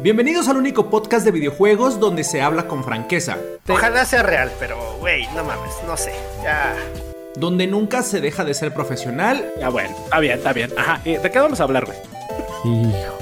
[0.00, 3.36] Bienvenidos al único podcast de videojuegos donde se habla con franqueza.
[3.68, 6.12] Ojalá sea real, pero, güey, no mames, no sé.
[6.40, 6.76] Ya.
[7.34, 9.50] Donde nunca se deja de ser profesional.
[9.58, 10.70] Ya bueno, está bien, está bien.
[10.78, 11.98] Ajá, ¿de qué vamos a hablar, güey?
[12.64, 13.17] Hijo.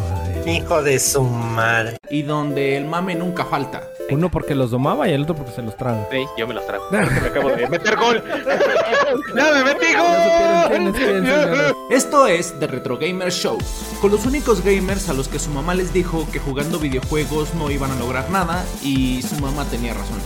[0.47, 1.97] Hijo de su madre.
[2.09, 3.83] Y donde el mame nunca falta.
[4.11, 6.07] Uno porque los domaba y el otro porque se los traga.
[6.13, 6.85] Sí, yo me los trago.
[6.93, 8.23] me acabo de meter gol.
[9.37, 11.75] ¡Ya me metí gol!
[11.91, 13.59] Esto es The Retro Gamer Show,
[14.01, 17.69] con los únicos gamers a los que su mamá les dijo que jugando videojuegos no
[17.71, 20.21] iban a lograr nada y su mamá tenía razón.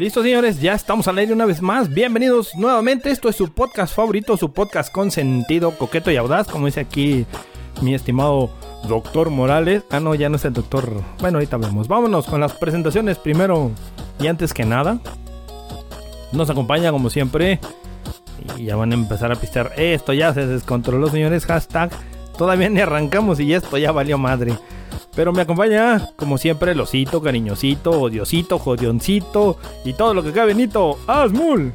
[0.00, 1.90] Listo, señores, ya estamos al aire una vez más.
[1.90, 3.10] Bienvenidos nuevamente.
[3.10, 7.26] Esto es su podcast favorito, su podcast con sentido, coqueto y audaz, como dice aquí
[7.82, 8.50] mi estimado
[8.88, 9.82] doctor Morales.
[9.90, 10.90] Ah, no, ya no es el doctor.
[11.20, 11.86] Bueno, ahorita vemos.
[11.86, 13.72] Vámonos con las presentaciones primero
[14.18, 15.00] y antes que nada.
[16.32, 17.60] Nos acompaña como siempre.
[18.56, 19.72] Y ya van a empezar a pistear.
[19.76, 21.44] Esto ya se descontroló, señores.
[21.44, 21.90] Hashtag.
[22.38, 24.54] Todavía ni arrancamos y esto ya valió madre.
[25.20, 30.54] Pero me acompaña, como siempre, el osito, cariñosito, odiosito, jodioncito y todo lo que cabe,
[30.54, 31.74] Nito, Asmul.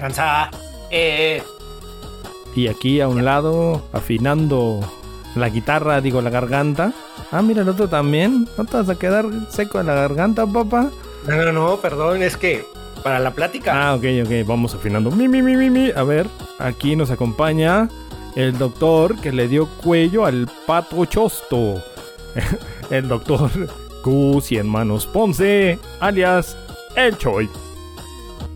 [0.00, 0.50] Cansa.
[0.90, 1.40] Eh.
[2.56, 4.80] Y aquí a un lado, afinando
[5.36, 6.92] la guitarra, digo, la garganta.
[7.30, 8.48] Ah, mira, el otro también.
[8.58, 10.90] ¿No te vas a quedar seco en la garganta, papá?
[11.28, 12.64] No, no, no, perdón, es que
[13.04, 13.90] para la plática.
[13.90, 15.12] Ah, ok, ok, vamos afinando.
[15.12, 15.92] Mi, mi, mi, mi, mi.
[15.92, 16.26] A ver,
[16.58, 17.88] aquí nos acompaña
[18.34, 21.80] el doctor que le dio cuello al pato chosto.
[22.90, 23.50] el doctor
[24.02, 26.56] Q en manos Ponce, alias
[26.94, 27.48] El Choi.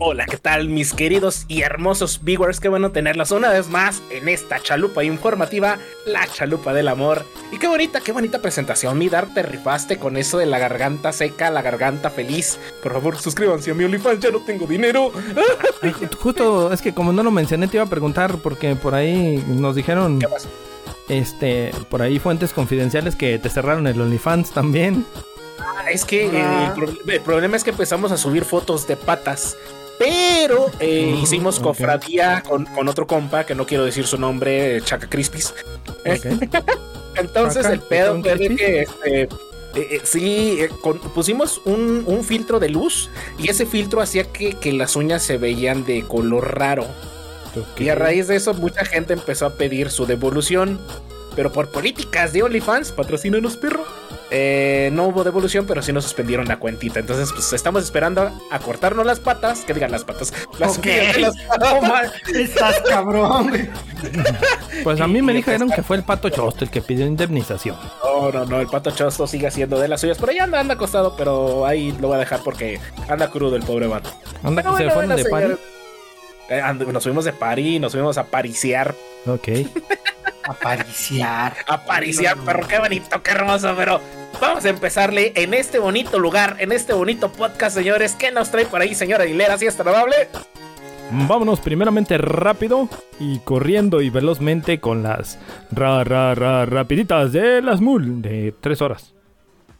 [0.03, 2.59] Hola, ¿qué tal mis queridos y hermosos viewers?
[2.59, 5.77] Qué bueno tenerlos una vez más en esta chalupa informativa,
[6.07, 7.23] la chalupa del amor.
[7.51, 11.11] Y qué bonita, qué bonita presentación, mi Dar, te rifaste con eso de la garganta
[11.11, 12.57] seca, la garganta feliz.
[12.81, 15.11] Por favor, suscríbanse a mi OnlyFans, ya no tengo dinero.
[16.19, 19.75] Justo, es que como no lo mencioné, te iba a preguntar, porque por ahí nos
[19.75, 20.17] dijeron...
[20.17, 20.49] ¿Qué pasa?
[21.09, 25.05] Este, por ahí fuentes confidenciales que te cerraron el OnlyFans también.
[25.59, 29.57] Ah, es que el, pro- el problema es que empezamos a subir fotos de patas.
[29.99, 34.81] Pero eh, Mm, hicimos cofradía con, con otro compa, que no quiero decir su nombre,
[34.81, 35.53] Chaca Crispis.
[37.15, 38.81] Entonces Chaca, el pedo ¿un fue que este,
[39.23, 39.27] eh,
[39.75, 44.53] eh, sí, eh, con- pusimos un, un filtro de luz y ese filtro hacía que,
[44.53, 46.85] que las uñas se veían de color raro.
[47.77, 50.79] Y a raíz de eso mucha gente empezó a pedir su devolución.
[51.35, 53.85] Pero por políticas de OnlyFans, patrocínanos perro.
[54.33, 56.99] eh, no hubo devolución, pero sí nos suspendieron la cuentita.
[56.99, 59.61] Entonces, pues estamos esperando a cortarnos las patas.
[59.61, 60.33] Que digan las patas.
[60.59, 60.85] Las Ok.
[60.87, 61.73] uñas de las patas.
[61.73, 62.01] No, ma-
[62.37, 63.69] Estás cabrón.
[64.83, 67.75] Pues a mí me dijeron que fue el pato chosto el que pidió indemnización.
[68.03, 70.17] No, no, no, el pato chosto sigue haciendo de las suyas.
[70.17, 73.63] Por ahí anda, anda acostado, pero ahí lo voy a dejar porque anda crudo el
[73.63, 74.09] pobre vato.
[74.43, 75.57] Anda que Pero se bueno, fueron bueno, de señores.
[76.51, 78.93] Eh, nos fuimos de party, nos fuimos a pariciar.
[79.25, 79.47] Ok.
[80.43, 81.55] Apariciar.
[81.67, 84.01] A pariciar, perro, qué bonito, qué hermoso, pero
[84.41, 88.15] vamos a empezarle en este bonito lugar, en este bonito podcast, señores.
[88.15, 89.57] ¿Qué nos trae por ahí, señora Aguilera?
[89.57, 90.15] ¿Sí es tan amable?
[91.11, 95.39] Vámonos primeramente rápido y corriendo y velozmente con las
[95.71, 99.13] ra ra ra rapiditas de las mul de tres horas.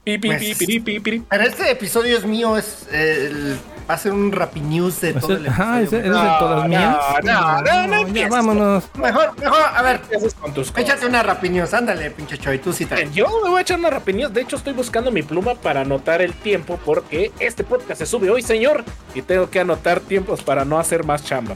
[0.04, 0.58] Pi, pi, Pues-
[1.04, 1.24] pi.
[1.30, 3.56] Pero este episodio es mío, es el-
[3.88, 6.98] va a ser un Rappi News de todo el Ajá, ese de todas No, mías.
[7.24, 8.86] no, no, no, no ya vámonos.
[8.96, 10.02] Mejor, mejor, a ver,
[10.40, 10.84] con tus cosas.
[10.90, 13.10] échate una Rappi News, ándale, pinche Choy, tú sí te...
[13.12, 14.34] Yo me voy a echar una rapidez.
[14.34, 18.30] De hecho, estoy buscando mi pluma para anotar el tiempo porque este podcast se sube
[18.32, 18.84] hoy, señor.
[19.14, 21.54] Y tengo que anotar tiempos para no hacer más chamba.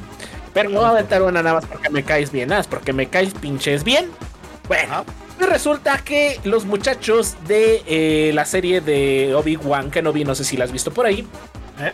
[0.53, 2.93] Pero me voy a aventar una nada más porque me caes bien, nada más porque
[2.93, 4.09] me caes pinches bien.
[4.67, 5.03] Bueno,
[5.39, 10.57] y resulta que los muchachos de eh, la serie de Obi-Wan Kenobi, no sé si
[10.57, 11.27] la has visto por ahí,
[11.79, 11.91] ¿Eh?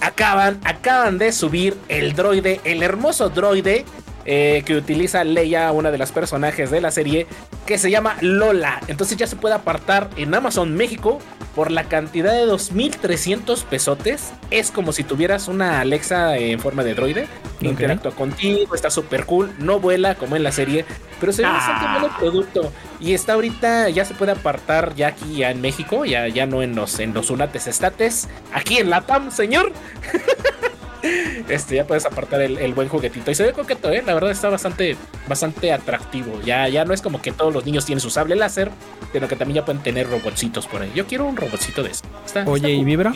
[0.00, 3.84] acaban, acaban de subir el droide, el hermoso droide
[4.24, 7.26] eh, que utiliza Leia, una de las personajes de la serie,
[7.66, 8.80] que se llama Lola.
[8.88, 11.18] Entonces ya se puede apartar en Amazon México
[11.54, 14.32] por la cantidad de 2.300 pesotes.
[14.50, 17.28] Es como si tuvieras una Alexa en forma de droide.
[17.60, 17.72] que Ok.
[17.72, 19.52] Interactúa contigo, está súper cool.
[19.58, 20.84] No vuela como en la serie,
[21.18, 21.92] pero se ve bastante Ah.
[21.98, 22.72] bueno el producto.
[23.00, 26.62] Y está ahorita, ya se puede apartar ya aquí ya en México, ya, ya no
[26.62, 28.28] en los, en los Unates Estates.
[28.52, 29.72] Aquí en Latam, señor.
[31.48, 33.30] Este, ya puedes apartar el, el buen juguetito.
[33.30, 34.02] Y se ve coqueto, ¿eh?
[34.06, 34.96] La verdad está bastante,
[35.28, 36.40] bastante atractivo.
[36.44, 38.70] Ya, ya no es como que todos los niños tienen su sable láser,
[39.12, 40.92] sino que también ya pueden tener robotcitos por ahí.
[40.94, 42.04] Yo quiero un robotcito de eso.
[42.24, 42.84] Está- Oye, está ¿y cool.
[42.84, 43.12] vibra?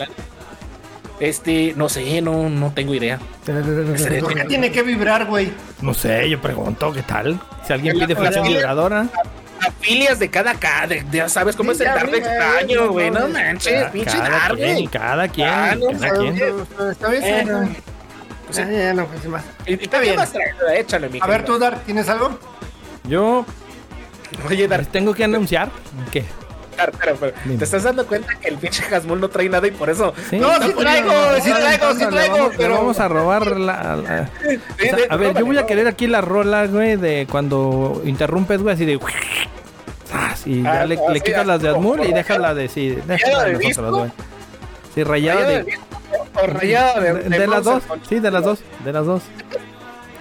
[1.19, 3.19] Este, no sé, no, no tengo idea.
[3.45, 5.51] ¿Por qué tiene que vibrar, güey?
[5.81, 7.39] No sé, yo pregunto, ¿qué tal?
[7.65, 8.41] Si alguien pide hola.
[8.41, 9.07] vibradora.
[9.67, 12.19] Afilias de cada cada, de- de- ¿sabes cómo Sí, es el ya dar de vi,
[12.19, 13.11] güey, extraño, no güey?
[13.11, 14.87] No manches, pinche Cada dar, güey.
[14.87, 16.35] cada quien, Ah, no, cada quien.
[16.91, 17.75] Está bien, Eh, está bien.
[18.45, 18.57] Pues
[20.15, 22.37] pues échale, mi A ver, tú, Dar, ¿tienes algo?
[23.05, 23.45] Yo
[24.49, 25.69] Oye, Dar, tengo que anunciar
[26.11, 26.25] que
[27.57, 30.13] ¿te estás dando cuenta que el pinche Hasmul no trae nada y por eso...
[30.29, 30.37] Sí.
[30.39, 31.11] No, sí traigo,
[31.41, 32.73] sí traigo, sí Le traigo, vamos, le pero...
[32.75, 33.95] vamos a robar la.
[33.95, 36.95] la- Sí, o sea, sí, a ver, yo voy a querer aquí la rola, güey,
[36.97, 38.99] de cuando interrumpes, güey, así de.
[40.45, 42.15] Y ya Ah, le, le sí, quitas así las de Asmul y rayado.
[42.17, 42.89] déjala de sí.
[42.91, 44.11] ¿Rayado Déjala de nosotros, güey.
[44.93, 45.77] Sí, rayada de.
[46.41, 49.23] o rayado de, De, de las dos, sí, de las dos, de las dos.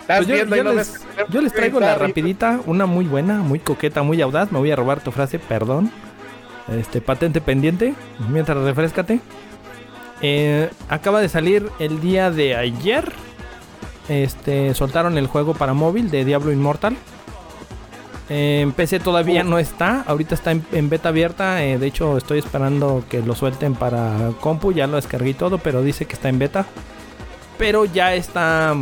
[0.07, 1.01] Pues yo, yo no les,
[1.31, 4.51] yo les traigo la rapidita, una muy buena, muy coqueta, muy audaz.
[4.53, 5.91] Me voy a robar tu frase, perdón.
[6.69, 7.95] Este, patente pendiente,
[8.31, 9.21] mientras refrescate.
[10.23, 13.13] Eh, acaba de salir el día de ayer.
[14.09, 16.97] Este, soltaron el juego para móvil de Diablo Immortal.
[18.31, 21.63] Eh, En PC todavía no está, ahorita está en, en beta abierta.
[21.65, 24.73] eh, de hecho, estoy esperando que lo suelten para compu.
[24.73, 26.65] Ya lo descargué todo, pero dice que está en beta.
[27.59, 28.75] Pero ya está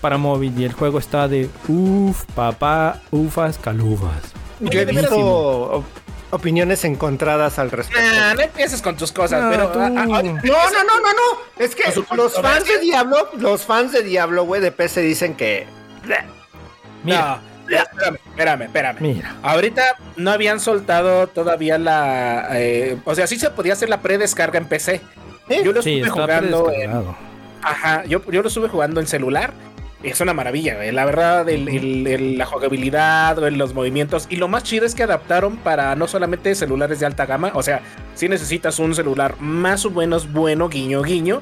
[0.00, 4.32] para móvil y el juego está de uff, papá, ufas, calubas.
[4.60, 5.84] Yo he visto
[6.30, 8.00] opiniones encontradas al respecto.
[8.02, 9.68] Nah, no empieces con tus cosas, No, pero...
[9.68, 11.40] tú- No, no, no, no, no.
[11.58, 11.82] Es que
[12.14, 12.78] los fans de.
[12.78, 15.66] Diablo, los fans de Diablo, güey, de PC dicen que.
[17.04, 18.96] Mira, no, espérame, espérame, espérame.
[19.00, 19.36] mira.
[19.42, 22.48] Ahorita no habían soltado todavía la...
[22.52, 25.00] eh, o sea, sí se podía hacer la predescarga en PC.
[25.48, 25.62] ¿Eh?
[25.64, 26.92] Yo lo Sí, estuve jugando en.
[27.62, 29.52] Ajá, yo, yo lo estuve jugando en celular.
[30.02, 30.92] Es una maravilla, güey.
[30.92, 34.26] La verdad, el- el- el- la jugabilidad, los movimientos.
[34.30, 37.52] Y lo más chido es que adaptaron para no solamente celulares de alta gama.
[37.54, 37.82] O sea,
[38.14, 41.40] si necesitas un celular más o menos bueno, guiño, guiño.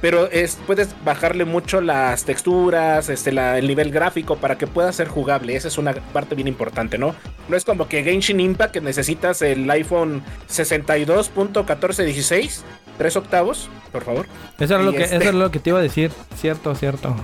[0.00, 4.92] Pero es, puedes bajarle mucho las texturas, este, la- el nivel gráfico para que pueda
[4.92, 5.56] ser jugable.
[5.56, 7.14] Esa es una parte bien importante, ¿no?
[7.48, 12.62] No es como que Genshin Impact que necesitas el iPhone 62.1416,
[12.96, 14.26] 3 octavos, por favor.
[14.58, 16.10] Eso era, lo que, este- eso era lo que te iba a decir.
[16.36, 17.14] Cierto, cierto.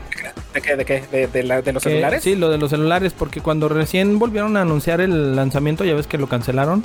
[0.54, 0.76] ¿De qué?
[0.76, 1.04] ¿De qué?
[1.10, 2.22] ¿De, de la- de los Que- celulares?
[2.22, 6.06] Sí, lo de los celulares, porque cuando recién volvieron a anunciar el lanzamiento, ya ves
[6.06, 6.84] que lo cancelaron.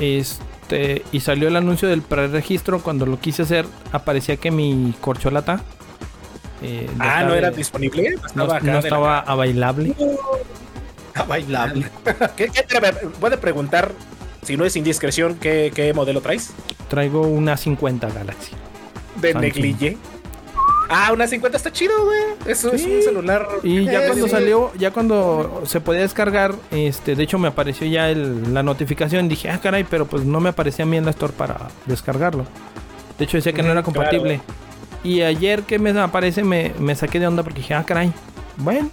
[0.00, 2.80] Este, y salió el anuncio del preregistro.
[2.80, 5.60] Cuando lo quise hacer, aparecía que mi corcholata.
[6.62, 8.16] eh, Ah, ¿no era disponible?
[8.34, 9.94] No, Estaba no la- a bailable.
[11.14, 11.86] A bailable.
[12.36, 12.80] ¿Qué, qué te-
[13.20, 13.92] ¿Puede preguntar,
[14.42, 16.50] si no es indiscreción, qué, qué modelo traes?
[16.88, 18.52] Traigo una 50 Galaxy.
[19.20, 19.42] De Samsung.
[19.54, 19.96] neglige.
[20.88, 22.18] Ah, una 50 está chido, güey.
[22.52, 23.48] Eso es un celular.
[23.64, 24.30] Y ya Eh, cuando sí.
[24.30, 29.28] salió, ya cuando se podía descargar, este, de hecho me apareció ya el- la notificación.
[29.28, 31.56] Dije, ah, caray, pero pues no me aparecía a mí en la store para
[31.86, 32.44] descargarlo.
[33.18, 34.40] De hecho decía que no era compatible.
[35.02, 38.12] Y ayer que me aparece me, me saqué de onda porque dije, ah, caray.
[38.56, 38.88] Bueno.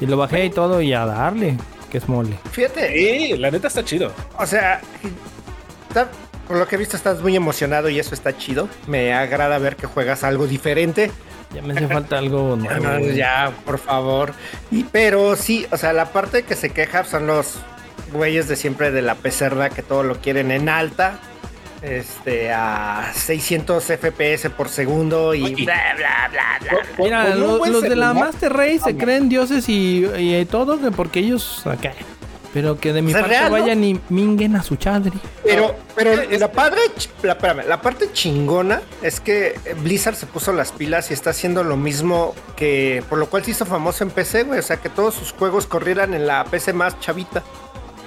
[0.00, 1.56] Y lo bajé y todo y a darle,
[1.86, 2.36] que es mole.
[2.52, 4.12] Fíjate, Sí, la neta está chido.
[4.38, 4.80] o sea,
[5.88, 6.08] está-
[6.46, 8.68] por lo que he visto estás muy emocionado y eso está chido.
[8.86, 11.10] Me agrada ver que juegas algo diferente.
[11.54, 12.80] Ya me hace falta algo nuevo.
[12.84, 14.32] No, no, ya, por favor.
[14.70, 17.54] Y, pero sí, o sea, la parte que se queja son los
[18.12, 21.18] güeyes de siempre de la pecerda que todo lo quieren en alta.
[21.82, 25.64] Este, a 600 FPS por segundo y Oye.
[25.64, 30.44] bla, bla, bla, Mira, lo- los de la Master Race se creen dioses y, y
[30.46, 31.92] todo, que porque ellos acá.
[32.54, 33.58] Pero que de mi O sea, parte real, ¿no?
[33.60, 35.12] vayan y minguen a su chadri.
[35.44, 36.80] Pero, pero Es- la padre,
[37.22, 41.62] la, espérame, la parte chingona es que Blizzard se puso las pilas y está haciendo
[41.64, 44.58] lo mismo que por lo cual se hizo famoso en PC, güey.
[44.58, 47.42] O sea, que todos sus juegos corrieran en la PC más chavita.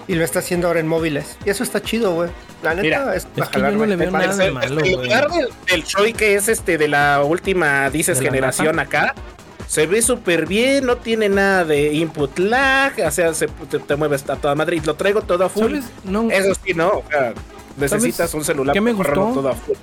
[0.10, 1.38] Y lo está haciendo ahora en móviles.
[1.46, 2.30] Y eso está chido, güey.
[2.63, 4.96] La neta Mira, es, Es que yo no le veo nada de malo, el güey.
[5.06, 9.13] lugar del, del Choi que es este de la última, dices, ¿De la generación acá.
[9.68, 13.96] Se ve súper bien, no tiene nada de input lag, o sea, se, te, te
[13.96, 14.82] mueves a toda Madrid.
[14.84, 15.75] Lo traigo todo a full.
[16.04, 17.34] No, Eso sí, no, o sea,
[17.78, 19.13] necesitas un celular qué me gustó?
[19.13, 19.75] todo a full.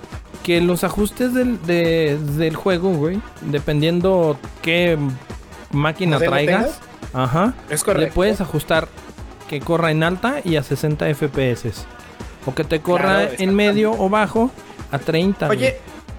[0.43, 4.99] que los ajustes del, de- del juego, güey, dependiendo qué
[5.71, 6.81] máquina ¿Modelo traigas,
[7.13, 8.15] ajá, Es le correcto.
[8.17, 8.89] puedes ajustar
[9.49, 11.85] que corra en alta y a 60 FPS.
[12.47, 14.51] O que te corra Claro, en medio o bajo
[14.93, 15.47] a 30.
[15.47, 15.59] güey.
[15.59, 15.77] Oye,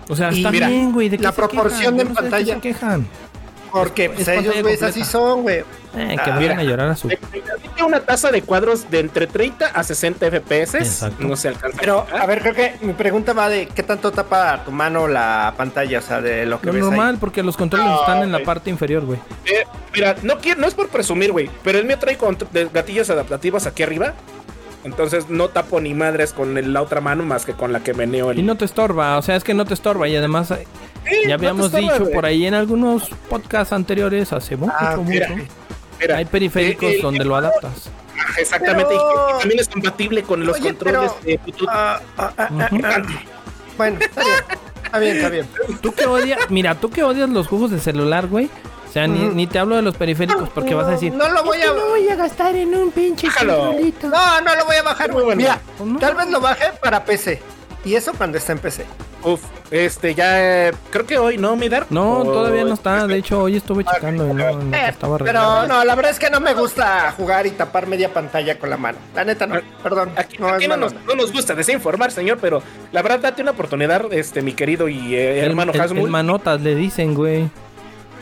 [0.10, 1.10] o sea, está mira, bien, güey.
[1.10, 1.98] ¿de qué la se proporción quejan?
[1.98, 2.54] de qué pantalla.
[2.56, 3.08] se quejan?
[3.72, 5.58] porque Es pues, ellos, güey, así son, güey.
[5.96, 7.08] Eh, que Ah, vayan a llorar a su.
[7.10, 10.76] Tiene una tasa de cuadros de entre 30 a 60 FPS.
[10.78, 11.24] Exacto.
[11.28, 11.78] No se alcanza.
[11.80, 15.54] Pero, a ver, creo que mi pregunta va de qué tanto tapa tu mano la
[15.58, 17.18] pantalla, o sea, de lo que Lo ves normal, ahí.
[17.20, 19.20] porque los controles No, están en la parte inferior, güey.
[19.46, 19.64] eh,
[20.02, 22.18] mira, no, quiero, no es por presumir, güey, pero el mío trae
[22.52, 24.14] de- gatillos adaptativos aquí arriba.
[24.84, 27.94] Entonces no tapo ni madres con el- la otra mano más que con la que
[27.94, 28.40] meneo el.
[28.40, 30.08] Y no te estorba, o sea, es que no te estorba.
[30.08, 30.66] Y además, eh,
[31.10, 32.14] Sí, no ya habíamos estorba, dicho güey.
[32.14, 35.30] por ahí en algunos podcasts anteriores, hace mucho, Ah, mucho, mira,
[36.00, 37.90] Mira, hay periféricos eh, eh, donde lo adaptas.
[38.38, 41.68] Exactamente, y- Pero- y, también es compatible con los Oye, controles pero- de.
[41.70, 43.02] Ah, ah, ah.
[43.78, 44.36] Bueno, está bien.
[44.86, 45.48] Está bien, está bien.
[45.82, 48.50] Tú que odias, mira, tú que odias los juegos de celular, güey.
[48.98, 51.72] Sea, ni, te hablo de los periféricos porque vas a decir, No lo voy a.
[51.72, 53.74] voy a gastar en un pinche Bájalo.
[54.04, 55.12] No, no lo voy a bajar.
[55.12, 55.38] Muy bueno.
[55.42, 56.00] Mira, no.
[56.00, 57.42] tal vez lo baje para PC.
[57.86, 58.86] Y eso cuando está en PC.
[59.24, 61.88] Uf, este ya eh, creo que hoy no, mi Dark.
[61.90, 63.08] No, O- todavía no está.
[63.08, 66.20] De hecho, hoy estuve checando y no, no Eh, estaba pero no, la verdad es
[66.20, 68.98] que no me gusta jugar y tapar media pantalla con la mano.
[69.16, 70.12] La neta no, perdón.
[70.16, 72.62] Aquí, no, aquí no, nos, no nos gusta desinformar, señor, pero
[72.92, 76.62] la verdad date una oportunidad, este, mi querido y eh, El- hermano el, el manotas
[76.62, 77.50] le dicen, güey.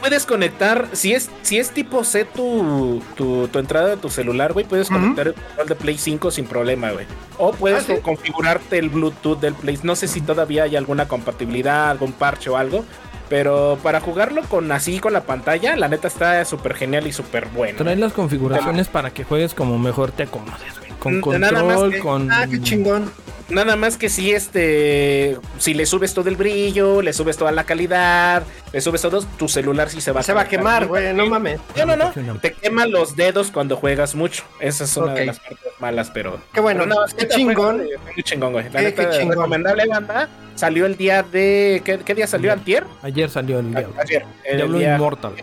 [0.05, 4.53] Puedes conectar, si es, si es tipo C tu, tu, tu entrada de tu celular,
[4.53, 7.05] güey, puedes conectar el control de Play 5 sin problema, güey.
[7.39, 8.01] O puedes Ah, ¿sí?
[8.03, 9.79] configurarte el Bluetooth del Play.
[9.81, 12.85] No sé si todavía hay alguna compatibilidad, algún parche o algo.
[13.29, 17.47] Pero para jugarlo con así con la pantalla, la neta está súper genial y súper
[17.47, 17.79] bueno.
[17.79, 20.84] Trae las configuraciones para que juegues como mejor te acomodes, güey.
[20.99, 22.31] Con nada más control, que- con.
[22.31, 23.11] Ah, qué chingón.
[23.47, 27.63] Nada más que si este, si le subes todo el brillo, le subes toda la
[27.63, 28.41] calidad,
[28.73, 31.59] le subes todo, tu celular sí se va Se va a quemar, güey, no mames.
[31.77, 32.39] No, no, no.
[32.39, 34.43] Te queman los dedos cuando juegas mucho.
[34.59, 36.39] Esa es una de las partes malas, pero.
[36.53, 38.51] Qué bueno, pero qué chingón.
[38.51, 38.63] güey.
[38.65, 39.35] La Qué- neta, qué chingón.
[39.35, 40.27] recomendable banda.
[40.55, 41.83] Salió el día de.
[41.85, 42.51] ¿Qué, qué día salió?
[42.51, 42.83] ¿Antier?
[43.03, 43.93] Ayer salió el Diablo.
[44.01, 44.25] Ayer.
[44.43, 45.33] El Diablo día- Immortal.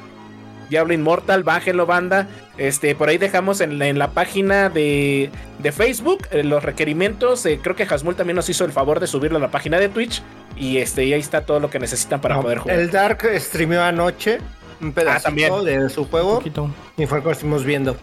[0.72, 2.28] Diablo Inmortal, bájenlo banda.
[2.56, 7.44] Este, por ahí dejamos en la, en la página de, de Facebook eh, los requerimientos.
[7.44, 9.90] eh, creo que Hasmul también nos hizo el favor de subirlo a la página de
[9.90, 10.22] Twitch.
[10.56, 12.78] Y este, y ahí está todo lo que necesitan para No, poder jugar.
[12.78, 14.38] El Dark streameó anoche
[14.80, 15.64] un pedacito también.
[15.64, 16.70] de su juego poquito.
[16.96, 17.96] y fue lo que estuvimos viendo.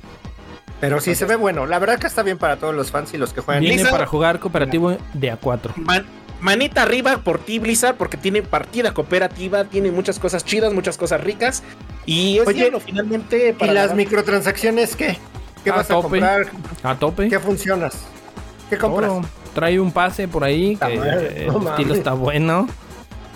[0.79, 1.65] Pero sí se ve bueno.
[1.65, 3.63] La verdad que está bien para todos los fans y los que juegan.
[3.63, 5.75] Viene para jugar cooperativo de A4.
[5.75, 6.05] Man-
[6.41, 11.21] manita arriba por ti, Blizzard, porque tiene partida cooperativa, tiene muchas cosas chidas, muchas cosas
[11.21, 11.63] ricas.
[12.05, 15.17] Y es Oye, Diablo, finalmente ¿Y las la- microtransacciones qué?
[15.63, 16.01] ¿Qué A vas a tope.
[16.03, 16.47] comprar?
[16.83, 17.27] A tope.
[17.29, 17.97] ¿Qué funcionas?
[18.69, 19.09] ¿Qué compras?
[19.11, 19.21] Todo.
[19.53, 21.97] Trae un pase por ahí, que madre, no el estilo mames.
[21.97, 22.67] está bueno.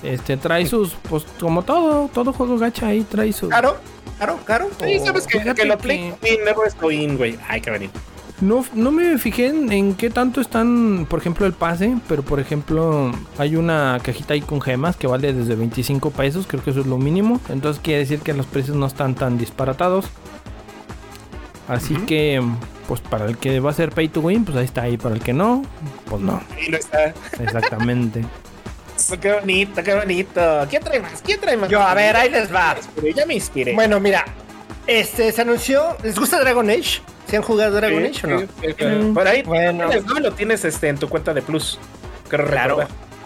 [0.03, 3.49] Este, trae sus, pues como todo, todo juego gacha ahí, trae sus...
[3.49, 3.77] ¿Caro?
[4.19, 4.39] ¿Caro?
[4.45, 4.69] ¿Caro?
[4.83, 7.39] Sí, ¿O- sabes que, que lo que- play win, never güey.
[7.47, 7.99] Ay, qué bonito.
[8.43, 12.41] No, no me fijé en, en qué tanto están, por ejemplo, el pase, pero por
[12.41, 16.81] ejemplo, hay una cajita ahí con gemas que vale desde 25 pesos, creo que eso
[16.81, 17.39] es lo mínimo.
[17.47, 20.07] Entonces quiere decir que los precios no están tan disparatados.
[21.69, 22.43] Así que,
[22.89, 24.97] pues para el que va a ser pay to win, pues ahí está ahí.
[24.97, 25.63] Para el que no,
[26.09, 26.41] pues no.
[26.53, 27.13] Ahí no está.
[27.39, 28.25] Exactamente.
[28.97, 30.67] Eso, Qué bonito, qué bonito.
[30.69, 31.21] ¿Quién trae más?
[31.23, 31.69] ¿Quién trae más?
[31.69, 32.75] Yo, a ver, ahí les va.
[33.15, 33.73] Ya me inspiré.
[33.73, 34.25] Bueno, mira.
[34.87, 35.95] Este se anunció.
[36.03, 37.01] ¿Les gusta Dragon Age?
[37.27, 38.39] ¿Se han jugado Dragon Sí, Age o no?
[38.41, 38.85] sí, sí, sí.
[38.85, 39.13] Mm.
[39.13, 39.87] Por ahí Bueno.
[39.89, 40.19] tienes, ¿no?
[40.19, 41.79] lo tienes este, en tu cuenta de Plus.
[42.27, 42.79] Creo Claro.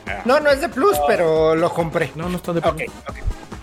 [0.05, 2.11] Ah, No, no es de Plus, pero lo compré.
[2.15, 3.15] No, no está de Ok, ok.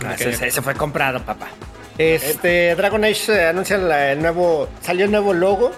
[0.04, 0.42] Ah, Ok, ese, ok.
[0.42, 1.48] ese fue comprado, papá.
[1.96, 5.70] Este, Dragon Age eh, anuncia la- el nuevo, salió el nuevo logo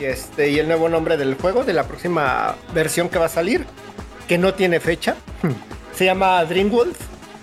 [0.00, 3.28] y este y el nuevo nombre del juego de la próxima versión que va a
[3.28, 3.66] salir,
[4.26, 5.16] que no tiene fecha.
[5.94, 6.96] Se llama Dreamwolf,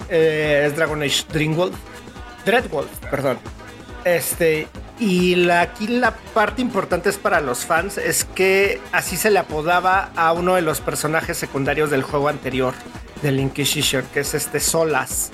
[0.10, 1.76] eh, es Dragon Age Dreamwolf,
[2.46, 3.38] Dreadwolf, perdón.
[4.06, 9.30] Este y la, aquí la parte importante es para los fans es que así se
[9.30, 12.74] le apodaba a uno de los personajes secundarios del juego anterior
[13.22, 15.32] del Inquisition, que es este Solas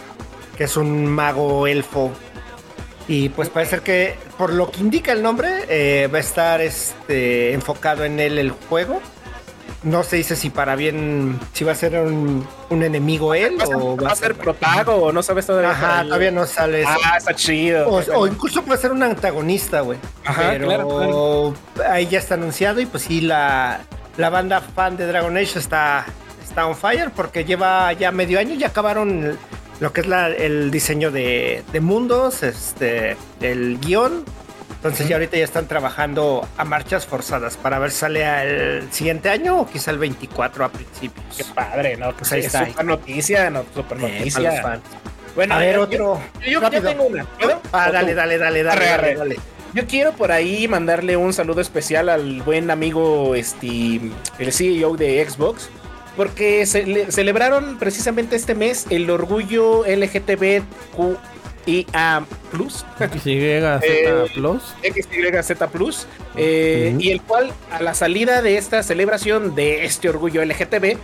[0.57, 2.11] que es un mago elfo.
[3.07, 7.53] Y pues parece que, por lo que indica el nombre, eh, va a estar este,
[7.53, 9.01] enfocado en él el juego.
[9.83, 13.65] No se dice si para bien, si va a ser un, un enemigo él ¿Va
[13.65, 15.71] ser, o va a ser protago o no sabes todavía?
[15.71, 16.91] Ajá, todavía no sale eso.
[17.03, 17.87] Ah, está chido.
[17.89, 19.97] O, o incluso puede ser un antagonista, güey.
[20.23, 21.53] Ajá, Pero claro,
[21.89, 23.79] ahí ya está anunciado y pues sí, la,
[24.17, 26.05] la banda fan de Dragon Age está,
[26.43, 29.35] está on fire porque lleva ya medio año y acabaron
[29.79, 34.23] lo que es la- el diseño de, de mundos, este, el guion.
[34.81, 38.23] Entonces ya ahorita ya están trabajando a marchas forzadas para ver si sale
[38.79, 41.23] el siguiente año o quizá el 24 a principios.
[41.37, 42.11] Qué padre, ¿no?
[42.17, 42.65] Pues ahí es está.
[42.65, 44.61] super noticia, no, super Eh, para los noticia.
[44.63, 44.81] fans.
[45.35, 46.21] Bueno, A ver, yo- otro.
[46.47, 47.25] Yo, yo tengo una.
[47.25, 47.61] ¿Puedo?
[47.71, 49.15] Ah, ¿O dale, dale, dale, dale, Arre, dale, arre.
[49.17, 49.39] dale.
[49.75, 54.01] Yo quiero por ahí mandarle un saludo especial al buen amigo, este,
[54.39, 55.69] el CEO de Xbox,
[56.17, 59.85] porque se- le- celebraron precisamente este mes el orgullo
[61.65, 62.83] LGTBQIA+, XYZ
[63.83, 64.63] Eh, Plus.
[64.83, 70.43] XYZ Plus, eh, y el cual a la salida de esta celebración de este orgullo
[70.43, 70.97] LGTB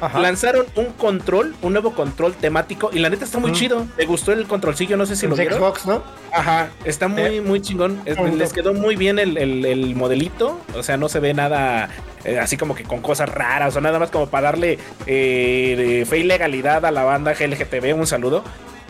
[0.00, 0.18] Ajá.
[0.20, 3.86] lanzaron un control, un nuevo control temático y la neta está muy chido.
[3.96, 5.58] Me gustó el controlcillo, no sé si lo vieron.
[5.58, 6.02] Xbox, ¿no?
[6.32, 8.02] Ajá, está muy, Eh, muy chingón.
[8.04, 10.60] Es- les quedó muy bien el, el- el modelito.
[10.76, 11.88] O sea, no se ve nada
[12.24, 16.18] eh, así como que con cosas raras o nada más como para darle eh, fe
[16.18, 17.94] y legalidad a la banda GLGTB.
[17.94, 18.42] Un saludo.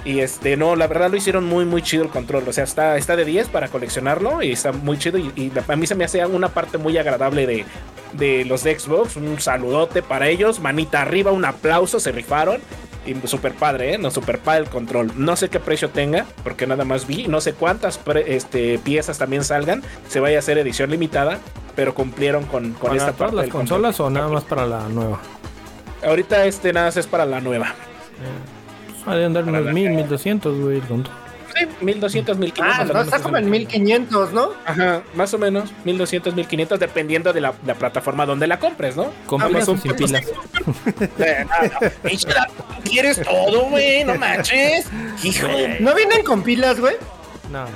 [0.04, 2.44] Y este, no, la verdad lo hicieron muy, muy chido el control.
[2.46, 5.16] O sea, está, está de 10 para coleccionarlo y está muy chido.
[5.18, 7.64] Y, y a mí se me hace una parte muy agradable de,
[8.12, 9.16] de los de Xbox.
[9.16, 10.60] Un saludote para ellos.
[10.60, 12.60] Manita arriba, un aplauso, se rifaron.
[13.06, 13.98] Y super padre, ¿eh?
[13.98, 15.12] No, super padre el control.
[15.16, 17.26] No sé qué precio tenga, porque nada más vi.
[17.28, 19.82] No sé cuántas pre- este, piezas también salgan.
[20.08, 21.38] Se vaya a hacer edición limitada,
[21.76, 24.22] pero cumplieron con, con ¿Para esta todas parte las del consolas o control.
[24.22, 25.20] nada más para la nueva?
[26.02, 27.74] Ahorita este nada más es para la nueva.
[29.06, 30.76] Ha de andar unos la- 1000, 1200, güey.
[30.78, 31.14] el control.
[31.56, 32.90] Sí, 1200, 1500.
[32.90, 34.48] Ah, no, está es como en el- 1500, ¿no?
[34.66, 35.70] Ajá, más o menos.
[35.84, 39.12] 1200, 1500, dependiendo de la, la plataforma donde la compres, ¿no?
[39.26, 40.24] Con Ah, pilas o sin pilas.
[41.18, 42.34] Eh, no, no.
[42.34, 44.02] Davo, ¿Quieres todo, güey?
[44.04, 44.86] No manches.
[45.22, 45.46] Hijo.
[45.80, 46.94] ¿No vienen con pilas, güey?
[47.52, 47.66] No.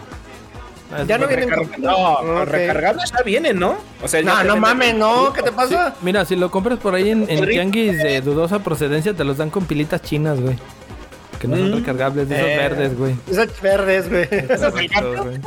[1.07, 1.79] Ya no vienen con pilas.
[1.95, 2.49] No, Ok.
[2.49, 3.77] recargables ya vienen, ¿no?
[4.03, 5.95] O sea, No, no mames, no, ¿qué te pasa?
[6.03, 9.51] Mira, si lo compras por ahí en, en tianguis de dudosa procedencia, te los dan
[9.51, 10.57] con pilitas chinas, güey.
[11.39, 11.75] Que no son Mm.
[11.77, 12.57] recargables, de esos Eh.
[12.57, 13.17] verdes, güey.
[13.31, 14.29] Esas verdes, güey.
[14.49, 15.39] Correcto, güey.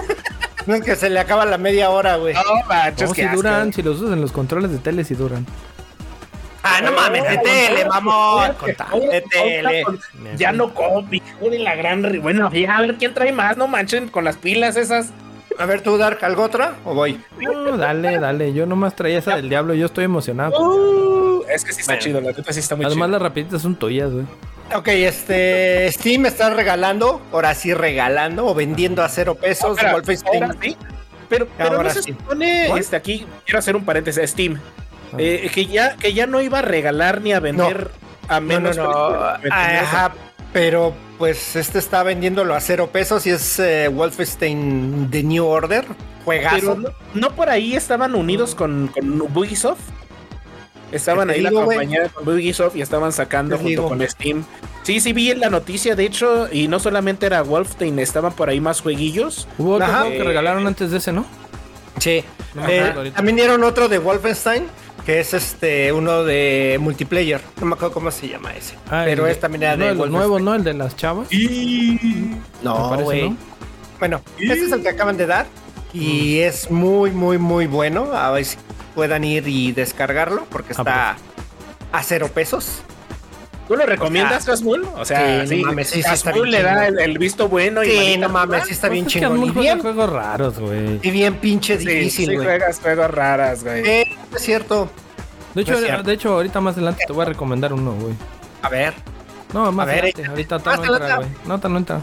[0.68, 2.34] No es que se le acaba la media hora, güey.
[2.34, 3.38] No, manches, No, qué si asco.
[3.38, 5.46] duran, si los usas en los controles de tele, si duran.
[6.64, 8.52] Ah, no mames, de tele, mamón.
[8.92, 9.84] Oye, De tele.
[10.38, 12.04] Ya no copy, de la gran.
[12.04, 15.10] ri- Bueno, ya, a ver quién trae más, no manchen con las pilas esas.
[15.58, 16.76] A ver, tú, Dark, ¿algo otra?
[16.86, 17.20] ¿O voy?
[17.40, 18.54] No, dale, dale.
[18.54, 19.74] Yo nomás traía esa del diablo.
[19.74, 20.58] Yo estoy emocionado.
[20.62, 22.04] Uh, es que sí está Bueno.
[22.04, 23.12] chido, la neta sí está muy Además, chido.
[23.20, 24.26] las rapiditas son tuyas, güey.
[24.76, 25.92] Ok, este.
[25.92, 29.78] Steam está regalando, ahora sí regalando o vendiendo a cero pesos.
[29.80, 30.02] Ahora
[30.62, 30.78] sí.
[31.30, 32.16] Pero, pero Ahora no se sí.
[32.78, 34.60] este, aquí quiero hacer un paréntesis, Steam,
[35.14, 35.18] Ah.
[35.18, 37.90] eh, que, ya, que ya no iba a regalar ni a vender
[38.28, 39.34] a No, no, menos no.
[39.42, 39.84] películas.
[39.84, 40.12] Ajá,
[40.54, 45.86] pero pues este está vendiéndolo a cero pesos y es eh, Wolfenstein The New Order.
[46.26, 46.56] Juegazo.
[46.56, 49.80] Pero no, no por ahí estaban unidos con, con Ubisoft.
[50.92, 53.88] Estaban ¿Qué te ahí la digo, compañía con Ubisoft y estaban sacando ¿Qué junto digo?
[53.90, 54.44] con Steam.
[54.84, 58.60] Sí, sí vi la noticia, de hecho, y no solamente era Wolfenstein, estaban por ahí
[58.60, 59.48] más jueguillos.
[59.58, 60.02] Hubo otro Ajá.
[60.02, 61.26] juego que regalaron antes de ese, ¿no?
[62.00, 62.24] Sí.
[62.56, 64.66] No Eh, también dieron otro de Wolfenstein,
[65.06, 67.42] que es este uno de multiplayer.
[67.60, 68.76] No me acuerdo cómo se llama ese.
[68.90, 70.12] Ah, pero es también era de, de Wolfenstein.
[70.14, 70.56] nuevos, ¿no?
[70.56, 71.28] El de las chavas.
[72.64, 73.30] No, parece, güey.
[73.30, 73.38] ¿no?
[74.00, 75.46] Bueno, este es el que acaban de dar
[75.94, 78.12] y es muy, muy, muy bueno.
[78.14, 78.58] A ver si
[78.96, 81.18] puedan ir y descargarlo porque está
[81.92, 82.82] a cero pesos.
[83.68, 84.86] ¿Tú lo recomiendas, Casmul?
[84.98, 87.48] O sea, Sí, sí, no mames, sí, sí está bien le da el, el visto
[87.48, 89.48] bueno y Sí, no mames, sí está bien Pues es que chingón.
[89.48, 91.00] Y bien, juegos raros, güey.
[91.02, 92.46] y bien pinche Sí, difícil, sí güey.
[92.48, 93.88] juegas juegos raras, güey.
[93.88, 94.90] Eh, es cierto.
[95.54, 96.04] De hecho, No es cierto.
[96.04, 98.14] de hecho, ahorita más adelante te voy a recomendar uno, güey.
[98.62, 98.94] A ver,
[99.54, 100.26] No, más A ver, adelante.
[100.26, 101.16] Ahorita Más no entra, adelante.
[101.46, 101.48] güey.
[101.62, 102.02] No, no entra.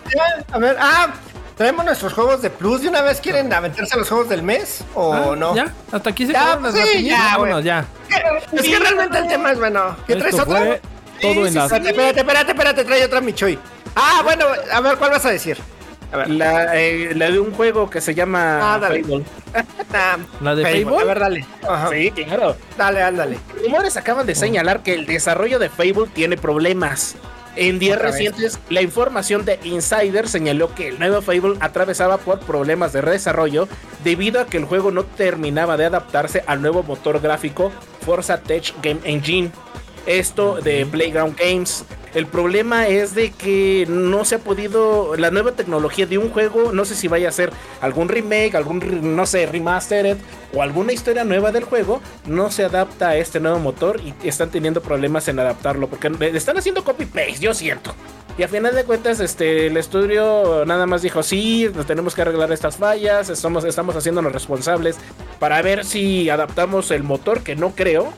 [0.52, 0.76] a ver.
[0.80, 1.08] Ah,
[1.58, 2.80] traemos nuestros juegos de plus.
[2.82, 5.54] ¿De una vez quieren aventarse los juegos del mes o Ah, no?
[5.54, 7.86] Ya, hasta aquí se Ya, quedaron pues las sí, ya, ya.
[8.52, 9.96] Es que realmente el tema es bueno.
[10.06, 10.78] ¿Qué traes Esto otro?
[11.20, 11.64] todo en las...
[11.70, 13.58] Espérate, espérate, espérate, espérate, trae otra Michoy.
[13.96, 15.58] Ah, bueno, a ver, ¿cuál vas a decir?
[16.12, 16.30] A ver.
[16.30, 19.02] La, eh, la de un juego que se llama Ah, dale.
[19.02, 19.24] Fable.
[20.40, 21.02] ¿La de Facebook, Fable?
[21.02, 21.46] A ver, dale.
[21.68, 21.88] Ajá.
[21.90, 22.56] Sí, claro.
[22.78, 23.38] Dale, ándale.
[23.62, 27.16] Rumores acaban de señalar que el desarrollo de Fable tiene problemas.
[27.56, 28.14] En días Otra vez.
[28.14, 33.68] recientes, la información de Insider señaló que el nuevo Fable atravesaba por problemas de desarrollo
[34.04, 37.72] debido a que el juego no terminaba de adaptarse al nuevo motor gráfico
[38.04, 39.50] Forza Tech Game Engine.
[40.08, 41.84] Esto de Playground Games.
[42.14, 45.14] El problema es de que no se ha podido.
[45.16, 49.14] La nueva tecnología de un juego, no sé si vaya a ser algún remake, algún,
[49.14, 50.16] no sé, remastered
[50.54, 54.50] o alguna historia nueva del juego, no se adapta a este nuevo motor y están
[54.50, 57.94] teniendo problemas en adaptarlo porque están haciendo copy-paste, yo siento.
[58.38, 62.22] Y a final de cuentas, este, el estudio nada más dijo, sí, nos tenemos que
[62.22, 64.96] arreglar estas fallas, estamos, estamos haciéndonos responsables
[65.38, 68.14] para ver si adaptamos el motor, que no creo,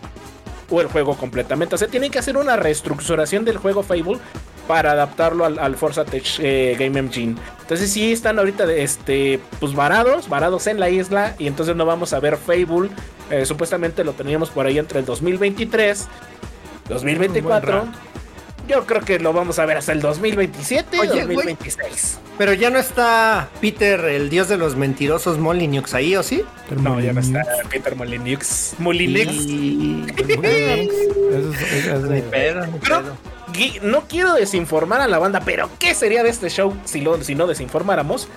[0.71, 1.75] o el juego completamente.
[1.75, 4.19] O sea, tienen que hacer una reestructuración del juego Fable
[4.67, 7.35] para adaptarlo al, Forza Tech eh, Game Engine.
[7.61, 12.13] Entonces sí están ahorita este, pues varados, varados en la isla y entonces no vamos
[12.13, 12.91] a ver Fable.
[13.31, 16.07] Eh, supuestamente lo teníamos por ahí entre el 2023,
[16.89, 17.89] 2024.
[18.68, 21.35] Yo creo que lo vamos a ver hasta el 2027, Oye, güey.
[21.37, 22.18] 2026.
[22.38, 26.42] Pero ya no está Peter, el dios de los mentirosos Molyneux ahí, ¿o sí?
[26.81, 28.75] No, ya no está Peter Molineux.
[28.79, 29.29] Molineux.
[29.46, 33.16] Y- Eso es- eso es de- Ni pedo, ni Pero- pedo.
[33.83, 37.35] No quiero desinformar a la banda, pero ¿qué sería de este show si, lo, si
[37.35, 38.29] no desinformáramos?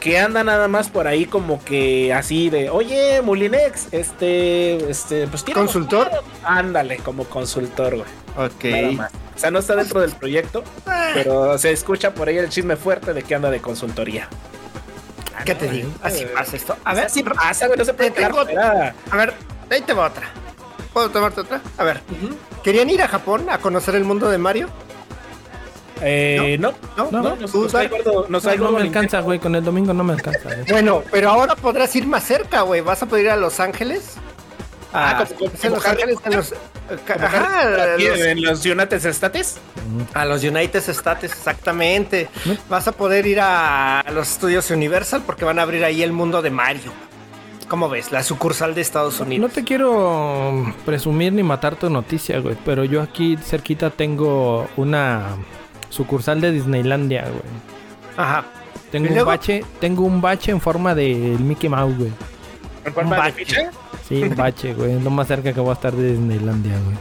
[0.00, 5.44] Que anda nada más por ahí como que así de, oye, Molinex, este, este, pues
[5.44, 6.10] tiene ¿Consultor?
[6.42, 8.08] Ándale, como consultor, güey.
[8.34, 8.46] Nada
[8.88, 8.96] Ok.
[8.96, 9.12] más.
[9.34, 10.62] O sea, no está dentro del proyecto,
[11.14, 14.28] pero se escucha por ahí el chisme fuerte de que anda de consultoría.
[15.44, 15.90] ¿Qué te digo?
[16.02, 16.76] Así pasa esto.
[16.84, 19.34] A ver si pasa, güey, no se puede tengo- a ver,
[19.70, 20.28] ahí te va otra.
[20.92, 21.60] ¿Puedo tomarte otra?
[21.78, 22.00] A ver,
[22.62, 24.68] ¿querían ir a Japón a conocer el mundo de Mario?
[26.04, 27.10] Eh, no, ¿No?
[27.10, 27.36] no, ¿No?
[27.36, 29.38] No, me alcanza, güey.
[29.38, 30.40] Con el domingo no me alcanza.
[30.44, 30.64] güey.
[30.68, 32.80] Bueno, pero ahora podrás ir más cerca, güey.
[32.80, 34.14] Vas a poder ir a Los Ángeles.
[34.92, 36.48] Ah, A, como- como en Los Ángeles, en los,
[37.06, 39.58] Como ajá, aquí los- en los United States.
[40.12, 42.28] a los United States, exactamente.
[42.68, 46.42] Vas a poder ir a los estudios Universal porque van a abrir ahí el mundo
[46.42, 46.92] de Mario.
[47.68, 48.12] ¿Cómo ves?
[48.12, 49.52] La sucursal de Estados No Unidos.
[49.52, 52.54] te quiero presumir ni matar tu noticia, güey.
[52.66, 55.36] Pero yo aquí cerquita tengo una
[55.88, 57.42] sucursal de Disneylandia, güey.
[58.18, 58.44] Ajá.
[58.90, 59.28] Tengo ¿Y un luego?
[59.30, 62.12] bache, tengo un bache en forma de Mickey Mouse, güey.
[62.84, 63.32] ¿En forma de bache.
[63.46, 63.70] ficha?
[64.16, 65.00] Sí, un bache, güey.
[65.00, 66.96] Lo más cerca que voy a estar de Disneylandia, güey.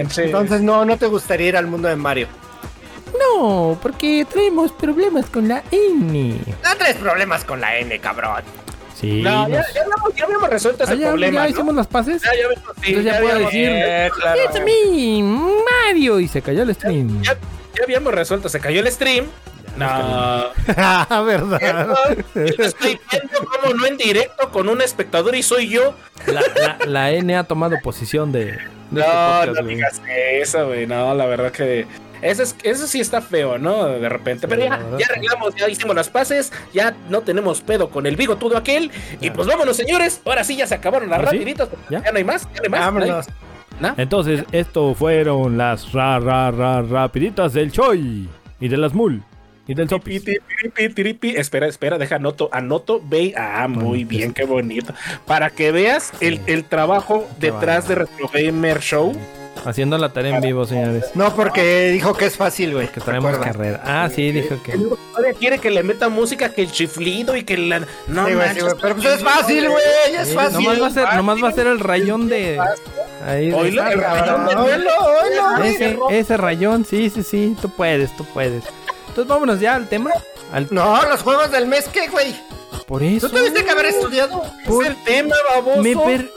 [0.00, 2.28] Entonces no, no te gustaría ir al mundo de Mario.
[3.18, 6.38] No, porque traemos problemas con la N.
[6.64, 8.42] No traes problemas con la N, cabrón.
[8.98, 9.20] Sí.
[9.22, 11.40] No, ya, nos- ya, habíamos, ya habíamos resuelto ese Ah, ya, problema.
[11.40, 11.50] ya ¿no?
[11.50, 12.22] hicimos las paces.
[12.22, 14.40] Ya, ya, habíamos- sí, Entonces ya puedo habíamos- decir, Eh, claro.
[14.50, 15.22] ¡Es a mí,
[15.86, 16.20] Mario!
[16.20, 17.22] Y se cayó el stream.
[17.22, 19.26] Ya, ya habíamos resuelto, se cayó el stream.
[19.76, 19.86] No,
[20.76, 22.16] Ah, ¿verdad?
[22.34, 25.94] yo estoy viendo como no en directo con un espectador y soy yo.
[26.26, 28.44] La, la- la N ha tomado posición de.
[28.46, 28.58] de
[28.90, 29.74] No, este podcast, no güey.
[29.76, 30.86] digas eso, güey.
[30.86, 31.86] No, la verdad que.
[32.20, 33.86] Eso, es, eso sí está feo, ¿no?
[33.86, 34.46] De repente.
[34.46, 38.56] Pero ya, ya arreglamos, ya hicimos las paces, ya no tenemos pedo con el bigotudo
[38.56, 38.92] aquel.
[39.20, 40.20] Y pues vámonos, señores.
[40.24, 41.68] Ahora sí ya se acabaron las rapiditas.
[41.90, 42.00] ¿Ya?
[42.04, 42.12] ¿Ya?
[42.12, 42.80] no hay más, ya no hay más.
[42.80, 43.26] Vámonos.
[43.80, 43.94] ¿No?
[43.96, 48.28] Entonces, esto fueron las ra, ra, ra, rapiditas del Choi
[48.60, 49.22] y de las Mul
[49.66, 51.30] y del tiripi.
[51.36, 53.34] Espera, espera, deja anoto, anoto, ve.
[53.36, 54.92] Ah, muy Bueno, bien, qué bonito.
[55.26, 59.12] Para que veas el, el trabajo detrás de Retro Gamer Show.
[59.64, 61.04] Haciendo la tarea en vivo, señores.
[61.14, 62.88] No, porque dijo que es fácil, güey.
[62.88, 63.80] Que traemos carrera.
[63.84, 64.72] Ah, sí, dijo que.
[64.72, 67.80] Todavía quiere que le meta música, que el chiflido y que la.
[68.08, 69.84] No, Sí, sí, Pero pues es fácil, güey.
[70.18, 70.54] Es Sí, fácil.
[70.64, 72.58] nomás, va a ser, nomás va a ser el rayón de.
[73.24, 74.46] Ahí el rayón
[76.08, 77.56] de- ese rayón, sí, sí, sí.
[77.60, 78.64] Tú puedes, tú puedes.
[79.12, 80.10] Entonces, vámonos ya al tema.
[80.52, 82.34] Al, No, los juegos del mes, ¿qué, güey?
[82.86, 83.28] por eso.
[83.28, 84.42] ¿Tú tuviste que haber estudiado?
[84.66, 85.82] Por- Es el tema, baboso.
[85.82, 86.30] Me per...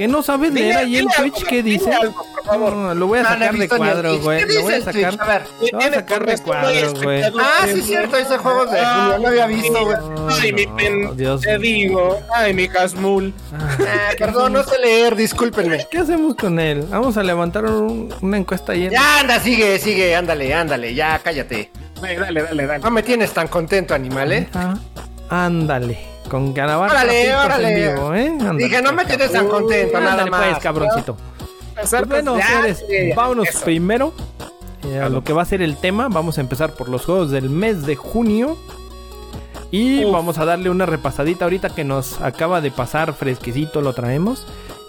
[0.00, 1.34] ¿Qué no sabes leer ahí el dile Twitch?
[1.36, 1.92] algo, ¿Qué dice?
[1.92, 2.72] algo, por favor.
[2.74, 4.46] No, lo voy a sacar de cuadro, güey.
[4.46, 5.12] ¿Qué Lo voy a sacar.
[5.12, 7.22] Lo voy a Tiene sacar con de cuadro, güey.
[7.22, 7.82] Ah, sí, güey.
[7.82, 9.18] cierto, hice juegos de Julio.
[9.18, 9.96] No había visto, güey.
[10.40, 12.18] Ay, mi pen, te digo.
[12.34, 13.34] Ay, mi Casmul.
[13.52, 15.86] Ah, Ah, perdón, no sé leer, discúlpenme.
[15.90, 16.86] ¿Qué hacemos con él?
[16.88, 18.86] Vamos a levantar un- una encuesta ahí.
[18.86, 21.70] en- Ya, anda, sigue, sigue, ándale, ándale, ya, cállate.
[22.00, 22.82] Dale, dale, dale, dale.
[22.82, 24.48] No me tienes tan contento, animal, ¿eh?
[24.54, 24.78] Ah,
[25.28, 25.98] ándale.
[26.30, 26.90] Con Ganabar.
[26.90, 27.68] Órale, órale.
[27.88, 28.28] en vivo, ¿eh?
[28.28, 30.58] Ándale, Dije, no me pues, tienes tan contento, nada pues, más.
[30.60, 31.16] cabroncito.
[31.74, 33.64] Pasar, Pues bueno, ya, señores, ya, vámonos eso.
[33.64, 34.12] primero
[34.86, 36.08] eh, a lo que va a ser el tema.
[36.08, 38.56] Vamos a empezar por los juegos del mes de junio.
[39.72, 40.12] Y Uf.
[40.12, 44.46] vamos a darle una repasadita ahorita que nos acaba de pasar fresquecito, lo traemos.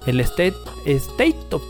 [0.08, 1.62] El State, state of,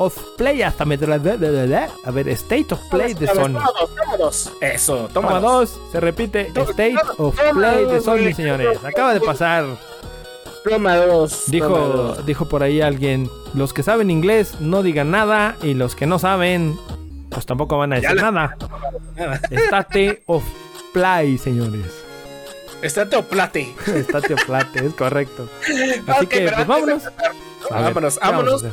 [0.00, 0.94] of Play, hasta me...
[0.94, 3.52] A ver, State of Play de Toma Sony.
[3.52, 4.52] dos, toma dos.
[4.62, 5.74] Eso, toma, Toma dos.
[5.78, 8.78] dos, se repite State of Play de Sony, señores.
[8.82, 9.66] Acaba de pasar.
[10.68, 11.30] Toma dos.
[11.32, 12.26] toma Dijo, dos.
[12.26, 16.18] dijo por ahí alguien, los que saben inglés no digan nada y los que no
[16.18, 16.78] saben,
[17.30, 18.56] pues tampoco van a decir nada.
[19.50, 20.42] Estate of
[20.94, 21.84] play, señores.
[22.80, 23.74] Está Teoplate.
[23.86, 25.46] Estate of plate, es correcto.
[26.06, 27.02] Así que, pues vámonos.
[27.70, 28.64] vámonos, ¿qué vamos a vámonos?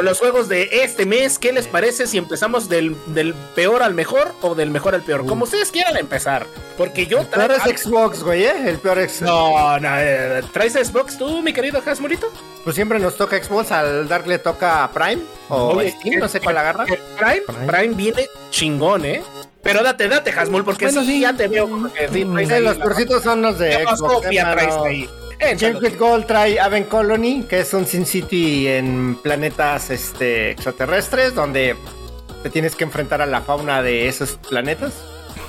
[0.00, 1.38] Con los juegos de este mes.
[1.38, 5.26] ¿Qué les parece si empezamos del, del peor al mejor o del mejor al peor?
[5.26, 6.46] Como ustedes quieran empezar.
[6.78, 8.54] Porque yo El peor traigo- es Xbox, güey, ¿eh?
[8.64, 9.20] El peor es...
[9.20, 12.32] No, no, eh, ¿traes Xbox tú, mi querido Hasmurito?
[12.64, 16.28] Pues siempre nos toca Xbox, al Dark le toca a Prime o Oye, Steam, no
[16.28, 16.86] sé cuál agarra.
[16.86, 17.66] Prime, Prime.
[17.66, 19.22] Prime viene chingón, ¿eh?
[19.62, 21.20] Pero date, date, Hasmul, porque Bueno, sí, sí.
[21.20, 24.14] ya te veo como que sí, los peorcitos son los de ¿Qué más Xbox.
[24.14, 24.56] copia hermano.
[24.62, 25.10] traes ahí?
[25.40, 25.80] Échalo.
[25.80, 31.76] James Gold trae Aven Colony, que es un Sin City en planetas este, extraterrestres, donde
[32.42, 34.92] te tienes que enfrentar a la fauna de esos planetas,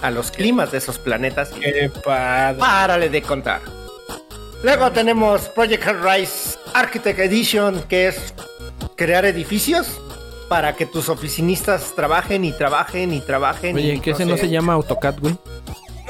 [0.02, 1.50] a los climas de esos planetas.
[1.50, 2.60] Qué padre.
[2.60, 3.62] párale de contar.
[4.64, 8.34] Luego tenemos Project Rise Architect Edition, que es
[8.96, 10.00] crear edificios.
[10.48, 13.74] para que tus oficinistas trabajen y trabajen y trabajen.
[13.78, 15.38] Oye, y que ese no se llama AutoCAD, güey.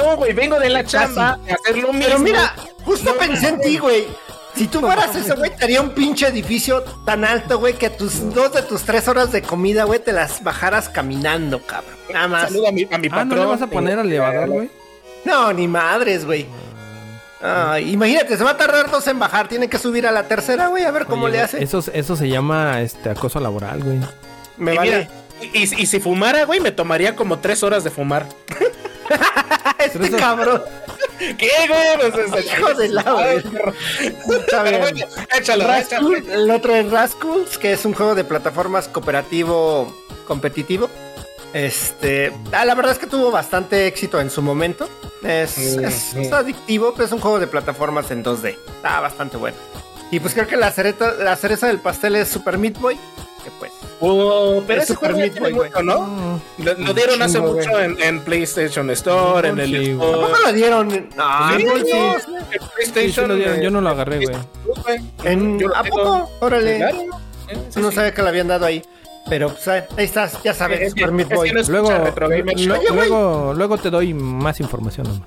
[0.04, 2.06] No, güey, vengo de la chamba a hacer lo mismo.
[2.08, 2.54] Pero mira,
[2.86, 4.06] justo pensé en ti, güey.
[4.56, 8.34] Si tú fueras eso, güey, te haría un pinche edificio tan alto, güey, que tus
[8.34, 11.96] dos de tus tres horas de comida, güey, te las bajaras caminando, cabrón.
[12.12, 12.44] Nada más.
[12.50, 13.30] Saluda a mi, a mi Ah, patrón.
[13.30, 14.70] ¿no le vas a poner al elevador, güey?
[15.24, 16.46] No, ni madres, güey.
[17.86, 19.48] Imagínate, se va a tardar dos en bajar.
[19.48, 21.64] Tiene que subir a la tercera, güey, a ver cómo Oye, le hace.
[21.64, 24.00] Eso, eso se llama este acoso laboral, güey.
[24.58, 24.92] Me Y vale.
[25.40, 28.26] mira, y, y- y si fumara, güey, me tomaría como tres horas de fumar.
[29.86, 30.62] este eso- cabrón.
[31.38, 32.12] ¿Qué, güey?
[32.12, 33.02] Pues, es- Hijo de la.
[33.34, 34.82] Está Pero bien.
[34.82, 35.06] bueno,
[35.38, 36.34] échalo, Rascal, échalo.
[36.34, 39.96] el otro es Rascals, que es un juego de plataformas cooperativo
[40.28, 40.90] competitivo.
[41.54, 44.90] Este, ah, la verdad es que tuvo bastante éxito en su momento.
[45.24, 46.22] Es, Mm, es- mm.
[46.22, 48.58] es adictivo, pero es un juego de plataformas en 2D.
[48.78, 49.58] Está bastante bueno.
[50.12, 52.98] Y pues creo que la cereza, la cereza del pastel es Super Meat Boy.
[53.44, 53.72] Que pues.
[54.00, 56.40] Oh, pero Es ese juego ya Meat tiene mucho, ¿no?
[56.60, 59.96] Lo, lo dieron hace mucho en, en PlayStation Store, en el.
[59.96, 61.10] Xbox, ¿Cómo lo dieron?
[61.18, 61.92] Ah, Sí, no, sí.
[61.92, 63.28] no, en sí, sí PlayStation.
[63.28, 64.38] lo dieron, yo no lo agarré, güey.
[65.24, 66.30] en- ¿A poco?
[66.40, 66.78] Órale.
[66.78, 66.98] Claro.
[67.76, 68.82] No sabía que lo habían dado ahí.
[69.30, 71.48] Pero pues, ahí estás, ya sabes, Es que- Super Meat es Boy.
[71.50, 71.92] que no es- Luego,
[72.94, 75.24] luego, luego te doy más información.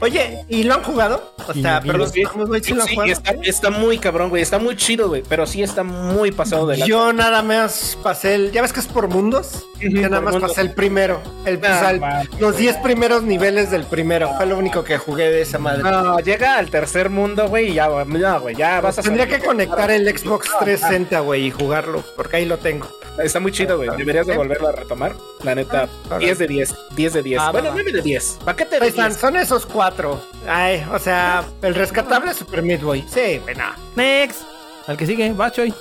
[0.00, 1.34] Oye, ¿y lo han jugado?
[1.46, 3.12] O sea, perdón, Sí, vamos, güey, ¿sí lo han sí, jugado?
[3.12, 4.42] está, está muy cabrón, güey.
[4.42, 5.22] Está muy chido, güey.
[5.28, 6.86] Pero sí está muy pasado de la.
[6.86, 8.52] Yo nada más pasé el.
[8.52, 9.66] ¿Ya ves que es por mundos?
[9.78, 11.20] Yo nada más pasé el primero.
[11.44, 12.62] El, Ah, o sea, el- mames, los güey.
[12.64, 14.30] 10 primeros niveles del primero.
[14.36, 15.82] Fue lo único que jugué de esa madre.
[15.82, 19.40] No, llega al tercer mundo, güey, y ya, güey, no, ya vas a Tendría salir.
[19.40, 22.88] que conectar el Xbox 360, güey, y jugarlo, porque ahí lo tengo.
[23.22, 23.90] Está muy chido, güey.
[23.96, 25.14] Deberías de volverlo a retomar.
[25.42, 26.74] La neta, Ah, 10 de 10.
[26.96, 27.40] 10 de 10.
[27.40, 27.82] Ah, bueno, va, va.
[27.82, 28.38] 9 de 10.
[28.44, 29.16] Paquete de 10.
[29.16, 30.20] son esos cuatro.
[30.48, 33.04] Ay, o sea, el rescatable es Super Meat Boy.
[33.08, 33.64] Sí, güey, no.
[33.96, 34.42] Next.
[34.86, 35.72] Al que sigue, va, Choy.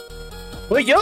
[0.68, 0.98] ¿Fui yo?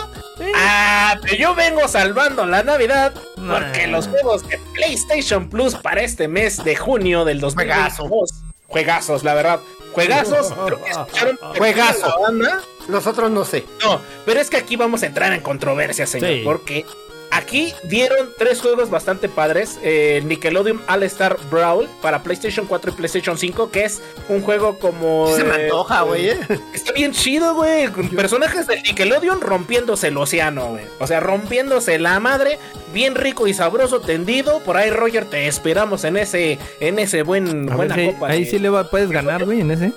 [0.56, 6.28] Ah, pero yo vengo salvando la Navidad porque los juegos de PlayStation Plus para este
[6.30, 8.34] mes de junio del 2022.
[8.68, 9.60] Juegazos, la verdad.
[9.92, 10.54] Juegazos.
[10.66, 12.08] Creo que escucharon Juegazo.
[12.08, 12.62] la banda.
[12.88, 13.66] Los otros no sé.
[13.84, 16.42] No, pero es que aquí vamos a entrar en controversia, señor, Sí.
[16.44, 16.86] porque
[17.30, 19.78] aquí dieron tres juegos bastante padres.
[19.84, 24.80] Eh, Nickelodeon All Star Brawl para PlayStation 4 y PlayStation 5, que es un juego
[24.80, 25.28] como...
[25.36, 26.40] Se me eh, antoja, güey, eh.
[26.74, 27.90] Está bien chido, güey.
[28.16, 30.86] Personajes de Nickelodeon rompiéndose el océano, güey.
[31.00, 32.58] O sea, rompiéndose la madre,
[32.94, 34.62] bien rico y sabroso, tendido.
[34.64, 38.30] Por ahí, Roger, te esperamos en ese, en ese buen, A buena copa.
[38.30, 39.92] ahí de- sí le va- puedes ganar, güey, en ese.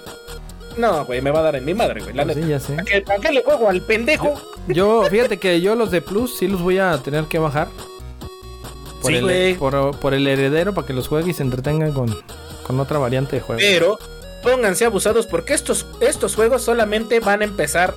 [0.80, 2.14] No, güey, me va a dar en mi madre, güey.
[2.14, 2.46] La Pues neta.
[2.46, 2.72] sí, ya sé.
[2.74, 4.34] ¿Para qué, para qué le juego al pendejo?
[4.68, 7.68] Yo, fíjate que yo los de Plus sí los voy a tener que bajar.
[9.02, 9.54] Por, Sí, el, güey.
[9.54, 12.14] por, por el heredero para que los juegue y se entretengan con,
[12.66, 13.58] con otra variante de juego.
[13.60, 13.98] Pero
[14.42, 17.94] pónganse abusados porque estos, estos juegos solamente van a empezar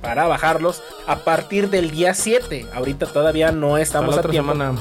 [0.00, 2.66] para bajarlos a partir del día 7.
[2.74, 4.52] Ahorita todavía no estamos la a tiempo.
[4.52, 4.78] semana.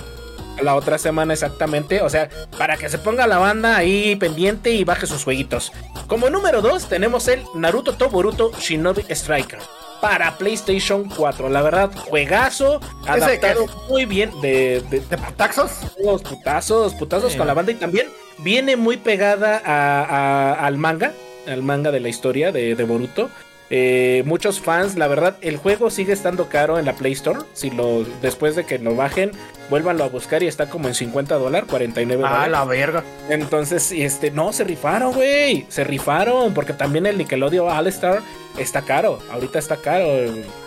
[0.61, 2.01] La otra semana exactamente.
[2.01, 5.71] O sea, para que se ponga la banda ahí pendiente y baje sus jueguitos.
[6.07, 9.59] Como número 2 tenemos el Naruto Toboruto Shinobi Striker.
[10.01, 11.49] Para PlayStation 4.
[11.49, 12.81] La verdad, juegazo.
[13.07, 15.71] Adaptado muy bien de, de, ¿De putaxos?
[16.03, 18.07] los putazos, putazos con la banda y también
[18.39, 21.13] viene muy pegada a- a- al manga,
[21.47, 23.29] al manga de la historia de, de Boruto.
[23.69, 27.39] Eh, muchos fans, la verdad, el juego sigue estando caro en la Play Store.
[27.53, 29.31] Si lo después de que lo bajen,
[29.69, 32.51] vuélvanlo a buscar y está como en 50 dólares, 49 Ah, dólares.
[32.51, 33.03] la verga.
[33.29, 35.65] Entonces, este, no, se rifaron, güey.
[35.69, 38.21] Se rifaron, porque también el Nickelodeon All Star
[38.57, 39.19] está caro.
[39.31, 40.05] Ahorita está caro.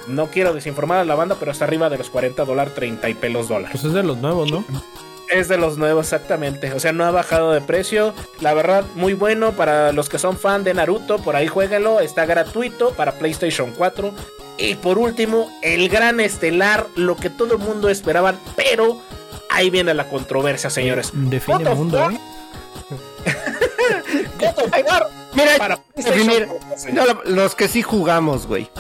[0.09, 3.15] No quiero desinformar a la banda, pero está arriba de los 40 dólares, 30 y
[3.15, 3.71] pelos dólares.
[3.73, 4.65] Pues es de los nuevos, ¿no?
[5.31, 6.73] Es de los nuevos, exactamente.
[6.73, 8.15] O sea, no ha bajado de precio.
[8.41, 11.19] La verdad, muy bueno para los que son fan de Naruto.
[11.19, 12.01] Por ahí jueguenlo.
[12.01, 14.13] Está gratuito para PlayStation 4.
[14.59, 18.35] Y por último, el gran estelar, lo que todo el mundo esperaba.
[18.57, 19.01] Pero
[19.51, 21.11] ahí viene la controversia, señores.
[21.13, 22.11] Define What the mundo?
[22.11, 22.21] ¿eh?
[24.39, 26.47] God of War Mira, para definir.
[26.47, 27.23] 4, señor.
[27.27, 28.71] no, los que sí jugamos, güey.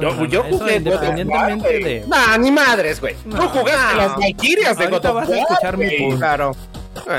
[0.00, 2.04] Yo- No, no, yo jugué independientemente de.
[2.06, 3.14] Nah, ni madres, güey.
[3.14, 3.96] Tú jugaste No.
[3.96, 6.16] las Valkyrias de Ahorita vas a escuchar mi.
[6.16, 6.56] Claro.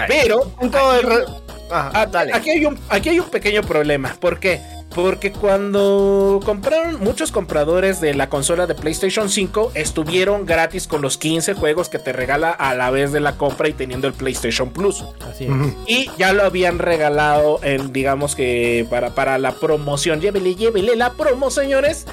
[0.08, 1.26] Pero el re-
[1.72, 2.32] Ajá, Ah, dale.
[2.34, 4.16] Aquí hay, un, aquí hay un pequeño problema.
[4.20, 4.62] ¿Por qué?
[4.94, 11.18] Porque cuando compraron muchos compradores de la consola de PlayStation 5 estuvieron gratis con los
[11.18, 14.70] 15 juegos que te regala a la vez de la compra y teniendo el PlayStation
[14.70, 15.04] Plus.
[15.30, 15.52] Así es.
[15.88, 20.22] Y ya lo habían regalado en, digamos que para, para la promoción.
[20.22, 22.06] Llévele, llévele la promo, señores.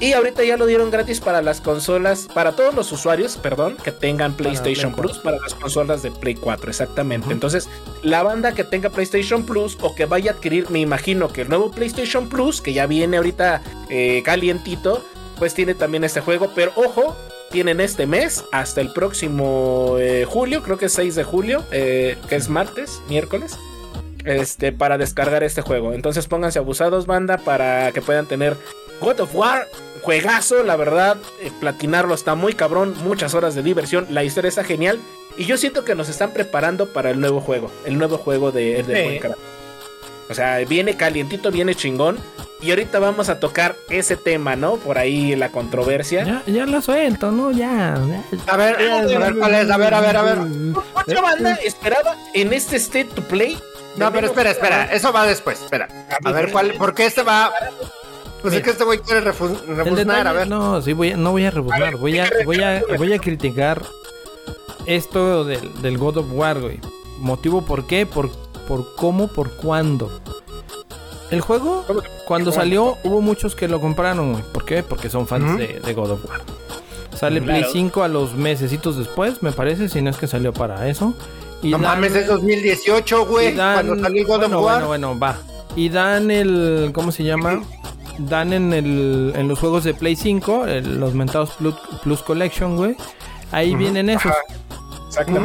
[0.00, 3.90] Y ahorita ya lo dieron gratis para las consolas, para todos los usuarios, perdón, que
[3.90, 7.32] tengan PlayStation Play Plus, para las consolas de Play 4, exactamente.
[7.32, 7.68] Entonces,
[8.02, 11.48] la banda que tenga PlayStation Plus o que vaya a adquirir, me imagino que el
[11.48, 15.04] nuevo PlayStation Plus, que ya viene ahorita eh, calientito,
[15.38, 16.52] pues tiene también este juego.
[16.54, 17.16] Pero ojo,
[17.50, 22.16] tienen este mes hasta el próximo eh, julio, creo que es 6 de julio, eh,
[22.28, 23.58] que es martes, miércoles,
[24.24, 25.92] este, para descargar este juego.
[25.92, 28.56] Entonces pónganse abusados, banda, para que puedan tener
[29.00, 29.66] God of War.
[30.02, 34.64] Juegazo, la verdad, eh, platinarlo está muy cabrón, muchas horas de diversión, la historia está
[34.64, 34.98] genial
[35.36, 38.82] y yo siento que nos están preparando para el nuevo juego, el nuevo juego de,
[38.82, 39.28] de Sí.
[40.30, 42.18] O sea, viene calientito, viene chingón.
[42.60, 44.76] Y ahorita vamos a tocar ese tema, ¿no?
[44.76, 46.24] Por ahí la controversia.
[46.24, 47.52] Ya, ya la suelto, ¿no?
[47.52, 47.94] Ya.
[48.08, 48.24] ya.
[48.52, 50.38] A ver, a ver cuál es, a ver, a ver, a ver.
[50.38, 53.58] Mucha banda esperaba en este State to Play.
[53.96, 55.88] No, pero espera, espera, eso va después, espera.
[56.24, 57.52] A ver cuál, porque este va.
[58.42, 60.48] Pues es que este güey quiere rebuznar, a ver.
[60.48, 61.96] no, sí, voy a- no voy a rebuznar.
[61.96, 63.82] Voy a, voy a, voy a criticar
[64.86, 66.80] esto del, del God of War, güey.
[67.18, 68.30] Motivo por qué, por,
[68.68, 70.20] por cómo, por cuándo.
[71.30, 71.84] El juego,
[72.26, 74.44] cuando salió, hubo muchos que lo compraron, güey.
[74.52, 74.82] ¿Por qué?
[74.82, 76.40] Porque son fans de, de God of War.
[77.14, 77.60] Sale Claro.
[77.60, 81.14] Play 5 a los mesecitos después, me parece, si no es que salió para eso.
[81.62, 83.48] Y No dan- mames, es 2018, güey.
[83.48, 84.84] y dan- Cuando salió el God bueno, of War.
[84.84, 85.36] Bueno, bueno, va.
[85.76, 86.90] Y dan el.
[86.94, 87.60] ¿Cómo se llama?
[88.18, 92.76] Dan en, el, en los juegos de Play 5, el- los mentados Plus, Plus Collection,
[92.76, 92.96] güey.
[93.52, 94.32] Ahí vienen esos.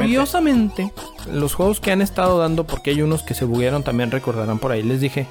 [0.03, 0.91] Curiosamente,
[1.31, 4.71] los juegos que han estado dando, porque hay unos que se buguearon, también recordarán por
[4.71, 5.25] ahí, les dije.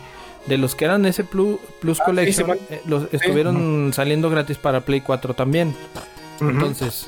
[0.47, 4.81] De los que eran ese Plus, Plus Ah, Collection, eh, los estuvieron saliendo gratis para
[4.81, 5.73] Play 4 también.
[6.41, 7.07] Entonces,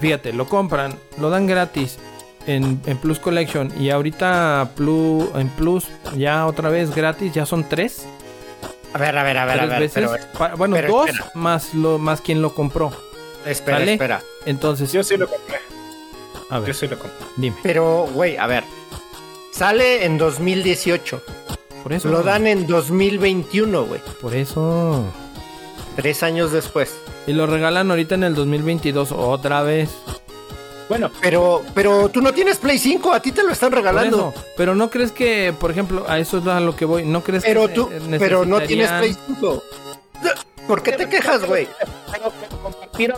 [0.00, 1.98] fíjate, lo compran, lo dan gratis
[2.46, 7.64] en, en Plus Collection y ahorita Plus, en Plus ya otra vez gratis, ya son
[7.68, 8.06] tres,
[8.92, 9.80] A ver, a ver, a ver, a ver.
[9.80, 9.94] veces.
[9.94, 11.30] Pero, bueno, pero dos espera.
[11.34, 12.92] más lo más quien lo compró.
[13.46, 14.20] espera, espera.
[14.46, 15.58] Entonces, Yo sí lo compré.
[16.50, 17.18] a Yo ver, sí lo compré.
[17.36, 17.56] dime.
[17.62, 18.64] Pero, güey, a ver.
[19.52, 21.22] Sale en 2018.
[21.82, 22.08] Por eso.
[22.08, 24.00] Lo dan en 2021, güey.
[24.20, 25.04] Por eso.
[25.96, 26.94] Tres años después.
[27.26, 29.90] Y lo regalan ahorita en el 2022 otra vez.
[30.90, 34.34] Bueno, Pero, pero tú no tienes Play 5, a ti te lo están regalando.
[34.34, 34.44] eso.
[34.56, 37.04] Pero no crees que, por ejemplo, a eso es a lo que voy.
[37.04, 39.62] ¿No crees Pero que tú, pero no tienes Play 5.
[40.66, 41.68] ¿Por qué te quejas, güey?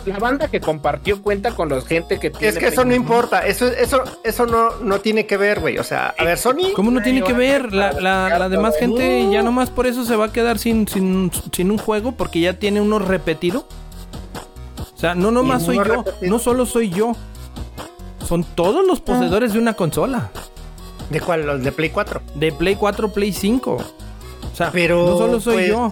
[0.05, 3.39] la banda que compartió cuenta con la gente que tiene Es que eso no importa,
[3.39, 5.79] eso, eso, eso no, no tiene que ver, güey.
[5.79, 7.73] O sea, a ver, Sony, ¿Cómo no tiene que ver?
[7.73, 11.31] La, la, la demás gente ya nomás por eso se va a quedar sin, sin,
[11.51, 13.67] sin un juego porque ya tiene uno repetido.
[14.95, 17.13] O sea, no nomás soy yo, no solo soy yo.
[18.27, 20.29] Son todos los poseedores de una consola.
[21.09, 21.45] ¿de cuál?
[21.45, 22.21] Los de Play 4.
[22.35, 23.71] De Play 4, Play 5.
[23.73, 25.91] O sea, Pero, no solo soy pues, yo.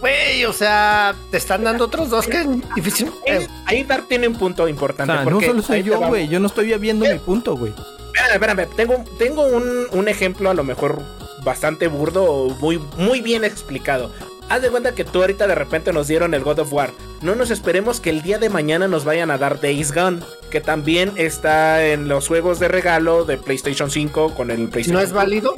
[0.00, 3.10] Güey, o sea, te están dando otros dos que es difícil.
[3.26, 5.12] Ahí- Ahí Dark tiene un punto O importante.
[5.12, 6.28] sea, no porque solo soy yo, güey.
[6.28, 7.72] Yo no estoy viendo mi punto, güey.
[8.14, 8.76] Espérame, espérame.
[8.76, 11.00] Tengo, tengo un, un ejemplo a lo mejor
[11.42, 14.10] bastante burdo o muy, muy bien explicado.
[14.48, 16.90] Haz de cuenta que tú ahorita de repente nos dieron el God of War.
[17.22, 20.60] No nos esperemos que el día de mañana nos vayan a dar Days Gone, que
[20.60, 25.12] también está en los juegos de regalo de PlayStation 5 con el PlayStation ¿No es
[25.12, 25.56] válido?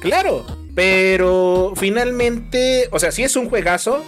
[0.00, 4.02] Claro, pero finalmente, o sea, sí es un juegazo,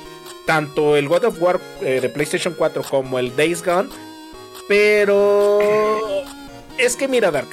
[0.47, 3.89] tanto el God of War eh, de PlayStation 4 como el Days Gone,
[4.69, 5.59] pero
[6.79, 7.49] es que mira, Dark,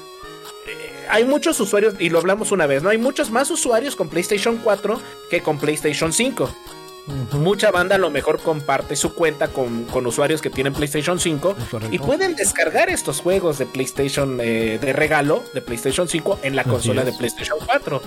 [1.09, 2.89] hay muchos usuarios, y lo hablamos una vez, ¿no?
[2.89, 6.49] Hay muchos más usuarios con PlayStation 4 que con PlayStation 5.
[7.33, 11.55] Mucha banda a lo mejor comparte su cuenta con, con usuarios que tienen PlayStation 5
[11.57, 11.95] Es correcto.
[11.95, 16.63] y pueden descargar estos juegos de PlayStation eh, de regalo de PlayStation 5 en la
[16.63, 17.05] Así consola es.
[17.07, 18.01] de PlayStation 4.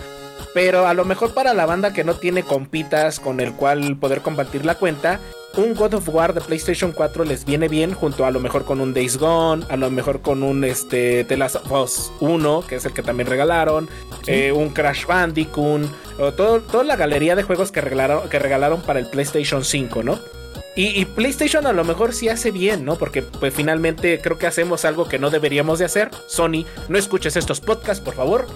[0.54, 4.20] Pero a lo mejor para la banda que no tiene compitas con el cual poder
[4.20, 5.20] compartir la cuenta,
[5.56, 8.80] un God of War de PlayStation 4 les viene bien junto a lo mejor con
[8.80, 12.76] un Days Gone, a lo mejor con un este, The Last of Us 1, que
[12.76, 13.88] es el que también regalaron,
[14.26, 15.82] eh, un Crash Bandicoot,
[16.18, 20.02] o todo, toda la galería de juegos que regalaron, que regalaron para el PlayStation 5,
[20.02, 20.18] ¿no?
[20.76, 22.96] Y, y PlayStation a lo mejor sí hace bien, ¿no?
[22.96, 26.10] Porque pues finalmente creo que hacemos algo que no deberíamos de hacer.
[26.28, 28.46] Sony, no escuches estos podcasts, por favor.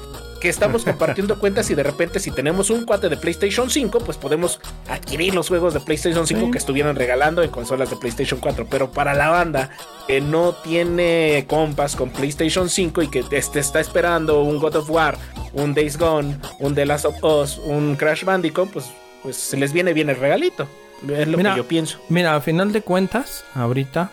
[0.45, 4.19] Que estamos compartiendo cuentas y de repente si tenemos un cuate de PlayStation 5, pues
[4.19, 6.51] podemos adquirir los juegos de PlayStation 5 Sí.
[6.51, 8.67] que estuvieran regalando en consolas de PlayStation 4.
[8.69, 9.71] Pero para la banda
[10.07, 14.91] que no tiene compas con PlayStation 5 y que este está esperando un God of
[14.91, 15.17] War,
[15.55, 18.85] un Days Gone, un The Last of Us, un Crash Bandicoot, pues,
[19.23, 20.69] pues se les viene bien el regalito.
[21.09, 21.99] Es lo Mira, que yo pienso.
[22.11, 24.11] Mira, a final de cuentas, ahorita,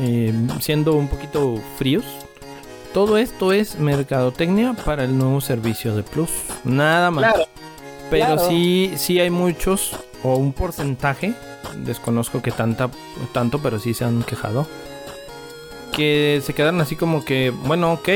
[0.00, 2.04] eh, siendo un poquito fríos,
[2.96, 6.30] todo esto es mercadotecnia para el nuevo servicio de Plus.
[6.64, 7.30] Nada más.
[7.30, 7.48] Claro,
[8.08, 8.48] Pero claro.
[8.48, 9.90] sí, sí hay muchos,
[10.22, 11.34] o un porcentaje,
[11.84, 12.88] desconozco que tanta,
[13.34, 14.66] tanto, pero sí se han quejado,
[15.92, 18.08] que se quedan así como que, bueno, ok,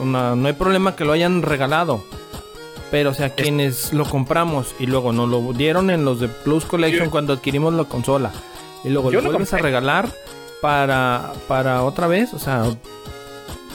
[0.00, 2.04] una- no hay problema que lo hayan regalado.
[2.92, 6.64] Pero, o sea, quienes lo compramos y luego nos lo dieron en los de Plus
[6.64, 8.30] Collection cuando adquirimos la consola.
[8.84, 10.08] y luego Yo lo vuelves a regalar
[10.60, 12.62] para, para otra vez, o sea,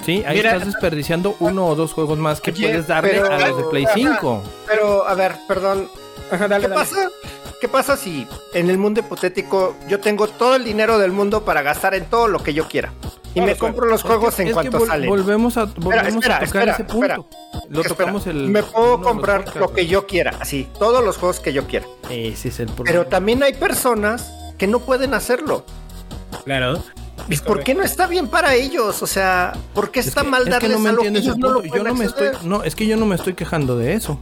[0.07, 3.31] sí, ahí Mira- estás desperdiciando uno o dos juegos más que Oye, puedes darle pero-
[3.31, 3.93] a los de Play Ajá.
[3.93, 4.43] 5.
[4.65, 5.87] Pero, a ver, perdón.
[6.31, 6.81] Ajá, dale, ¿Qué dale.
[6.81, 7.07] pasa?
[7.61, 11.61] ¿Qué pasa si en el mundo hipotético yo tengo todo el dinero del mundo para
[11.61, 12.91] gastar en todo lo que yo quiera?
[13.33, 15.09] Y me compro los juegos Es en cuanto vol- salen.
[15.09, 17.27] Volvemos a, volvemos espera, a tocar espera, ese punto.
[17.69, 18.47] Lo Espera, tocamos el.
[18.49, 21.85] me puedo comprar podcasts, lo que yo quiera, así, todos los juegos que yo quiera.
[22.09, 22.85] Ese es el problema.
[22.99, 25.63] Pero también hay personas que no pueden hacerlo.
[26.45, 26.81] Claro.
[27.29, 29.01] ¿Y por qué no está bien para ellos?
[29.03, 31.09] O sea, ¿por qué Es está que- mal es que darles no me algo que
[31.09, 31.63] ellos no lo.
[31.63, 34.19] Yo no me estoy, no, es que yo no me estoy quejando de eso.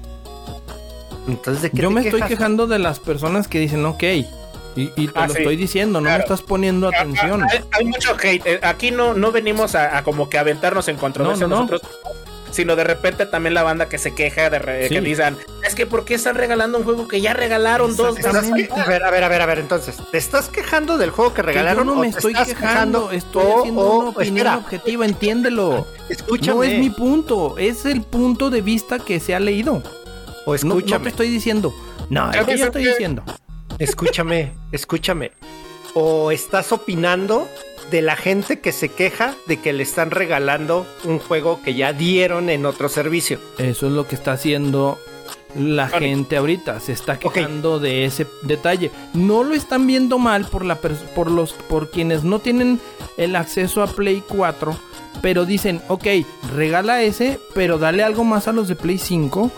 [1.28, 4.28] Entonces, ¿de qué Yo te me estoy quejando de las personas que dicen, ok, y,
[4.76, 5.40] y te Ah, lo sí.
[5.40, 6.18] estoy diciendo, no Claro.
[6.20, 7.44] me estás poniendo atención.
[7.44, 8.46] Hay, hay mucho hate.
[8.46, 11.72] Eh, Aquí no, no venimos a, a como que aventarnos en controversia No, no, no.
[11.72, 11.92] nosotros,
[12.52, 14.94] sino de repente también la banda que se queja de re- Sí.
[14.96, 18.34] que dicen, es que ¿por qué están regalando un juego que ya regalaron dos veces?
[18.72, 21.38] a ver, a ver, a ver, a ver, entonces, ¿te estás quejando del juego que
[21.42, 21.86] Que regalaron?
[21.88, 25.88] yo no me estoy quejando, estoy o- haciendo o- una opinión espera, objetiva, entiéndelo.
[26.10, 26.56] Escúchame.
[26.56, 29.84] No es mi punto, es el punto de vista que se ha leído.
[30.46, 31.04] O No, no escúchame.
[31.06, 31.74] te estoy diciendo.
[32.10, 33.24] No, es que yo estoy diciendo.
[33.80, 35.32] Escúchame, escúchame.
[35.94, 37.48] O estás opinando
[37.92, 41.94] de la gente que se queja de que le están regalando un juego que ya
[41.94, 43.40] dieron en otro servicio.
[43.58, 45.00] Eso es lo que está haciendo
[45.56, 46.80] la gente ahorita.
[46.80, 48.92] Se está quejando de ese detalle.
[49.14, 52.80] No lo están viendo mal por, la por, los, por quienes no tienen
[53.18, 54.76] el acceso a Play 4.
[55.22, 56.06] Pero dicen, ok,
[56.56, 59.52] regala ese, pero dale algo más a los de Play 5.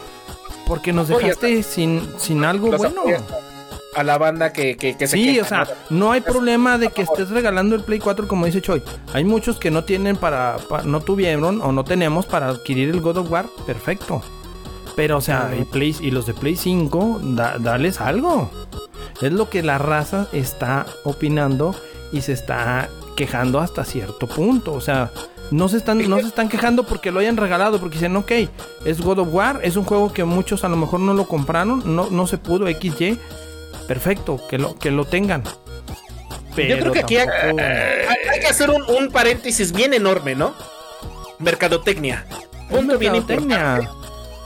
[0.67, 3.03] Porque nos dejaste sin, sin algo Los bueno.
[3.97, 5.97] A la banda que, que, que se Sí, queja, o sea, ¿no?
[6.05, 8.83] no hay problema de que estés regalando el Play 4 como dice Choi.
[9.13, 13.01] Hay muchos que no tienen para, pa- no tuvieron o no tenemos para adquirir el
[13.01, 14.21] God of War, perfecto.
[14.95, 18.49] Pero o sea, y, Play, y los de Play 5, da- dales algo.
[19.21, 21.75] Es lo que la raza está opinando
[22.11, 24.73] y se está quejando hasta cierto punto.
[24.73, 25.11] O sea,
[25.49, 28.31] no se están, no se están quejando porque lo hayan regalado, porque dicen, ok,
[28.85, 31.81] es God of War, es un juego que muchos a lo mejor no lo compraron,
[31.95, 33.17] no, no se pudo, XY.
[33.87, 35.43] Perfecto, que lo, que lo tengan.
[36.55, 40.35] Yo creo que aquí hay, tampoco- hay- hay que hacer un, un paréntesis bien enorme,
[40.35, 40.55] ¿no?
[41.39, 42.25] Mercadotecnia.
[42.69, 43.87] Punto bien importante.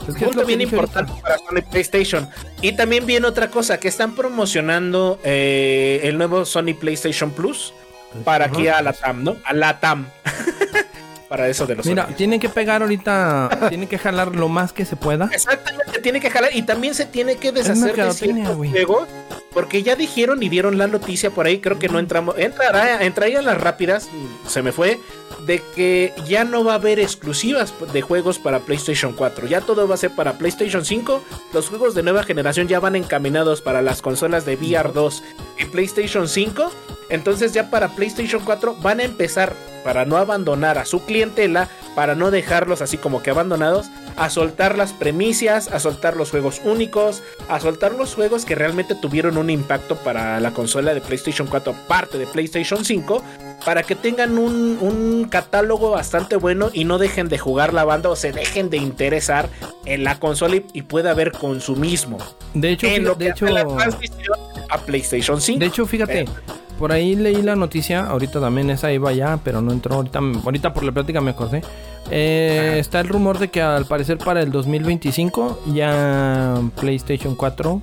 [0.08, 1.22] Es que es Punto bien importante ahorita.
[1.28, 2.28] para Sony PlayStation.
[2.60, 7.72] Y también viene otra cosa, que están promocionando eh, el nuevo Sony PlayStation Plus
[8.24, 9.36] para aquí a la TAM, ¿no?
[9.44, 10.06] A la TAM.
[11.32, 12.14] para eso de los Mira, Sony.
[12.14, 15.30] tienen que pegar ahorita, tienen que jalar lo más que se pueda.
[15.32, 19.08] Exactamente, tiene que jalar y también se tiene que deshacer de ciertos juegos
[19.54, 23.38] porque ya dijeron y dieron la noticia por ahí, creo que no entramos, entrará, entraría
[23.38, 25.00] a las rápidas, mm, se me fue,
[25.46, 29.88] de que ya no va a haber exclusivas de juegos para PlayStation 4, ya todo
[29.88, 31.22] va a ser para PlayStation 5,
[31.54, 35.22] los juegos de nueva generación ya van encaminados para las consolas de VR 2
[35.60, 36.70] y PlayStation 5,
[37.08, 39.54] entonces ya para PlayStation 4 van a empezar
[39.84, 44.76] para no abandonar a su clientela, para no dejarlos así como que abandonados, a soltar
[44.76, 49.50] las premisas, a soltar los juegos únicos, a soltar los juegos que realmente tuvieron un
[49.50, 53.22] impacto para la consola de PlayStation 4, parte de PlayStation 5,
[53.64, 58.10] para que tengan un, un catálogo bastante bueno y no dejen de jugar la banda
[58.10, 59.48] o se dejen de interesar
[59.84, 62.18] en la consola y, y pueda haber consumismo
[62.54, 65.60] De hecho, en lo de que hecho, hace la transición a PlayStation 5.
[65.60, 66.24] de hecho, fíjate,
[66.82, 70.74] por ahí leí la noticia, ahorita también esa iba ya, pero no entró ahorita, ahorita
[70.74, 71.62] por la plática me acordé.
[72.10, 77.80] Eh, está el rumor de que al parecer para el 2025 ya PlayStation 4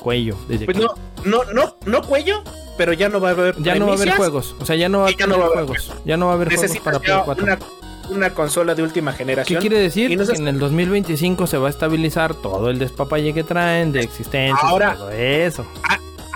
[0.00, 0.86] cuello, desde Pues no,
[1.26, 2.42] no, no, no cuello,
[2.78, 4.88] pero ya no va a haber ya no va a haber juegos, o sea, ya
[4.88, 6.78] no va a ya no va a haber juegos, ya no va a haber juegos
[6.78, 7.44] para Play ya 4.
[7.44, 7.58] una,
[8.08, 9.60] una consola de última ¿Qué generación.
[9.60, 10.08] quiere decir?
[10.16, 14.56] Que en el 2025 se va a estabilizar todo el despapalle que traen de existencia,
[14.66, 15.66] Ahora- todo eso.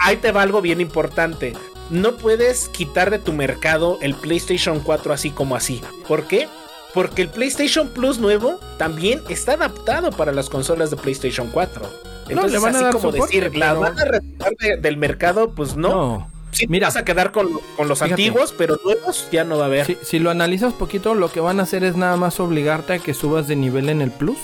[0.01, 1.53] Ahí te va algo bien importante.
[1.91, 5.81] No puedes quitar de tu mercado el PlayStation 4 así como así.
[6.09, 6.49] ¿Por qué?
[6.95, 11.85] Porque el PlayStation Plus nuevo también está adaptado para las consolas de PlayStation 4.
[12.29, 14.77] Entonces, le van a así dar como soporte, decir, la pero- van a retirar de-
[14.77, 15.89] del mercado, pues no.
[15.89, 16.31] no.
[16.53, 16.89] Sí te Mira.
[16.89, 18.13] vas a quedar con, con los Fíjate.
[18.15, 19.87] antiguos, pero nuevos ya no va a haber.
[19.87, 22.99] Si, si lo analizas poquito, lo que van a hacer es nada más obligarte a
[22.99, 24.39] que subas de nivel en el Plus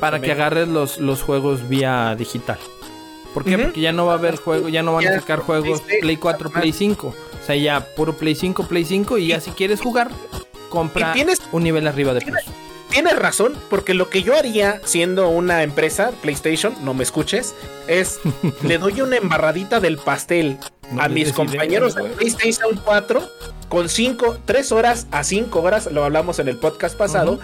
[0.00, 2.58] para que agarres los, los juegos vía digital.
[3.34, 3.54] ¿Por qué?
[3.56, 3.64] Ujú.
[3.64, 6.00] Porque ya no va a haber juego, ya no van a Ya, sacar juegos PlayStation,
[6.00, 7.06] Play 4, Play 5.
[7.08, 10.10] O sea, ya puro Play 5, Play 5 y ya si quieres jugar,
[10.70, 12.38] compra y tienes- un nivel arriba de Plus.
[12.90, 17.54] Tienes razón, porque lo que yo haría siendo una empresa, PlayStation, no me escuches,
[17.86, 18.18] es
[18.62, 20.58] le doy una embarradita del pastel
[20.90, 22.04] No a mis compañeros de.
[22.04, 23.22] PlayStation 4
[23.68, 27.38] con 5, 3 horas a 5 horas, lo hablamos en el podcast pasado,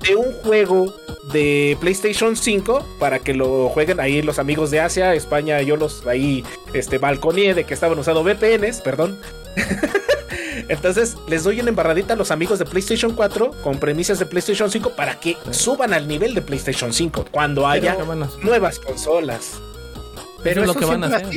[0.00, 0.94] de un juego
[1.32, 6.06] de PlayStation 5 para que lo jueguen ahí los amigos de Asia, España, yo los
[6.06, 9.18] ahí este balconé de que estaban usando VPNs, perdón.
[10.68, 14.70] Entonces les doy una embarradita a los amigos de PlayStation 4 con premisas de PlayStation
[14.70, 17.96] 5 para que suban al nivel de PlayStation 5 cuando haya
[18.42, 19.60] nuevas consolas.
[20.42, 21.30] Pero eso, es lo que van a hacer.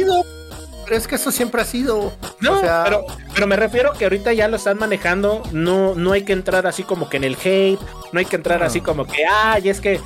[0.92, 2.12] Pero es que eso siempre ha sido.
[2.42, 5.42] No, pero, pero me refiero que ahorita ya lo están manejando.
[5.54, 7.80] No, no hay que entrar así como que en el hate.
[8.12, 10.02] No hay que entrar así como que, ay, es que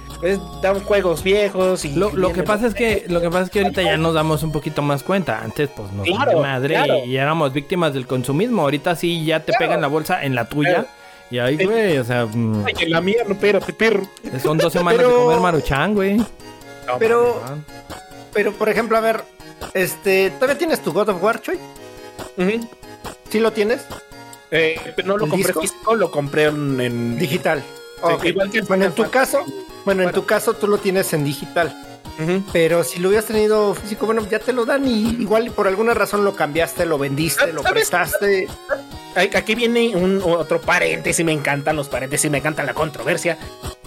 [0.62, 1.86] dan juegos viejos.
[1.86, 4.44] y Lo, que pasa es que lo que pasa es que ahorita ya nos damos
[4.44, 5.42] un poquito más cuenta.
[5.42, 6.08] Antes, pues nos
[6.40, 8.62] madre y éramos víctimas del consumismo.
[8.62, 10.86] Ahorita sí ya te pegan la bolsa en la tuya.
[11.32, 12.28] Y ahí, güey, o sea.
[12.28, 14.08] Mm, ay, en la mía, no, pero, perro.
[14.40, 16.24] Son dos semanas de comer maruchan, güey.
[17.00, 17.42] pero,
[18.32, 19.24] pero, por ejemplo, a ver,
[19.74, 21.60] este, ¿todavía tienes tu God of War, Choy?
[23.30, 23.86] ¿Sí lo tienes?
[24.52, 27.64] Eh, no lo compré físico, lo compré en, digital.
[28.24, 29.44] igual que bueno, en tu caso,
[29.84, 31.76] bueno, en tu caso tú lo tienes en digital.
[32.54, 35.94] Pero si lo hubieras tenido físico, bueno, ya te lo dan y igual por alguna
[35.94, 38.48] razón lo cambiaste, lo vendiste, lo prestaste.
[39.16, 43.38] Aquí viene un otro paréntesis, me encantan los paréntesis, me encanta la controversia.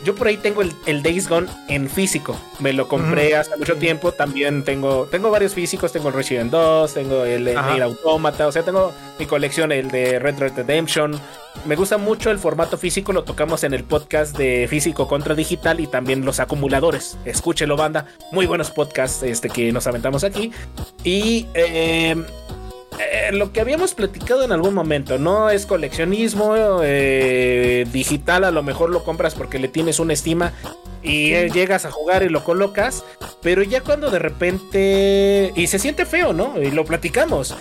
[0.05, 2.39] Yo por ahí tengo el, Days Gone en físico.
[2.61, 4.13] Me lo compré hace mucho tiempo.
[4.13, 5.93] También tengo, tengo varios físicos.
[5.93, 8.47] Tengo el Resident 2, tengo el, el Automata.
[8.47, 11.21] O sea, tengo mi colección, el de Red Red Redemption.
[11.67, 13.13] Me gusta mucho el formato físico.
[13.13, 17.19] Lo tocamos en el podcast de físico contra digital y también los acumuladores.
[17.25, 18.07] Escúchelo, banda.
[18.31, 20.53] Muy buenos podcasts este, que nos aventamos aquí.
[21.03, 22.17] Y eh,
[22.99, 28.63] eh, lo que habíamos platicado en algún momento, no es coleccionismo eh, digital, a lo
[28.63, 30.53] mejor lo compras porque le tienes una estima
[31.03, 33.05] y eh, llegas a jugar y lo colocas,
[33.43, 35.53] pero ya cuando de repente...
[35.55, 36.61] Y se siente feo, ¿no?
[36.61, 37.57] Y lo platicamos.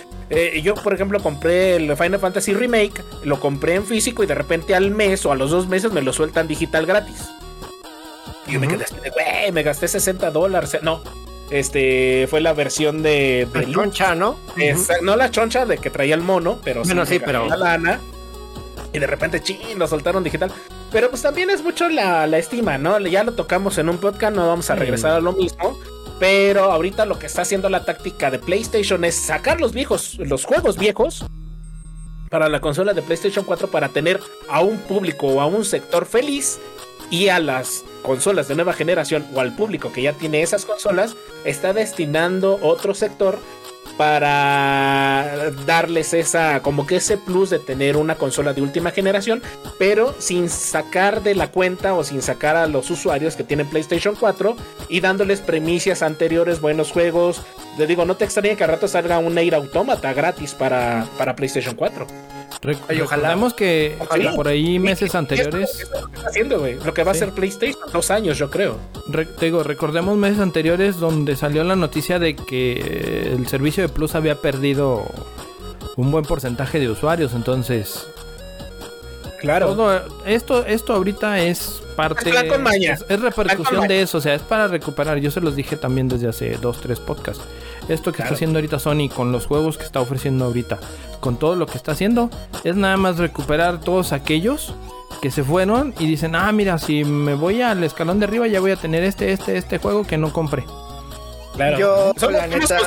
[0.62, 4.74] yo, por ejemplo, compré el Final Fantasy Remake, lo compré en físico y de repente
[4.74, 7.28] al mes o a los dos meses me lo sueltan digital gratis.
[8.46, 8.84] Y yo me quedé,
[9.14, 10.78] güey, me gasté 60 dólares.
[10.82, 11.02] No,
[11.50, 14.38] este fue la versión de, la choncha, ¿no?
[15.02, 18.00] no la choncha de que traía el mono, pero sí, sí pero la lana.
[18.92, 20.50] Y de repente, ching, lo soltaron digital.
[20.90, 22.98] Pero pues también es mucho la, estima, ¿no?
[23.00, 25.78] Ya lo tocamos en un podcast, no vamos a regresar a lo mismo.
[26.18, 30.44] Pero ahorita lo que está haciendo la táctica de PlayStation es sacar los viejos, los
[30.44, 31.26] juegos viejos
[32.28, 36.06] para la consola de PlayStation 4 para tener a un público o a un sector
[36.06, 36.58] feliz
[37.10, 41.16] y a las consolas de nueva generación o al público que ya tiene esas consolas,
[41.44, 43.38] está destinando otro sector
[43.96, 49.42] para darles esa como que ese plus de tener una consola de última generación,
[49.76, 54.14] pero sin sacar de la cuenta o sin sacar a los usuarios que tienen PlayStation
[54.14, 54.56] 4
[54.88, 57.42] y dándoles premisas anteriores, buenos juegos.
[57.76, 61.34] Le digo, no te extrañe que a rato salga un Air Automata gratis para, para
[61.34, 62.06] PlayStation 4.
[62.60, 63.96] Recordemos que
[64.34, 65.88] por ahí meses anteriores.
[66.84, 68.78] lo, que va a ser PlayStation, dos años, yo creo.
[69.40, 74.36] digo, recordemos meses anteriores donde salió la noticia de que el servicio de Plus había
[74.36, 75.04] perdido
[75.96, 78.06] un buen porcentaje de usuarios, entonces.
[79.40, 80.02] Claro.
[80.26, 82.30] esto, esto ahorita es parte.
[82.30, 85.18] Es, es, repercusión de eso, o sea, es para recuperar.
[85.18, 87.44] Yo se los dije también desde hace dos, tres podcasts.
[87.88, 90.78] Esto que está haciendo ahorita Sony con los juegos que está ofreciendo ahorita,
[91.20, 92.30] con todo lo que está haciendo,
[92.64, 94.74] es nada más recuperar todos aquellos
[95.22, 98.60] que se fueron y dicen, ah, mira, si me voy al escalón de arriba ya
[98.60, 100.64] voy a tener este, este, este juego que no compré.
[101.54, 101.78] Claro.
[101.78, 102.78] Yo, la neta,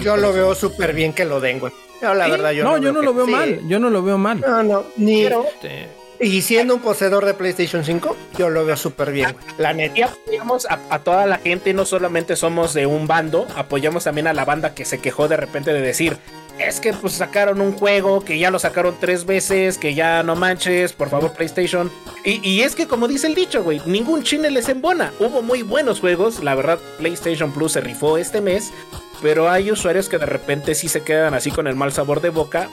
[0.00, 1.72] yo lo veo súper bien que lo den, güey.
[2.00, 3.60] la verdad, yo no, yo no lo veo mal.
[3.66, 4.40] Yo no lo veo mal.
[4.40, 5.22] No, no, ni.
[5.24, 5.88] Este,
[6.18, 9.36] y siendo un poseedor de PlayStation 5, yo lo veo súper bien.
[9.58, 9.98] La neta.
[9.98, 14.32] Y apoyamos a, toda la gente, no solamente somos de un bando, apoyamos también a
[14.32, 16.16] la banda que se quejó de repente de decir.
[16.58, 20.36] Es que pues sacaron un juego que ya lo sacaron tres veces, que ya no
[20.36, 21.90] manches, por favor PlayStation.
[22.24, 25.12] Y, es que como dice el dicho, güey, ningún chine les embona.
[25.20, 28.72] Hubo muy buenos juegos, la verdad PlayStation Plus se rifó este mes,
[29.20, 32.30] pero hay usuarios que de repente sí se quedan así con el mal sabor de
[32.30, 32.70] boca.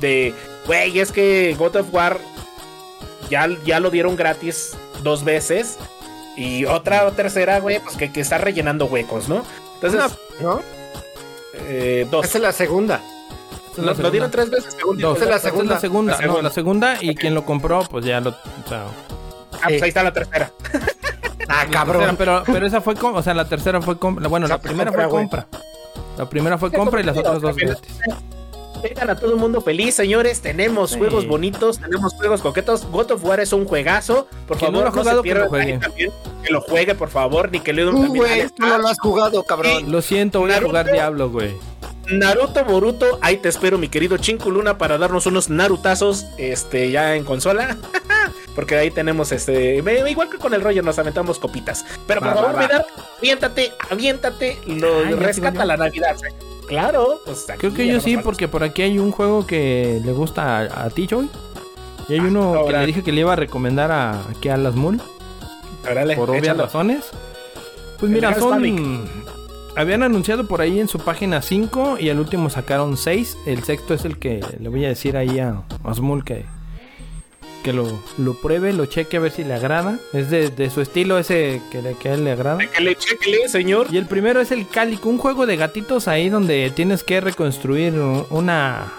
[0.00, 0.34] De,
[0.66, 2.18] güey, es que God of War
[3.64, 5.78] ya, lo dieron gratis dos veces.
[6.36, 9.44] Y otra tercera, güey, pues que, está rellenando huecos, ¿no?
[9.74, 10.18] Entonces.
[10.40, 10.60] ¿No?
[11.54, 12.26] Eh, dos.
[12.26, 13.00] Esa es la segunda.
[13.76, 14.76] lo, dieron tres veces.
[14.98, 15.16] Dos.
[15.16, 15.74] Esa es la segunda.
[15.74, 16.18] la segunda.
[16.18, 16.98] No, la segunda.
[17.00, 18.30] Y quien lo compró, pues ya lo.
[18.30, 18.90] ah,
[19.62, 20.50] pues ahí está la tercera.
[21.48, 22.16] ah, cabrón.
[22.16, 22.94] pero, pero esa fue.
[23.00, 24.26] O sea, la tercera fue compra.
[24.28, 25.46] Bueno, la primera fue compra.
[26.16, 27.92] La primera fue compra y las otras dos gratis.
[28.84, 30.42] Vengan a todo el mundo feliz, señores.
[30.42, 32.84] Tenemos juegos bonitos, tenemos juegos coquetos.
[32.90, 34.28] God of War es un juegazo.
[34.46, 35.80] Por favor, no, lo ha jugado, que lo juegue.
[35.96, 37.50] que lo juegue, por favor.
[37.50, 39.90] Ni que le uh, güey, tú no lo has jugado, cabrón.
[39.90, 41.54] lo siento, voy a jugar Diablo, güey.
[42.10, 47.24] Naruto Boruto, ahí te espero, mi querido Luna para darnos unos narutazos este, ya en
[47.24, 47.78] consola.
[48.54, 49.76] porque ahí tenemos este.
[49.76, 51.86] Igual que con el rollo, nos aventamos copitas.
[52.06, 52.84] Pero por Va, favor, va, va.
[53.16, 56.16] Aviéntate, aviéntate, lo rescata la Navidad.
[56.68, 58.24] Claro, pues aquí Creo que yo sí, falta.
[58.24, 61.28] porque por aquí hay un juego que le gusta a, a ti, Joy.
[62.08, 64.74] Y hay uno que le dije que le iba a recomendar a, aquí a las
[64.74, 65.00] Moon,
[65.90, 66.64] Órale, por obvias échalo.
[66.64, 67.04] razones.
[67.98, 69.04] Pues El mira, son...
[69.76, 73.38] Habían anunciado por ahí en su página 5 y al último sacaron 6.
[73.46, 76.44] El sexto es el que le voy a decir ahí a Asmul que,
[77.64, 79.98] que lo, lo pruebe, lo cheque a ver si le agrada.
[80.12, 82.58] Es de, de su estilo ese que, le- que a él le agrada.
[82.60, 83.88] Chéquele, chéquele, señor.
[83.90, 87.94] Y el primero es el Cálico, un juego de gatitos ahí donde tienes que reconstruir
[88.30, 88.92] una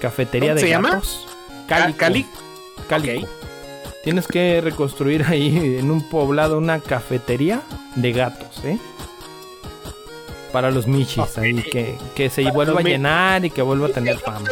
[0.00, 0.90] cafetería ¿Cómo de se llama?
[0.90, 1.26] gatos.
[1.66, 1.92] Cali.
[1.94, 2.26] Cali.
[2.88, 3.28] Cálico.
[4.04, 7.62] Tienes que reconstruir ahí en un poblado una cafetería
[7.96, 8.78] de gatos, ¿eh?
[10.52, 13.90] Para los michis ahí, que, que se Para vuelva a llenar y que vuelva a
[13.90, 14.48] tener fama.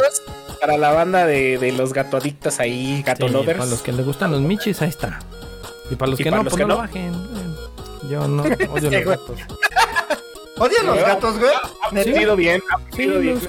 [0.61, 3.57] Para la banda de, de los gatoadictos ahí, gato Sí, lovers.
[3.57, 5.19] para los que les gustan los michis, ahí está.
[5.89, 7.13] Y para los Y que para no, los pues que no, bajen.
[8.09, 8.43] Yo no
[8.73, 9.39] odio los gatos.
[10.57, 11.51] ¿Odian los gatos, güey?
[11.83, 13.39] Ha aprendido bien, ha Sí, bien.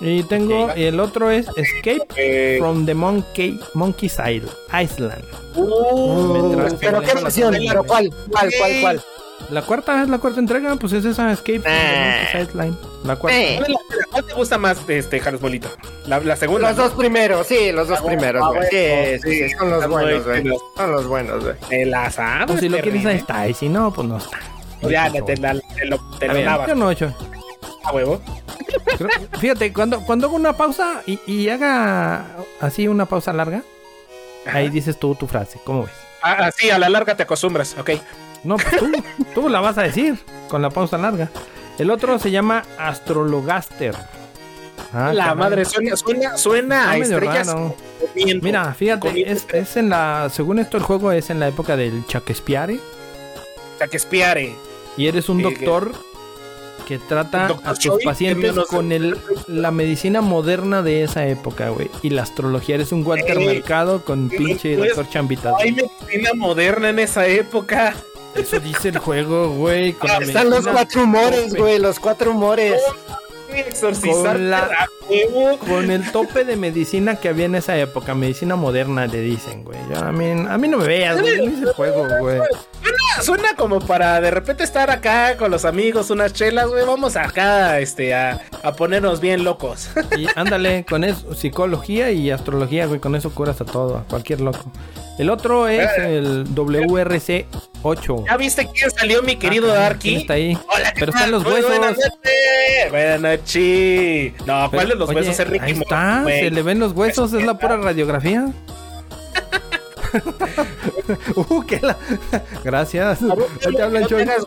[0.00, 5.22] Y tengo, el otro es Escape Eh, from the Monkey Monkey's Isle, Island.
[5.56, 8.10] uh, Pero qué versión, pero ¿cuál?
[8.30, 9.02] ¿Cuál, cuál, cuál?
[9.50, 11.58] La cuarta es la cuarta entrega, pues es esa Escape.
[11.60, 12.76] Monkey's Island.
[13.04, 13.38] La cuarta.
[13.38, 13.60] Eh.
[14.10, 15.68] ¿cuál, te gusta más, este, Carlos Bolito?
[16.06, 16.68] La, la segunda.
[16.68, 19.18] Los dos primeros, sí, los dos Ah, primeros, ah, güey.
[19.20, 20.44] Sí, son los buenos, güey.
[20.76, 21.56] Son los buenos, güey.
[21.68, 24.38] Te la sabes, Pues si lo quieres ahí está, y si no, pues no está.
[24.82, 27.12] Ya, te, la- te lo, te lo lavas yo no he hecho.
[27.84, 28.20] a huevo.
[28.96, 32.24] Creo- Fíjate, cuando, cuando hago una pausa y, y haga
[32.60, 33.62] así una pausa larga,
[34.46, 35.92] ahí dices tú tu frase, ¿cómo ves?
[36.22, 37.90] Ah, ah, sí, a la larga te acostumbras, ok.
[38.44, 38.92] No, pues tú,
[39.34, 40.18] tú la vas a decir
[40.48, 41.30] con la pausa larga.
[41.78, 43.94] El otro se llama Astrologaster.
[44.92, 45.38] Ah, la caray.
[45.38, 47.76] madre, suena, suena, suena a medio estrellas raro.
[48.00, 48.44] comiendo.
[48.44, 50.28] Mira, fíjate, Comiendo es, es en la.
[50.32, 52.72] Según esto, el juego es en la época del Shakespeare.
[53.74, 54.54] O sea, que espiare.
[54.96, 55.92] Y eres un Eh, doctor
[56.88, 59.16] que trata Doctor a Choi, pacientes no con el,
[59.46, 61.88] la medicina moderna de esa época, güey.
[62.02, 62.74] Y la astrología.
[62.74, 65.52] Eres un Walter Mercado con pinche doctor Chambita.
[65.58, 67.94] Hay medicina moderna en esa época.
[68.34, 69.92] Eso dice el juego, güey.
[69.94, 71.60] con Están los cuatro humores, tope.
[71.60, 72.80] güey, los cuatro humores.
[73.52, 74.88] Exorcizar Con la-.
[75.66, 79.78] Con el tope de medicina que había en esa época, medicina moderna le dicen, güey.
[79.92, 81.38] Yo, a, mí, a mí no me veas, güey.
[81.38, 82.38] No hice el juego, güey.
[83.22, 86.86] Suena como para de repente estar acá con los amigos, unas chelas, güey.
[86.86, 89.90] Vamos acá, este, a, a ponernos bien locos.
[90.16, 93.00] Y ándale, con eso, psicología y astrología, güey.
[93.00, 94.70] Con eso curas a todo, a cualquier loco.
[95.20, 97.44] El otro es el WRC
[97.82, 98.24] 8.
[98.26, 100.16] ¿Ya viste quién salió, mi querido Ah, ¿quién Darky?
[100.16, 100.58] está ahí?
[100.74, 101.68] Hola, ¿qué Pero están los huesos.
[101.76, 102.90] Buenas noches.
[102.90, 104.32] Buenas noches.
[104.46, 106.92] No, ¿cuál Pero, de los oye, huesos es Ricky Ahí está, se le ven los
[106.92, 108.50] huesos, es la pura radiografía.
[111.36, 111.98] uh, qué la...
[112.64, 113.20] Gracias.
[113.20, 113.36] Ver,
[113.76, 114.44] te hablan, no tengas,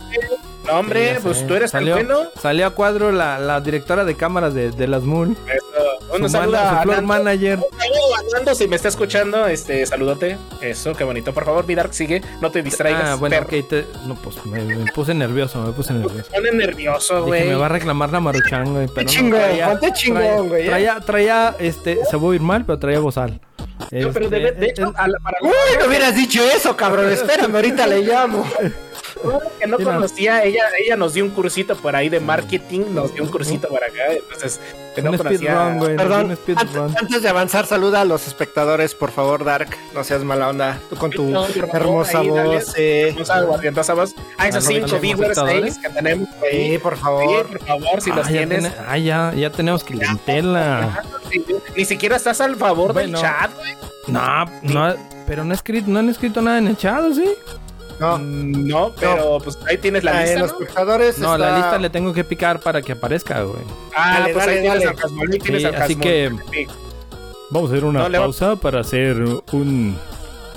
[0.72, 2.18] hombre, pues tú eres salió, bueno.
[2.42, 5.38] Salió a cuadro la, la directora de cámaras de, de las Moon.
[5.48, 5.64] Eso.
[6.18, 7.60] Su, mana- su floor manager.
[8.56, 10.38] Si me está escuchando, este, saludote.
[10.62, 11.34] Eso, qué bonito.
[11.34, 12.22] Por favor, mi Dark, sigue.
[12.42, 13.04] No te distraigas.
[13.10, 13.58] Ah, bueno, perro.
[13.60, 13.68] ok.
[13.68, 16.30] te- No, pues me, me puse nervioso, me puse nervioso.
[16.32, 17.48] Me pone nervioso, güey.
[17.48, 18.88] me va a reclamar la maruchan, güey.
[18.88, 20.66] Pero no, chingón, traía- chingón, güey.
[20.66, 23.40] Traía, traía, este, se va a oír mal, pero traía bozal.
[23.92, 26.76] No, pero de, Este, de hecho, eh, a la- para Uy, no hubieras dicho eso,
[26.76, 27.12] cabrón.
[27.12, 28.46] Espérame, ahorita le llamo.
[29.60, 33.24] Que no conocía, ella, ella nos dio un cursito por ahí de marketing, nos dio
[33.24, 34.60] un cursito para acá, entonces
[34.96, 35.74] que no conocía.
[35.78, 35.96] güey.
[35.96, 39.70] Perdón, antes, antes de avanzar, saluda a los espectadores, por favor, Dark.
[39.94, 40.80] No seas mala onda.
[40.90, 42.56] Tú con tu No, por hermosa ahí, dale.
[42.56, 42.74] voz.
[42.78, 43.10] eh.
[43.10, 44.16] Hermosa, guardiantosa voz.
[44.38, 46.78] Ah, esos Ah, ¿no cinco tenemos viewers ahí que tenemos Sí, ahí.
[46.78, 47.48] por Sí, favor.
[47.48, 48.60] por favor, si Ah, los tienes.
[48.60, 51.04] tiene- ah, ya, ya tenemos clientela.
[51.76, 53.18] Ni siquiera estás al favor Bueno.
[53.20, 53.74] del chat, güey.
[54.08, 54.96] No, no,
[55.26, 57.24] pero no, escrito, no han escrito nada en el chat, ¿o ¿sí?
[58.04, 60.60] No, No, pero pues ahí tienes la Ah, en lista, los ¿no?
[60.60, 61.18] espectadores.
[61.20, 63.62] No, la lista le tengo que picar para que aparezca, güey.
[63.96, 64.90] Ah, Dale, pues dale, ahí tienes dale.
[64.92, 66.68] al Casmol, ahí tienes Sí, al así que- Sí.
[67.50, 69.18] Vamos a hacer una No, le va- pausa para hacer
[69.52, 69.96] un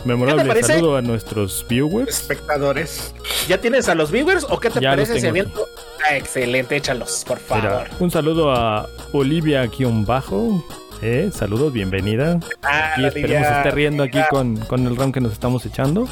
[0.04, 2.08] memorable saludo a nuestros viewers.
[2.08, 3.12] Espectadores.
[3.48, 5.66] ¿Ya tienes a los viewers o qué te Ya los parece tengo aviento?
[6.08, 7.64] Ah, excelente, échalos, por favor.
[7.64, 10.64] Mira, un saludo a Olivia-Bajo.
[11.02, 12.40] Eh, saludos, bienvenida.
[12.62, 16.08] Ah, Y esperemos esté riendo aquí con, con el round que nos estamos echando.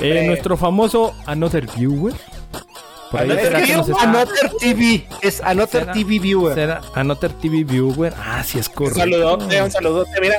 [0.00, 2.14] Eh, nuestro famoso Another Viewer.
[3.10, 5.06] Por ahí Another será que nos está- Another TV.
[5.20, 5.92] Es Another ¿Será?
[5.92, 6.54] TV Viewer.
[6.54, 8.14] será Another TV Viewer.
[8.18, 9.00] Ah, sí es Un correcto.
[9.00, 10.36] saludote, un saludote, mira.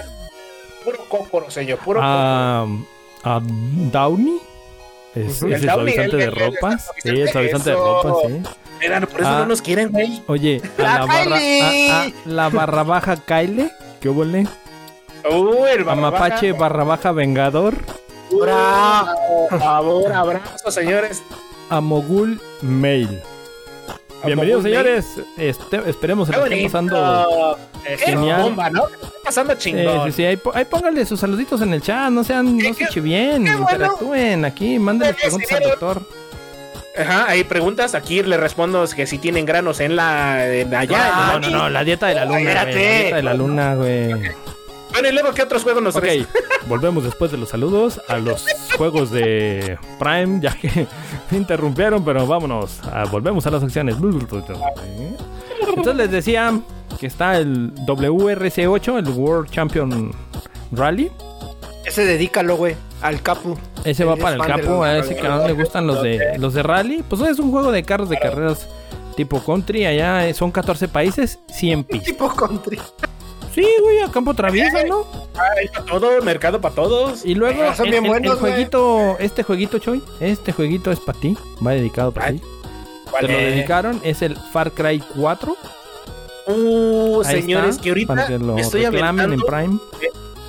[0.84, 2.66] Puro cócoro, señor, puro a,
[3.24, 4.38] a Downey.
[5.16, 6.90] Es, El suavizante de ropas.
[7.04, 8.02] Sí, el suavizante de eso.
[8.04, 8.42] ropas, sí.
[8.82, 9.40] Mira, por eso Ah.
[9.40, 10.22] no nos quieren, güey.
[10.28, 11.92] Oye, a la ¡La barra, Kylie!
[11.92, 14.48] a, a la barra baja Kyle, ¿qué huele?
[15.30, 16.62] Uh, el barra Amapache baja.
[16.64, 17.76] barra baja vengador.
[18.40, 19.48] Bravo.
[19.50, 21.22] Por favor, abrazo, señores.
[21.70, 23.22] Amogul Mail.
[24.26, 24.76] Bienvenidos, Mail.
[24.76, 25.06] señores.
[25.38, 27.58] Este, esperemos que estén pasando.
[27.98, 28.42] Genial.
[28.44, 28.88] bomba, ¿no?
[28.88, 30.06] ¿Qué está pasando Eh, chingón?
[30.06, 33.50] sí, sí, ahí, ahí pónganle sus saluditos en el chat, no sean, no se bueno.
[33.62, 36.02] interactúen aquí, mándenle preguntas al doctor.
[36.98, 37.96] Ajá, hay preguntas.
[37.96, 40.98] Aquí le respondo que si tienen granos en la en allá.
[41.02, 43.02] Ah, en No, la- no, no, la dieta de la luna, güey, la Espérate.
[43.02, 44.12] dieta de la luna, güey.
[44.94, 46.28] Bueno, y luego, ¿qué otros juegos nos Ok, traes?
[46.68, 48.46] volvemos después de los saludos a los
[48.78, 50.88] juegos de Prime, ya que
[51.32, 53.98] me interrumpieron, pero vámonos, ah, volvemos a las acciones.
[55.68, 56.60] Entonces les decía
[57.00, 60.12] que está el WRC8, el World Champion
[60.72, 61.12] Rally.
[61.86, 63.58] Ese dedícalo, güey, al Capu.
[63.84, 66.64] Ese va para el los a ese que no le gustan los de los de
[66.64, 67.04] rally.
[67.08, 68.68] Pues es un juego de carros de carreras
[69.18, 69.86] tipo country.
[69.86, 72.06] Allá son 14 países, 100 pistas.
[72.14, 72.80] Tipo country.
[73.54, 75.06] Sí, güey, a campo traviesa, ¿no?
[75.58, 77.24] Hay para todo, mercado para todos.
[77.26, 78.52] Y luego Eh, son el, bien el- el buenos, güey.
[78.54, 82.46] jueguito, este jueguito, Choy, este jueguito es para ti, va dedicado para Ay, ti.
[83.12, 83.46] ¿Cuál Te lo es?
[83.56, 85.56] dedicaron, es el Far Cry 4.
[86.48, 89.80] Uh, Ahí señores, está, que ahorita para que lo me estoy reclamen en aventando, Prime.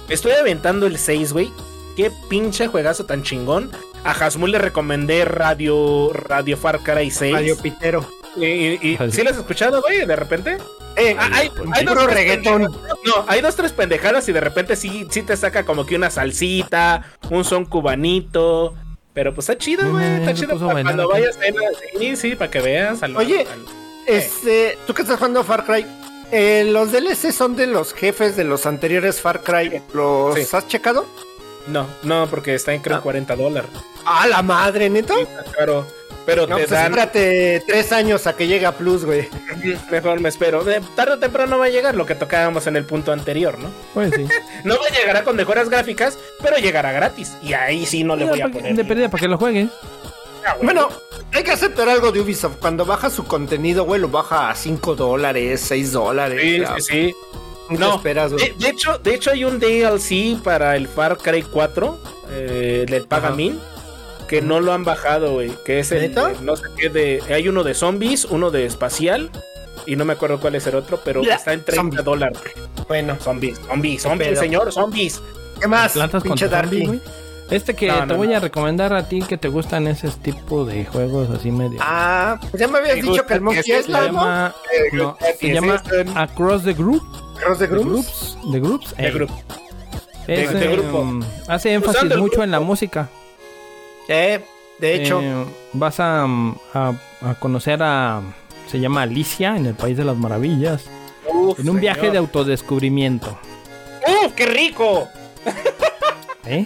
[0.09, 1.53] me estoy aventando el 6, güey.
[1.97, 3.71] Qué pinche juegazo tan chingón.
[4.03, 7.33] A Hasmul le recomendé Radio Radio Far Cry 6.
[7.33, 8.05] Radio Pitero.
[8.37, 8.99] Y, y-.
[9.11, 10.05] ¿Sí lo has escuchado, güey?
[10.07, 10.59] De repente.
[10.97, 12.63] Eh, Ah, hay, hay dos, tres reggaetón.
[12.63, 12.99] pendejadas.
[13.05, 16.09] No, hay dos, tres pendejadas y de repente sí, sí te saca como que una
[16.11, 18.75] salsita, un son cubanito.
[19.13, 20.05] Pero pues está chido, güey.
[20.21, 21.13] Está chido para cuando aquí.
[21.23, 23.03] vayas a Sí, sí, para que veas.
[23.03, 23.41] al- Oye.
[23.41, 23.65] al-
[24.07, 25.87] Este, tú que estás jugando Far Cry,
[26.31, 29.83] eh, los DLC son de los jefes de los anteriores Far Cry.
[29.95, 30.47] ¿Los Sí.
[30.57, 31.07] has checado?
[31.69, 33.01] No, no, porque está en creo Ah.
[33.01, 33.71] 40 dólares.
[34.05, 35.19] ¡Ah, la madre, neto!
[35.19, 35.87] Está caro.
[36.27, 36.87] Pero No, te pues dan.
[36.93, 39.29] espérate tres años a que llegue a Plus, güey.
[39.91, 40.65] Mejor me espero.
[40.65, 43.71] De- tarde o temprano va a llegar lo que tocábamos en el punto anterior, ¿no?
[43.93, 44.27] Pues sí.
[44.65, 47.33] No va a llegar con mejoras gráficas, pero llegará gratis.
[47.43, 48.75] Y ahí sí no le voy a poner.
[48.75, 49.69] de perdida para que lo juegues.
[50.47, 50.57] Ah.
[50.63, 50.89] Bueno,
[51.33, 52.57] hay que aceptar algo de Ubisoft.
[52.59, 56.41] Cuando baja su contenido, güey, lo baja a 5 dólares, 6 dólares.
[56.43, 57.15] Sí, sí, sí.
[57.71, 58.31] ¿qué No, esperas?
[58.31, 61.99] De, de hecho, de hecho hay un DLC para el Far Cry 4
[62.31, 63.59] eh, del Pagamin
[64.29, 65.53] que no lo han bajado, güey.
[65.65, 66.29] Que es el ¿Neta?
[66.29, 67.23] de- no sé qué de.
[67.33, 69.31] Hay uno de zombies, uno de espacial
[69.87, 72.03] y no me acuerdo cuál es el otro, pero está en 30 zombie.
[72.03, 72.39] dólares.
[72.89, 75.21] Bueno, Zombies, zombies, zombies, señor, zombies.
[75.61, 75.93] ¿qué más?
[75.93, 76.99] Plantas Pinche contra zombies, Darky.
[76.99, 77.25] güey.
[77.51, 78.37] Este que No, te no, voy no.
[78.37, 81.79] a recomendar a ti que te gustan ese tipo de juegos así medio.
[81.83, 84.13] Ah, pues ya me habías Me dicho que el Monkey Island, ¿no?
[84.21, 84.55] llama,
[84.93, 87.03] no, Eh, se es llama este- Across the Group.
[87.39, 87.87] Cross the The Groups.
[87.87, 88.39] Groups.
[88.53, 88.95] The Groups.
[88.97, 89.35] eh, grupo.
[90.27, 91.21] es, de eh, grupo.
[91.47, 93.11] hace énfasis Usando el mucho en la música.
[94.09, 94.41] Eh,
[94.79, 96.93] de hecho, Eh, vas a, a-
[97.23, 98.21] a conocer a.
[98.69, 100.85] Se llama Alicia en el País de las Maravillas.
[101.33, 103.39] Uf, En un viaje de autodescubrimiento.
[104.07, 105.09] ¡Uf, qué rico!
[106.47, 106.65] ¿eh?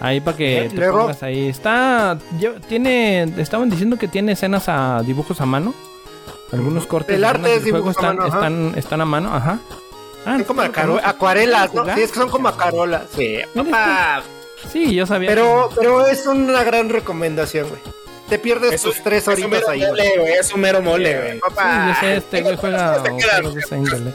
[0.00, 1.48] Ahí para que te luego- pongas ahí.
[1.48, 2.18] Está.
[2.38, 3.22] yo- tiene.
[3.38, 5.74] Estaban diciendo que tiene escenas a dibujos a mano.
[6.52, 9.34] Algunos cortes El arte es del juego dibujo a están, mano, están, están a mano,
[9.34, 9.58] ajá.
[10.26, 10.62] Ah, son como
[11.02, 11.84] acuarelas, ¿no?
[11.94, 13.02] Sí, es que son como acarolas.
[13.14, 14.22] Sí, papá.
[14.70, 15.28] Sí, yo sabía.
[15.28, 17.80] Pero, pero es una gran recomendación, güey.
[18.28, 19.90] Te pierdes Es tus tres horitas ahí, güey.
[19.90, 20.32] mole, güey.
[20.34, 21.32] Es un mero mole, güey.
[21.32, 21.88] Sí, Papá.
[21.94, 23.32] yo sé, este güey juega te quedas?
[23.40, 24.12] juegos de esa índole.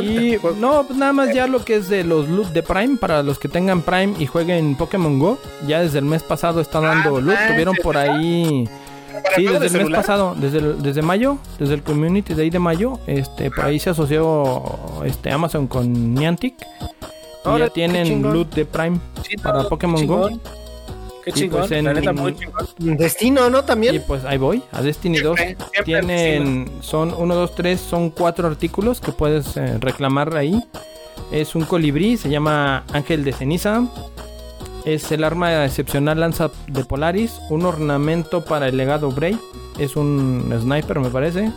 [0.00, 3.22] Y no, pues nada más ya lo que es de los loot de Prime, para
[3.22, 7.16] los que tengan Prime y jueguen Pokémon Go, ya desde el mes pasado está dando
[7.16, 8.68] Ah, loot, manches, tuvieron por ahí...
[9.12, 12.42] ¿Para Sí, desde de el mes pasado, desde, el- desde mayo, desde el community de
[12.44, 14.62] ahí de mayo, este, por ahí se asoció
[15.04, 16.54] este Amazon con Niantic.
[17.44, 18.98] Y Órale, ya tienen loot de Prime
[19.42, 20.28] para Pokémon Go.
[21.24, 22.96] Qué Y chingón, pues en- la neta muy chingón.
[22.96, 23.60] Destino, ¿no?
[23.60, 24.04] Y También.
[24.06, 25.36] pues ahí voy, a Destiny 2.
[25.38, 30.60] Siempre, siempre Tienen, son 1, 2, 3, son cuatro artículos que puedes eh, reclamar ahí.
[31.30, 33.84] Es un colibrí, se llama Ángel de Ceniza.
[34.84, 37.34] Es el arma excepcional lanza de Polaris.
[37.50, 39.38] Un ornamento para el legado Bray.
[39.78, 41.52] Es un sniper, me parece.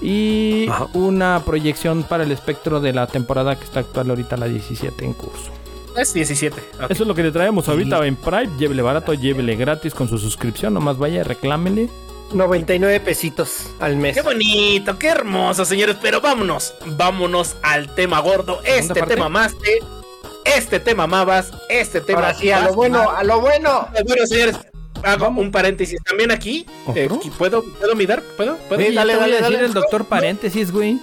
[0.00, 0.86] Y Ajá.
[0.94, 5.12] una proyección para el espectro de la temporada que está actual ahorita, la 17 en
[5.12, 5.50] curso.
[5.96, 6.54] Es 17.
[6.84, 6.90] ok.
[6.90, 8.50] Eso es lo que le traemos ahorita en Prime.
[8.58, 10.74] Llévele barato, llévele gratis con su suscripción.
[10.74, 11.88] Nomás vaya, reclámele.
[12.32, 14.14] 99 pesitos al mes.
[14.14, 15.96] Qué bonito, qué hermoso, señores.
[16.00, 18.60] Pero vámonos, vámonos al tema gordo.
[18.64, 19.14] Este parte?
[19.14, 19.82] tema más de.
[20.44, 21.52] Este tema mamabas.
[21.68, 22.20] Este tema.
[22.20, 23.88] Ahora sí, a lo bueno, a lo bueno.
[24.06, 24.56] Bueno, señores,
[25.02, 26.00] hago un paréntesis.
[26.04, 26.66] También aquí.
[26.94, 28.22] Eh, ¿Puedo, ¿Puedo mirar?
[28.36, 28.56] ¿Puedo?
[28.68, 28.80] ¿Puedo?
[28.82, 29.64] Ya dale, dale, decir dale.
[29.66, 30.98] el doctor paréntesis, güey.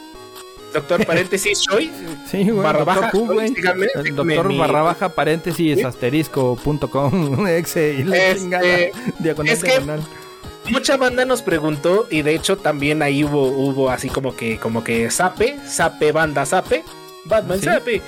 [0.73, 1.89] Doctor paréntesis, soy.
[2.29, 2.63] Sí, güey.
[2.63, 3.47] Barra doctor baja, Who, güey.
[3.49, 5.83] síganme, El síganme doctor mi- barra baja paréntesis ¿Sí?
[5.83, 8.65] asterisco punto com exe y la Este, chingada
[9.19, 10.01] diagonal es que- diagonal.
[10.69, 14.83] Mucha banda nos preguntó y de hecho también ahí hubo, hubo así como que como
[14.83, 16.83] que Sape, Sape banda Sape,
[17.25, 17.65] Batman ¿Sí?
[17.65, 18.01] Sape.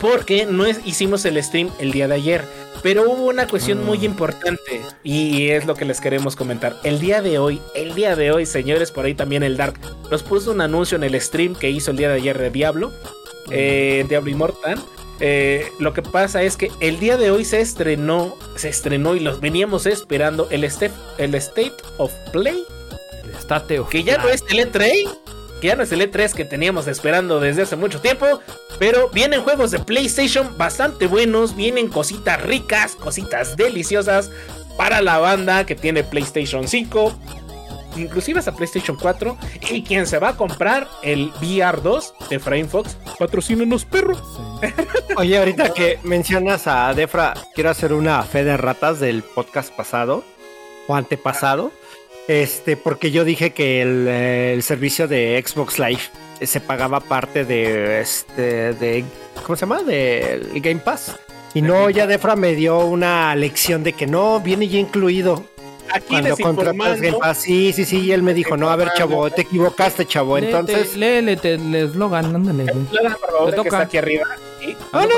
[0.00, 2.44] porque no es- hicimos el stream el día de ayer.
[2.82, 6.76] Pero hubo una cuestión muy importante y es lo que les queremos comentar.
[6.82, 9.78] El día de hoy, el día de hoy, señores, por ahí también el Dark
[10.10, 12.90] nos puso un anuncio en el stream que hizo el día de ayer de Diablo,
[13.50, 14.80] eh, Diablo Immortal.
[15.22, 19.20] Eh, lo que pasa es que el día de hoy se estrenó, se estrenó y
[19.20, 22.64] los veníamos esperando el, este- el State of Play.
[23.24, 24.90] El estate of que ya no es el E3,
[25.60, 28.26] que ya no es el E3 que teníamos esperando desde hace mucho tiempo,
[28.78, 34.30] pero vienen juegos de PlayStation bastante buenos, vienen cositas ricas, cositas deliciosas
[34.76, 37.12] para la banda que tiene PlayStation 5,
[37.96, 39.36] inclusive hasta PlayStation 4,
[39.70, 44.22] y quien se va a comprar el VR 2 de Frame Fox, patrocínenos perros.
[44.62, 44.72] Sí.
[45.16, 50.24] Oye, ahorita que mencionas a Defra, quiero hacer una fe de ratas del podcast pasado
[50.86, 51.72] o antepasado.
[52.30, 56.02] Este, porque yo dije que el, eh, el servicio de Xbox Live
[56.38, 59.04] eh, se pagaba parte de este de
[59.44, 59.82] ¿cómo se llama?
[59.82, 61.18] del Game Pass.
[61.54, 65.44] Y no, ya Defra me dio una lección de que no, viene ya incluido
[65.92, 67.00] Aquí cuando contratas.
[67.00, 67.38] Game Pass.
[67.38, 70.38] Sí, sí, sí, y él me dijo, no, a ver, chavo, te equivocaste, chavo.
[70.38, 72.86] Entonces, Léele, léele, el eslogan, ándale, güey.
[73.46, 73.68] Que toca.
[73.68, 74.26] está aquí arriba.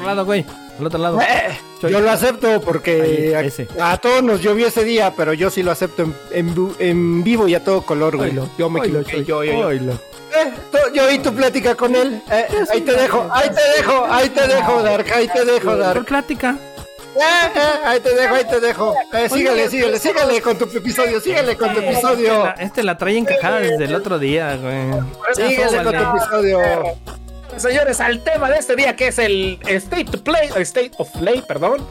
[0.03, 0.47] Lado, güey.
[0.79, 1.21] Al otro lado.
[1.21, 3.69] Eh, yo lo acepto porque Ahí, a- ese.
[3.81, 7.55] a, todos nos llovió ese día, pero yo sí lo acepto en, en vivo y
[7.55, 8.31] a todo color, güey.
[8.31, 9.93] Oilo, Yo me oilo, equivoqué, yo, yo, yo.
[9.93, 10.53] Eh,
[10.95, 12.23] yo oí tu plática con él.
[12.31, 15.79] Eh, ahí te dejo, ahí te dejo, ahí te dejo, Dark, ahí te dejo, Por
[15.79, 16.05] Dark.
[16.07, 16.57] plática.
[17.15, 17.19] Eh,
[17.55, 18.95] eh, ahí te dejo, ahí te dejo.
[19.13, 22.33] Eh, sígale, sígale, sígale con tu episodio, sígale con tu episodio.
[22.47, 24.91] Este la, este la trae encajada desde el otro día, güey.
[25.35, 26.59] Sígale con tu episodio.
[27.57, 31.43] Señores, al tema de este día que es el State to Play, State of Play,
[31.47, 31.87] perdón.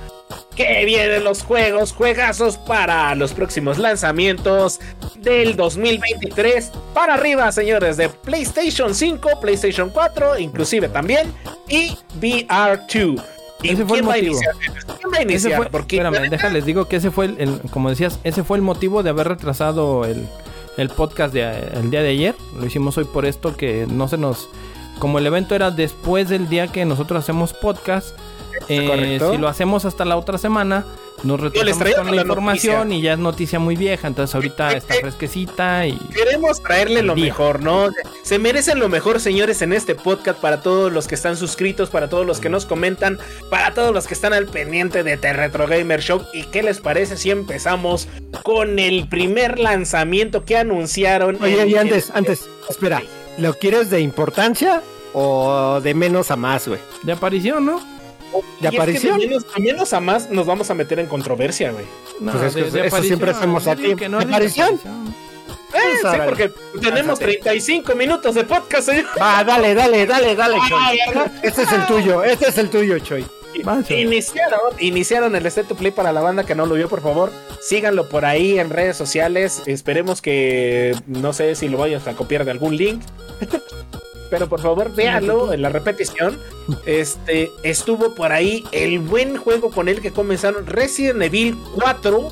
[0.56, 4.80] Que vienen los juegos, juegazos para los próximos lanzamientos
[5.18, 11.34] del 2023 para arriba, señores, de PlayStation 5, PlayStation 4, inclusive también,
[11.70, 13.24] y VR2.
[13.64, 14.40] ¿Y Ese fue el motivo.
[15.14, 18.20] va a Ese fue, Porque espérame, déjales digo que ese fue el, el- como decías,
[18.24, 20.28] ese fue el motivo de haber retrasado el,
[20.78, 21.44] el podcast de,
[21.76, 22.36] el día de ayer.
[22.58, 24.50] Lo hicimos hoy por esto que no se nos,
[25.02, 28.16] como el evento era después del día que nosotros hacemos podcast,
[28.70, 30.86] eh, si lo hacemos hasta la otra semana,
[31.24, 32.98] nos traíamos con la la información noticia.
[32.98, 37.26] y ya es noticia muy vieja, entonces ahorita está fresquecita y Queremos traerle lo Día.
[37.26, 37.90] mejor, ¿no?
[38.24, 42.08] Se merecen lo mejor, señores, en este podcast para todos los que están suscritos, para
[42.10, 43.18] todos los que nos comentan,
[43.50, 46.22] para todos los que están al pendiente de The Retro Gamer Show.
[46.34, 48.08] ¿Y qué les parece si empezamos
[48.44, 51.38] con el primer lanzamiento que anunciaron?
[51.42, 53.02] Oye, en- y antes, en- antes, espera,
[53.38, 54.82] ¿lo quieres de importancia
[55.14, 56.80] o de menos a más, güey?
[57.04, 57.80] de aparición, ¿no?
[58.62, 59.20] Y es que aparición?
[59.20, 61.86] De menos, de menos a más nos vamos a meter en controversia, güey.
[62.22, 63.96] No, Pues es que eso aparición, siempre hacemos aquí.
[63.96, 64.68] que no ¿De de aparición?
[64.68, 65.16] aparición.
[65.74, 66.24] Eh, Pues, sí, órale.
[66.26, 66.52] porque
[66.82, 69.06] tenemos 35 minutos de podcast, señor.
[69.22, 71.00] Va, dale, dale, dale, dale, Choy.
[71.44, 73.26] Este es el tuyo, este es el tuyo, Choy.
[73.90, 77.32] Iniciaron, iniciaron el State to Play para la banda que no lo vio, por favor.
[77.62, 79.62] Síganlo por ahí en redes sociales.
[79.66, 83.02] Esperemos que no sé si lo vayas a copiar de algún link.
[84.30, 86.40] Pero por favor, véanlo en la repetición.
[86.86, 92.32] Este estuvo por ahí el buen juego con el que comenzaron Resident Evil 4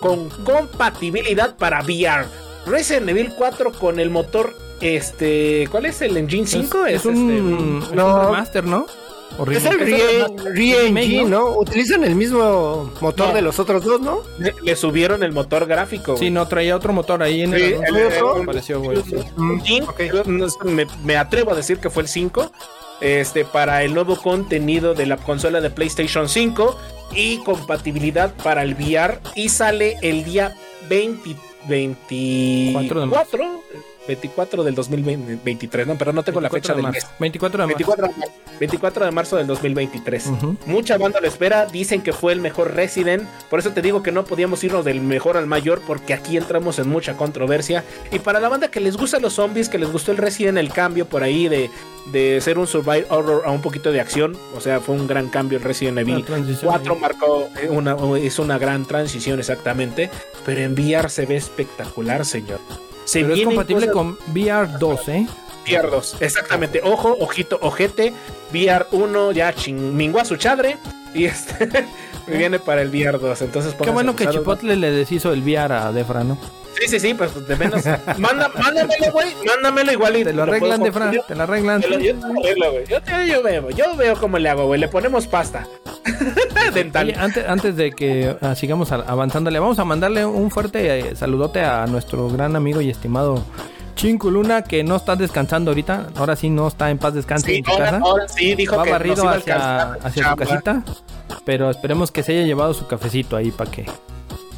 [0.00, 2.26] con compatibilidad para VR.
[2.66, 6.86] Resident Evil 4 con el motor este, ¿cuál es el engine 5?
[6.86, 8.14] Es, es un, este, es no.
[8.14, 8.86] un remaster, ¿no?
[9.52, 11.58] Es el remake, ReNG, ¿no?
[11.58, 13.34] Utilizan el mismo motor No.
[13.34, 14.20] de los otros dos, ¿no?
[14.38, 16.16] le, le subieron el motor gráfico.
[16.16, 18.96] Sí, no, traía otro motor ahí en Sí, el el- el- güey.
[20.64, 22.50] me, me atrevo a decir que fue el 5.
[23.00, 26.78] Este, para el nuevo contenido de la consola de PlayStation 5
[27.14, 29.18] y compatibilidad para el VR.
[29.34, 30.56] Y sale el día
[30.88, 31.36] 20,
[31.68, 33.38] 24, de marzo.
[34.06, 35.86] 24 del 2023.
[35.86, 37.06] No, pero no tengo la 24 fecha de del marzo.
[37.08, 37.18] mes.
[37.18, 37.76] 24 de marzo.
[37.76, 40.26] 24 de marzo, 24 de marzo del 2023.
[40.28, 40.56] Ujú.
[40.66, 44.12] Mucha banda lo espera, dicen que fue el mejor Resident, por eso te digo que
[44.12, 47.84] no podíamos irnos del mejor al mayor porque aquí entramos en mucha controversia.
[48.12, 50.72] Y para la banda que les gustan los zombies, que les gustó el Resident, el
[50.72, 51.68] cambio por ahí de,
[52.12, 55.28] de ser un survival horror a un poquito de acción, o sea, fue un gran
[55.28, 56.16] cambio el Resident Evil.
[56.18, 57.00] Una transición 4 ahí.
[57.00, 60.10] marcó eh, una, es una gran transición exactamente,
[60.44, 62.60] pero en VR se ve espectacular, señor.
[63.04, 65.26] Se Pero es compatible cosas- con VR 2, ¿eh?
[65.66, 66.80] VR 2, exactamente.
[66.84, 68.12] Ojo, ojito, ojete.
[68.52, 70.76] VR 1 ya chingó a su chadre.
[71.16, 71.86] Y este
[72.26, 73.42] viene para el VR 2.
[73.42, 74.28] Entonces, Qué bueno que.
[74.28, 76.36] Chipotle le deshizo el VR a Defra, ¿no?
[76.78, 77.82] Sí, sí, sí, pues de menos.
[78.18, 79.28] Manda, mándamelo, güey.
[79.46, 81.06] Mándamelo igual y Te lo arreglan, Defra.
[81.06, 81.22] confundir.
[81.26, 81.80] Te lo arreglan.
[81.80, 82.86] Te lo- Yo te lo arreglo, güey.
[82.86, 84.78] Yo, te- yo veo, yo veo cómo le hago, güey.
[84.78, 85.66] Le ponemos pasta.
[86.74, 87.06] Dental.
[87.08, 91.60] Oye, antes, antes de que ah, sigamos avanzándole, vamos a mandarle un fuerte eh, saludote
[91.62, 93.42] a nuestro gran amigo y estimado
[93.96, 96.08] Chinco Luna, que no está descansando ahorita.
[96.14, 98.00] Ahora sí no está en paz descanse Sí, en su ahora, casa.
[98.04, 100.84] ahora sí dijo Va que nos barrido a hacia, alcanzar hacia su casita.
[101.44, 103.86] Pero esperemos que se haya llevado su cafecito ahí para que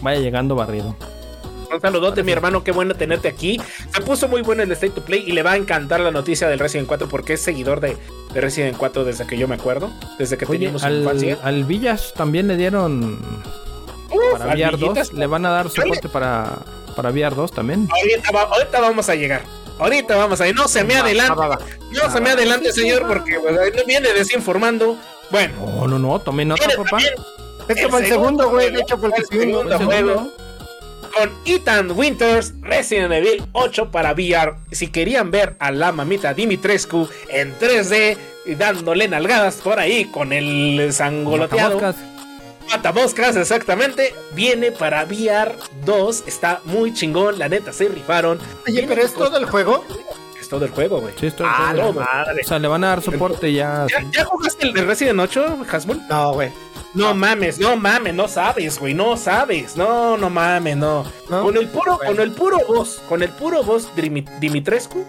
[0.02, 0.94] vaya llegando barrido.
[1.72, 3.60] Un saludote, mi hermano, qué bueno tenerte aquí.
[3.94, 6.48] Se puso muy bueno el State to Play y le va a encantar la noticia
[6.48, 7.96] del Resident 4 porque es seguidor de,
[8.32, 11.38] de Resident 4 desde que yo me acuerdo, desde que Oye, teníamos al, infancia.
[11.42, 13.18] al Villas también le dieron
[14.10, 14.80] Uf, para VR 2.
[14.80, 15.12] Villitas.
[15.12, 16.56] Le van a dar soporte para,
[16.98, 17.88] para VR 2 también.
[17.96, 19.42] Ahorita, va- ahorita vamos a llegar.
[19.78, 20.54] Ahorita vamos a ir.
[20.56, 21.32] No se me adelante.
[21.38, 21.58] va, va.
[21.92, 24.98] No se me adelante, señor, porque pues, ahí no viene desinformando.
[25.30, 26.90] Bueno, No, no, no, tome nota, papá.
[26.90, 27.12] también
[27.68, 28.72] Es que fue el segundo, güey.
[28.72, 29.60] De hecho, fue el segundo.
[29.70, 30.32] segundo juego
[31.16, 34.54] con Ethan Winters Resident Evil 8 para VR.
[34.72, 40.32] Si querían ver a la mamita Dimitrescu en 3D y dándole nalgadas por ahí con
[40.32, 41.94] el sangoloteado.
[42.70, 43.36] Matamoscas.
[43.36, 44.14] Exactamente.
[44.32, 46.24] Viene para VR 2.
[46.26, 47.38] Está muy chingón.
[47.38, 48.38] La neta, se rifaron.
[48.66, 49.84] Oye, pero es todo el juego.
[50.40, 51.14] Es todo el juego, güey.
[51.18, 51.92] Sí, es Ah, todo.
[51.92, 52.40] la madre.
[52.44, 53.86] O sea, le van a dar soporte ya.
[53.90, 56.00] ¿Ya, ya jugaste el de Resident 8, Hasmul?
[56.08, 56.50] No, güey.
[56.94, 59.76] No mames, no mames, no sabes, güey, no sabes.
[59.76, 61.04] No, no mames, no.
[61.28, 61.42] ¿No?
[61.42, 62.12] Con el puro, Bueno.
[62.12, 65.04] con el puro voz, con el puro voz Dimi- Dimitrescu,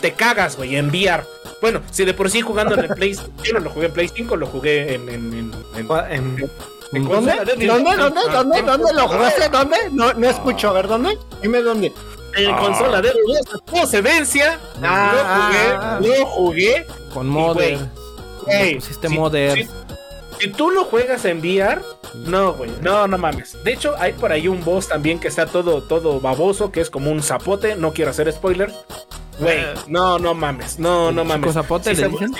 [0.00, 1.24] te cagas, güey, en VR.
[1.60, 4.08] Bueno, si de por sí jugando en el Play, yo no lo jugué en Play
[4.12, 6.50] 5, lo jugué en, en, en- en- En- en
[6.92, 7.08] ¿Dónde?
[7.08, 7.56] consola ¿Dónde?
[7.56, 7.96] de- ¿Dónde?
[7.96, 8.20] ¿Dónde?
[8.32, 8.62] ¿Dónde?
[8.62, 9.48] ¿Dónde lo jugaste?
[9.48, 9.76] ¿Dónde?
[9.92, 10.70] No, no escucho.
[10.70, 11.18] A ver, ¿dónde?
[11.42, 11.92] Dime dónde.
[12.36, 13.12] En consola de
[13.66, 16.86] procedencia, Ah, lo jugué, lo jugué.
[17.12, 17.78] Con Modder.
[18.44, 19.54] Güey, pusiste si- Modder.
[19.58, 19.68] Si,
[20.40, 21.80] si tú lo juegas en VR,
[22.14, 23.56] no, güey, no, no mames.
[23.64, 26.90] De hecho, hay por ahí un boss también que está todo, todo baboso, que es
[26.90, 27.76] como un zapote.
[27.76, 28.74] No quiero hacer spoilers.
[29.40, 31.54] Güey, no, no mames, no, no ¿El mames.
[31.54, 32.32] zapote Sí le se- dicen?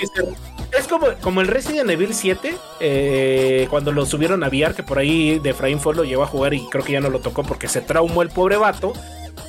[0.77, 4.99] Es como, como el Resident Evil 7, eh, cuando lo subieron a VR, que por
[4.99, 7.67] ahí de Efraín lo llevó a jugar y creo que ya no lo tocó porque
[7.67, 8.93] se traumó el pobre vato.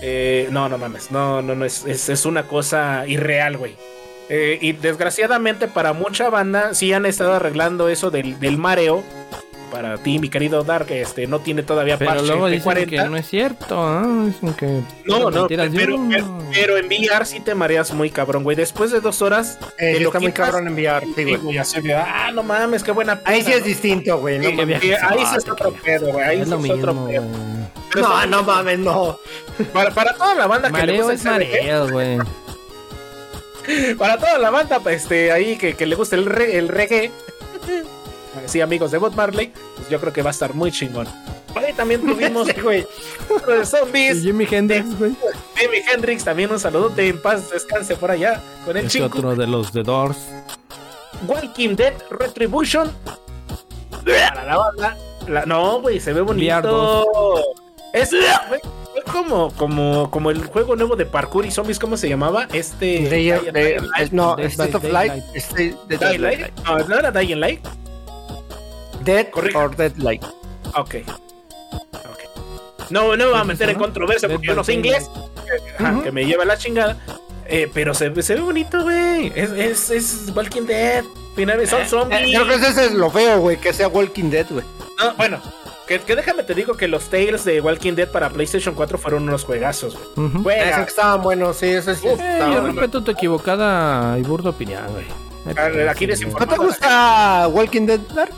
[0.03, 3.77] Eh, no, no mames, no, no, no, es, es, es una cosa irreal, güey.
[4.29, 9.03] Eh, y desgraciadamente para mucha banda sí han estado arreglando eso del, del mareo.
[9.71, 12.91] Para ti, mi querido Dark, este no tiene todavía Pero parche luego de dicen 40.
[13.05, 14.03] que no es cierto.
[14.27, 14.81] Dicen que.
[15.05, 18.57] No, no, pero, pero, pero en VR sí te mareas muy cabrón, güey.
[18.57, 21.05] Después de dos horas, Eh, te lo está muy cabrón enviar.
[21.05, 21.37] Sí, sí, güey.
[21.37, 23.67] güey, así de, ah, no mames, qué buena Ahí sí pena, es ¿no?
[23.69, 24.39] distinto, güey.
[24.39, 24.51] No
[24.81, 26.25] Sí, ahí sí es otro pedo, güey.
[26.25, 28.03] Ahí Es sí lo es otro mismo, pedo.
[28.03, 29.19] No, no mames, no.
[29.73, 32.19] Para, para toda la banda que le gusta es mareo, güey.
[33.99, 37.11] para toda la banda este, ahí que, que le gusta el, re- el reggae,
[38.47, 41.07] sí, amigos de Bob Marley, pues yo creo que va a estar muy chingón.
[41.55, 42.87] Ahí también tuvimos güey.
[43.29, 45.15] otro de Y zombies, Jimi Hendrix, güey.
[45.57, 49.07] Jimi Hendrix, también un saludote, en paz descanse por allá, con el Es chico.
[49.07, 50.17] otro de los The Doors.
[51.27, 52.91] Walking Dead Retribution.
[54.05, 54.97] Para la banda.
[55.29, 57.41] La- no, güey, se ve bonito.
[57.93, 58.11] Es,
[59.13, 62.47] como, como, como el juego nuevo de parkour y zombies, ¿cómo se llamaba?
[62.53, 63.01] Este.
[63.09, 64.13] De- Dying- de- Dying Light.
[64.13, 65.13] no, Dead State of Light.
[65.13, 65.37] Daylight.
[65.37, 66.47] Este- de Dying Light.
[66.65, 67.61] No, ¿no era Dying Light?
[69.05, 69.57] Dead Corrige.
[69.57, 70.23] or Deadlight.
[70.77, 70.95] Ok.
[71.93, 72.91] Ok.
[72.91, 75.09] No, no me voy a meter en controversia Dead porque yo no sé inglés.
[75.79, 76.97] Ajá, Que me lleva la chingada.
[77.47, 79.33] Eh, pero se, se ve bonito, güey.
[79.35, 81.05] Es, es, es Walking Dead.
[81.35, 82.21] Finalmente son zombies.
[82.21, 84.65] Eh, Creo que ese es lo feo, güey, que sea Walking Dead, güey.
[84.99, 85.41] No, bueno,
[85.89, 89.25] que, que déjame te digo que los Tales de Walking Dead para PlayStation 4 fueron
[89.25, 90.59] unos juegazos, güey.
[90.61, 92.07] Que estaban buenos, sí, eso sí.
[92.07, 95.07] Uf, Eh, yo respeto tu equivocada y burda opinión, güey.
[95.89, 98.33] Aquí ¿No te gusta Walking Dead Dark?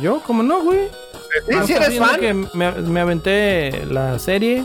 [0.00, 0.88] Yo, como no, güey.
[1.48, 2.20] Sí, No, si eres fan.
[2.20, 4.64] que me, me aventé la serie.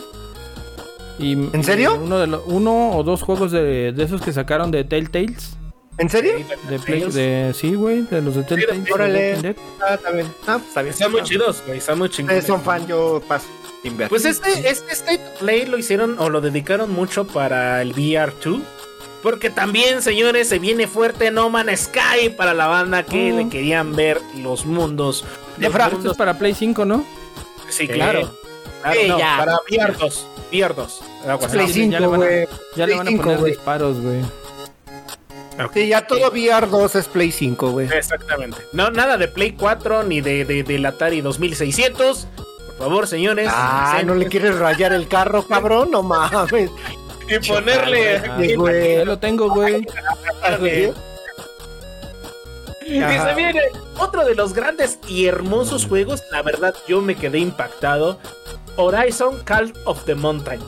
[1.17, 1.95] Y, ¿En serio?
[1.95, 5.57] y Uno, de los- uno o dos juegos de, de esos que sacaron de Telltales.
[5.97, 6.33] ¿En serio?
[6.69, 8.79] De Play, de, sí, güey, de los de Telltale.
[8.81, 9.55] de órale.
[9.81, 10.27] Ah, está bien.
[10.45, 10.93] Ah, pues está bien.
[10.93, 11.77] Están muy chidos, güey.
[11.77, 12.39] Están muy chingones.
[12.43, 13.47] Ustedes son fan, yo paso.
[13.81, 14.09] sin ver.
[14.09, 18.61] Pues este, este State of Play lo hicieron o lo dedicaron mucho para el VR2.
[19.25, 23.37] Porque también, señores, se viene fuerte No Man's Sky para la banda que Mm.
[23.37, 25.25] le querían ver los mundos.
[25.57, 27.03] De los Esto es para Play 5, ¿no?
[27.67, 28.31] Sí, claro.
[28.83, 29.35] Claro, no, ya.
[29.39, 30.27] para VR2.
[30.51, 30.99] VR2.
[31.27, 31.73] Aguas, Play no.
[31.73, 32.47] sí, ya le 5, van a- güey.
[32.75, 34.21] Ya le van a 5, poner disparos, güey.
[35.73, 37.87] Sí, ya todo VR 2 es Play 5, güey.
[37.91, 38.57] Exactamente.
[38.73, 42.27] No, nada de Play 4 ni de, de, del Atari 2600.
[42.67, 43.49] Por favor, señores.
[43.51, 45.89] Ah, ¿no le quieres rayar el carro, cabrón?
[45.89, 46.69] No mames.
[47.27, 48.55] Y ponerle.
[48.55, 49.05] Güey.
[49.05, 49.85] lo tengo, güey.
[52.85, 53.61] Y se viene
[53.99, 56.21] otro de los grandes y hermosos juegos.
[56.31, 58.19] La verdad, yo me quedé impactado.
[58.77, 60.59] Horizon Call of the Mountain.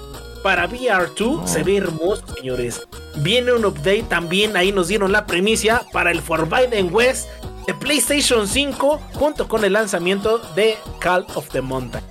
[0.41, 1.47] Para VR2 Oh.
[1.47, 2.81] se ve hermoso, señores.
[3.17, 4.55] Viene un update también.
[4.57, 7.27] Ahí nos dieron la primicia para el Forbidden West
[7.67, 12.03] de PlayStation 5 junto con el lanzamiento de Call of the Mountain.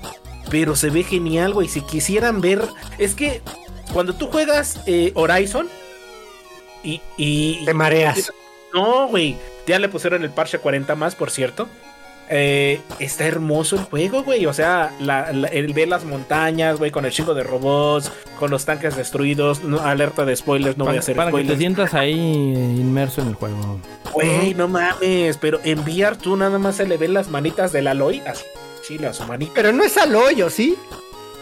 [0.50, 1.66] Pero se ve genial, güey.
[1.66, 2.62] Si quisieran ver,
[2.98, 3.40] es que
[3.92, 5.68] cuando tú juegas eh, Horizon
[6.82, 8.32] y, y, Te mareas.
[8.72, 9.36] No, güey.
[9.66, 11.66] Ya le pusieron el parche 40 más, por cierto.
[12.28, 14.46] Eh, está hermoso el juego, güey.
[14.46, 18.50] O sea, la, la- el ver las montañas, güey, con el chingo de robots, con
[18.50, 19.62] los tanques destruidos.
[19.64, 23.20] no- alerta de spoilers, no voy a para hacer para que te sientas ahí inmerso
[23.22, 23.80] en el juego.
[24.12, 25.36] Güey, no mames.
[25.38, 28.20] Pero en VR tú nada más se le ven las manitas del Aloy.
[28.26, 28.44] Así,
[28.86, 29.52] chila, su manita.
[29.54, 30.76] Pero no es al hoyo, ¿sí?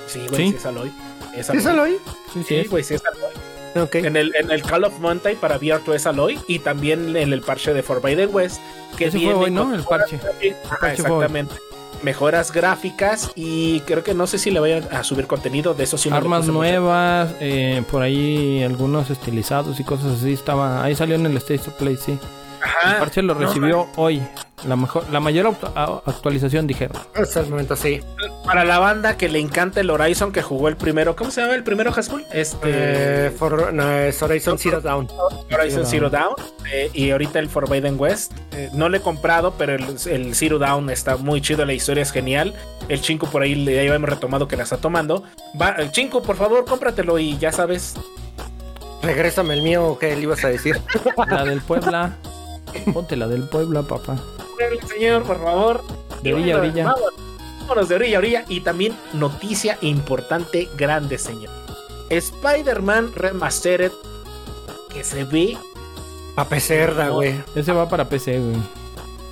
[0.06, 0.50] Sí, güey, Sí.
[0.50, 0.92] sí es Aloy.
[1.36, 1.98] Es ¿Sí es al hoyo?
[2.32, 2.44] Sí, sí.
[2.48, 2.70] Sí, es.
[2.70, 3.84] güey, sí es Aloy.
[3.84, 3.96] Ok.
[3.96, 7.40] En el, en el Call of Mountain para VR 2 Aloy y también en el
[7.40, 8.60] parche de Forbidden West
[8.96, 9.74] que Ese fue hoy, ¿no?
[9.74, 10.20] El parche.
[10.40, 10.54] Hoy.
[10.90, 11.54] exactamente.
[12.02, 15.96] Mejoras gráficas y creo que no sé si le vayan a subir contenido de eso
[15.96, 20.32] sí Armas nuevas, eh, por ahí algunos estilizados y cosas así.
[20.32, 22.18] Estaba ahí salió en el State of Play, sí.
[22.86, 24.22] El parche lo no, recibió hoy.
[24.66, 25.54] La mejor, la mayor
[26.06, 26.96] actualización dijeron.
[27.14, 28.00] Hasta el momento sí.
[28.46, 31.54] Para la banda que le encanta el Horizon que jugó el primero, ¿cómo se llama
[31.54, 32.24] el primero, Haskell?
[32.32, 32.56] Este
[33.26, 35.08] Eh, for- no, es Horizon Zero Dawn.
[35.52, 36.34] Horizon Zero Dawn
[36.72, 38.32] eh, y ahorita el Forbidden West.
[38.52, 42.02] Eh, no le he comprado, pero el, el Zero Dawn está muy chido, la historia
[42.02, 42.54] es genial.
[42.88, 45.24] El Chinko por ahí le ya hemos retomado que la está tomando.
[45.60, 47.96] Va, eh, Chinko, por favor, cómpratelo y ya sabes.
[49.02, 50.80] Regrésame el mío, ¿qué le ibas a decir?
[51.28, 52.16] La del Puebla.
[52.92, 54.16] Ponte la del Puebla, papá.
[54.88, 55.82] Señor, por favor.
[56.22, 56.84] De orilla a orilla.
[56.84, 57.14] Vámonos,
[57.60, 58.44] vámonos de orilla a orilla.
[58.48, 61.50] Y también noticia importante, grande, señor.
[62.10, 63.92] Spider-Man Remastered,
[64.92, 65.56] que se ve,
[66.34, 67.34] Pape cerda, güey.
[67.54, 68.56] Ese va para PC, güey.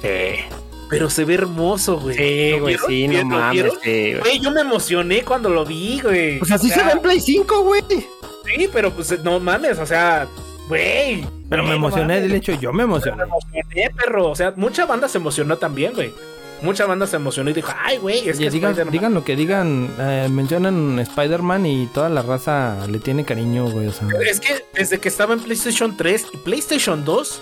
[0.02, 0.42] Sí.
[0.88, 2.16] pero se ve hermoso, güey.
[2.16, 3.72] Sí, ¿Lo güey, sí, no mames.
[3.82, 4.20] Sí, güey.
[4.20, 6.38] Güey, yo me emocioné cuando lo vi, güey.
[6.38, 7.82] Pues así O sea, se ve en Play 5, güey.
[7.88, 10.28] Sí, pero pues no mames, o sea,
[10.72, 11.26] güey.
[11.48, 13.22] Pero me emocioné, del hecho, yo me Me emocioné.
[13.22, 14.30] emocioné, perro.
[14.30, 16.12] O sea, mucha banda se emocionó también, güey.
[16.62, 19.34] Mucha banda se emocionó y dijo, ay, güey, es Oye, que digan, digan lo que
[19.34, 23.88] digan, eh, mencionan Spider-Man y toda la raza le tiene cariño, güey.
[23.88, 27.40] O sea, Es que desde que estaba en PlayStation 3 y PlayStation 2,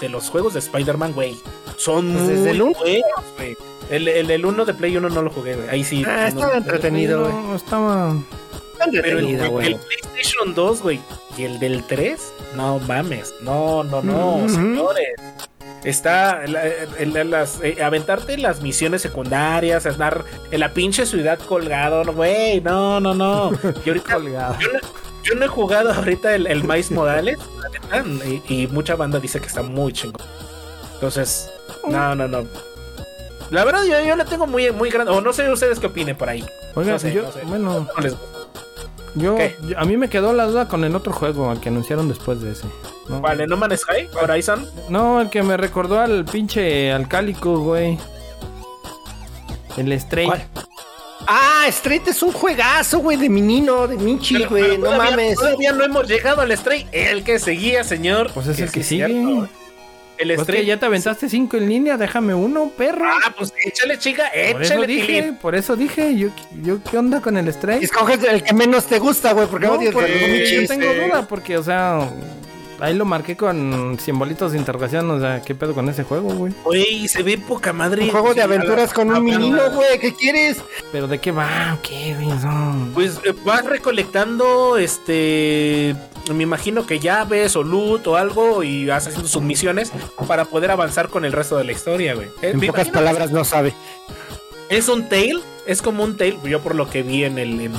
[0.00, 1.36] de los juegos de Spider-Man, güey,
[1.76, 3.02] son Pues muy desde el güey.
[3.90, 5.68] El, el, el 1 de Play 1 no lo jugué, güey.
[5.68, 6.02] Ahí sí.
[6.06, 7.32] Ah, no- estaba entretenido, güey.
[7.34, 8.14] no, estaba.
[8.90, 9.76] Pero el.
[9.76, 11.00] PlayStation 2, güey,
[11.36, 12.20] y el del 3,
[12.56, 13.32] no mames.
[13.42, 15.08] No, no, no, señores.
[15.84, 22.04] Está la- el- las, eh, aventarte las misiones secundarias, estar en la pinche ciudad colgado,
[22.12, 23.50] güey, no, no, no.
[23.84, 24.56] Y ahorita Colgado.
[24.60, 24.78] yo no,
[25.24, 29.40] yo no he jugado ahorita el, el Miles la neta, y, y mucha banda dice
[29.40, 30.24] que está muy chingón.
[30.94, 31.50] Entonces,
[31.88, 32.46] no, no, no.
[33.50, 35.12] La verdad, yo, yo le tengo muy, muy grande.
[35.12, 36.44] O no sé ustedes qué opinen por ahí.
[36.76, 37.40] Oiga, No sé, yo, no sé.
[37.44, 38.31] bueno, No les gusta.
[39.14, 39.36] Yo,
[39.76, 42.52] a mí me quedó la duda con el otro juego, al que anunciaron después de
[42.52, 42.64] ese.
[43.08, 43.20] ¿no?
[43.20, 44.66] Vale, No Man's Sky, Horizon.
[44.88, 47.98] No, el que me recordó al pinche alcálico, güey.
[49.76, 50.26] El Stray.
[50.26, 50.44] ¿Cuál?
[51.26, 54.78] Ah, Street es un juegazo, güey, de menino, de Michi, Pero- güey.
[54.78, 55.36] No mames.
[55.36, 56.86] Todavía no hemos llegado al Stray.
[56.92, 58.30] El que seguía, señor.
[58.34, 59.06] Pues es el que sí sigue.
[59.06, 59.48] cierto.
[60.22, 60.60] El Pues Stray.
[60.60, 63.04] que ya te aventaste cinco en línea, déjame uno, perro.
[63.06, 64.30] Ah, pues échale, chica.
[64.52, 65.36] por eso Échale, dije, Tilín.
[65.36, 66.28] por eso dije, yo,
[66.62, 67.82] yo qué onda con el Stray.
[67.84, 70.98] Escoges el que menos te gusta, güey, porque No, Sí, yo tengo sí.
[71.08, 72.08] duda, porque, o sea,
[72.82, 76.52] ahí lo marqué con simbolitos de interrogación, o sea, ¿qué pedo con ese juego, güey?
[76.64, 78.02] Güey, se ve poca madre.
[78.04, 79.98] Un juego de aventuras la- con un la- menino, güey.
[80.00, 80.58] ¿Qué quieres?
[80.92, 81.78] ¿Pero de qué va?
[81.82, 82.28] ¿Qué, güey?
[82.38, 82.88] No.
[82.94, 85.94] Pues eh, vas recolectando, este,
[86.34, 89.92] me imagino que llaves o loot o algo y vas haciendo sus misiones
[90.26, 92.28] para poder avanzar con el resto de la historia, güey.
[92.42, 93.74] Eh, En me pocas palabras no sabe.
[94.68, 97.72] Es un tail, es como un tail, yo por lo que vi en el en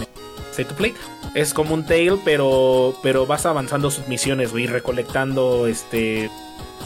[0.53, 0.93] State to Play,
[1.33, 6.29] es como un tail, pero pero vas avanzando sus misiones, güey, recolectando, este,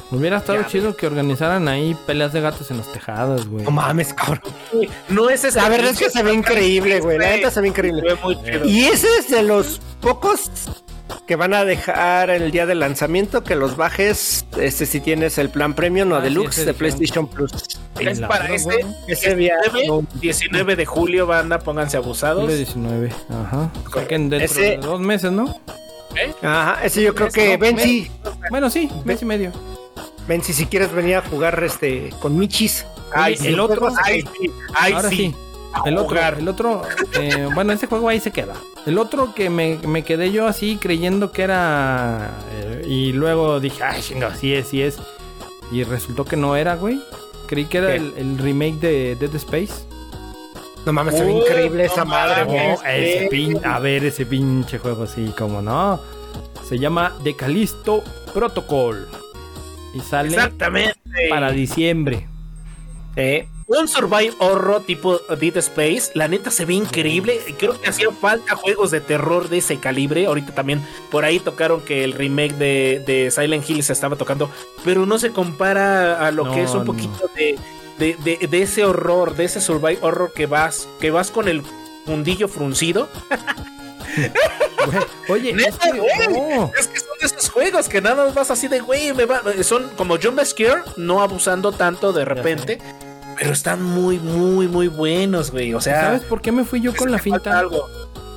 [0.09, 3.65] Hubiera estado Ya, chido que organizaran ahí peleas de gatos en los tejados, güey.
[3.65, 4.41] No mames, cabrón.
[5.09, 7.17] no es ese La verdad es que se ve increíble, güey.
[7.17, 8.01] La neta se ve se increíble.
[8.03, 8.65] ve muy chido.
[8.65, 10.49] Y ese es de los pocos
[11.25, 15.49] que van a dejar el día del lanzamiento que los bajes este si tienes el
[15.49, 17.51] plan premium o Ah, deluxe de PlayStation Plus.
[17.99, 18.85] Es para este.
[19.07, 20.07] Ese día 19, no.
[20.21, 22.41] 19 de julio, banda, pónganse abusados.
[22.43, 23.71] Julio 19, ajá.
[23.93, 25.55] Saquen dentro Ese- de dos meses, ¿no?
[26.41, 28.09] Ajá, ese yo creo que si,
[28.49, 29.51] Bueno, sí, mes y medio.
[30.27, 32.85] ven si quieres venir a jugar este con Michis.
[33.13, 35.35] Ay, el otro- ay, sí, ay, Ahora sí.
[35.85, 36.81] El otro, el otro,
[37.19, 38.53] eh, bueno, ese juego ahí se queda.
[38.85, 42.31] El otro que me, me quedé yo así creyendo que era.
[42.51, 44.97] eh, y luego dije, ay, chinga, sí es, sí es.
[45.71, 47.01] Y resultó que no era, güey.
[47.47, 49.73] Creí que era el, el remake de Dead Space.
[50.85, 52.59] No mames, se ve increíble no esa madre, güey.
[52.71, 55.99] Oh, ese pin- a ver, ese pinche juego así, como no.
[56.67, 59.07] Se llama The Callisto Protocol.
[59.93, 60.95] Y sale Exactamente.
[61.29, 62.27] para diciembre.
[63.15, 66.11] Eh, un survival horror tipo Dead Space.
[66.13, 67.39] La neta se ve increíble.
[67.59, 70.25] Creo que hacía falta juegos de terror de ese calibre.
[70.25, 70.81] Ahorita también
[71.11, 74.49] por ahí tocaron que el remake de, de Silent Hill se estaba tocando,
[74.85, 76.85] pero no se compara a lo No, que es un no.
[76.85, 77.57] poquito de,
[77.99, 81.61] de, de- de ese horror, de ese survival horror que vas, que vas con el
[82.05, 83.09] fundillo fruncido.
[85.27, 86.57] Güey, Oye, Neta, es que- güey.
[86.57, 86.71] no.
[86.79, 89.41] Es que son de esos juegos que nada más vas así de güey, me va.
[89.61, 92.79] Son como Jump Scare, no abusando tanto de repente.
[93.37, 95.73] Pero están muy, muy, muy buenos, güey.
[95.73, 97.59] O sea, ¿Sabes por qué me fui yo con la finta?
[97.59, 97.87] algo.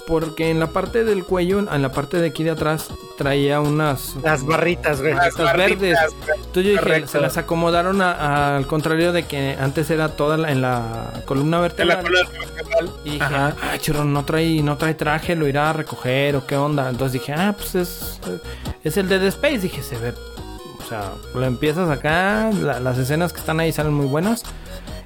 [0.07, 4.17] Porque en la parte del cuello, en la parte de aquí de atrás, traía unas
[4.25, 5.15] Las barritas, güey.
[5.15, 5.79] Las verdes.
[5.79, 5.93] güey.
[6.37, 10.51] Entonces yo dije, se las acomodaron a- al contrario de que antes era toda la-
[10.51, 12.03] en la columna la vertebral.
[12.03, 12.91] columna vertebral.
[13.05, 13.55] Y dije, Ajá.
[13.63, 16.91] ah, churro, no trae, no trae traje, lo irá a recoger o qué onda.
[16.91, 18.21] Entonces dije, ah, pues es,
[18.83, 19.59] es el de The Space.
[19.61, 23.93] Dije, se ve, o sea, lo empiezas acá, la- las escenas que están ahí salen
[23.93, 24.43] muy buenas.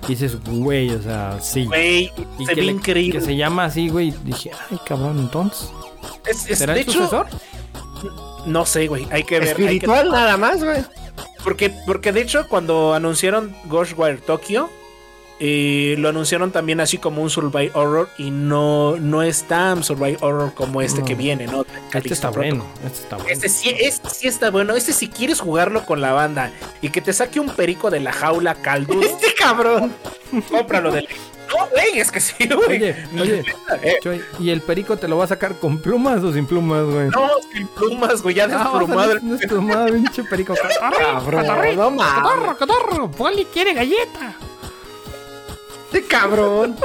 [0.05, 1.65] Y dices, güey, o sea, sí.
[1.65, 3.19] Güey, Y se que, ve le- increíble.
[3.19, 4.13] que se llama así, güey.
[4.25, 5.69] Dije, ay, cabrón, entonces.
[6.27, 7.27] Es, es- ¿Será de el hecho, sucesor?
[8.47, 9.07] no sé, güey.
[9.11, 9.49] Hay que ver.
[9.51, 10.83] hay que- Espiritual nada más, güey.
[11.43, 14.69] porque, porque de hecho, cuando anunciaron Ghostwire Tokyo,
[15.41, 18.09] eh, lo anunciaron también así como un survival horror.
[18.19, 21.07] Y no, no es tan survival horror como este No.
[21.07, 21.65] que viene, ¿no?
[21.93, 23.31] Este está bueno, este está bueno.
[23.31, 24.75] Este sí, este sí está bueno.
[24.75, 26.53] Este si quieres jugarlo con la banda
[26.83, 29.93] y que te saque un perico de la jaula caldudo, Este cabrón.
[30.51, 31.09] cómpralo del.
[31.57, 32.83] No, güey, es que sí, güey.
[32.83, 33.45] Oye, oye,
[33.83, 36.85] Eh, Choy, ¿y el perico te lo va a sacar con plumas o sin plumas,
[36.85, 37.09] güey?
[37.11, 39.13] no, sin plumas, güey, ya Ah, desplumado.
[39.13, 40.55] salir desplumado, pinche perico.
[40.81, 42.15] Cabrón, no mames.
[42.15, 43.11] ¡Catorro, catorro!
[43.11, 44.35] ¡Poli quiere galleta!
[45.95, 46.77] Este cabrón.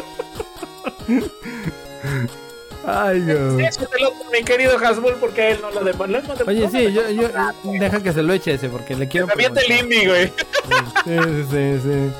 [2.85, 3.65] Ay, güey.
[3.65, 6.21] Échatelo con mi querido Hasbull porque a él no lo demanda.
[6.45, 7.27] Oye, sí, yo, yo,
[7.63, 10.27] deja que se lo eche ese porque le quiero avienta el indie, güey.
[10.27, 12.11] Sí, sí, sí, sí.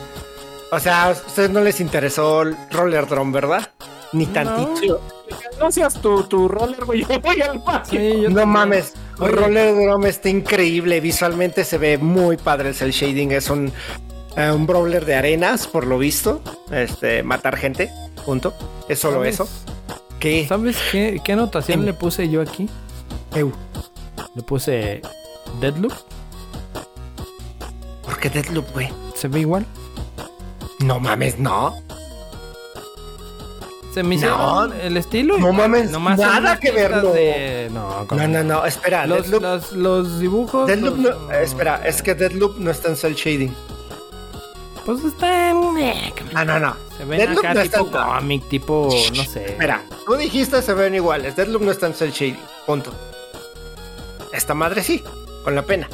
[0.72, 3.70] O sea, a ustedes no les interesó el Roller Drum, ¿verdad?
[4.11, 4.99] Ni tantito.
[5.60, 7.02] No seas tu, tu roller, güey.
[7.10, 7.61] Yo voy al.
[7.88, 8.49] Sí, yo No también.
[8.49, 9.32] mames, Oye.
[9.32, 10.99] Roller Drum está increíble.
[10.99, 13.32] Visualmente se ve muy padre el cel shading.
[13.32, 13.72] Es un,
[14.35, 16.41] eh, un brawler de arenas, por lo visto.
[16.72, 17.89] Este, matar gente.
[18.26, 18.53] Punto.
[18.88, 19.35] Es solo ¿Sabes?
[19.35, 19.49] eso.
[20.19, 20.45] ¿Qué?
[20.47, 21.85] ¿Sabes qué, qué anotación Em.
[21.85, 22.69] le puse yo aquí?
[23.35, 23.51] Eu,
[24.35, 25.01] Le puse
[25.61, 25.93] Deadloop.
[28.03, 28.89] ¿Por qué Deadloop, güey?
[29.15, 29.65] ¿Se ve igual?
[30.80, 31.76] No mames, no.
[33.93, 34.15] ¿Se me No.
[34.15, 35.38] hicieron el estilo?
[35.38, 37.11] No mames, Nomás nada que verlo.
[37.11, 38.65] de- No, ¿cómo No, no, no.
[38.65, 39.41] Espera, Los, Deadloop.
[39.41, 40.68] los, los dibujos.
[40.68, 43.53] Deadloop los- no, espera, es que Deadloop no está en cel shading.
[44.85, 45.77] Pues está en.
[45.77, 46.76] eh, No, no, no.
[46.97, 48.89] Se ven Deadloop acá no está tipo en- cómic, tipo.
[49.15, 49.45] No sé.
[49.45, 51.35] Espera, tú dijiste se ven iguales.
[51.35, 52.39] Deadloop no está en cel shading.
[52.65, 52.93] Punto.
[54.34, 55.03] Esta madre sí,
[55.43, 55.88] con la pena.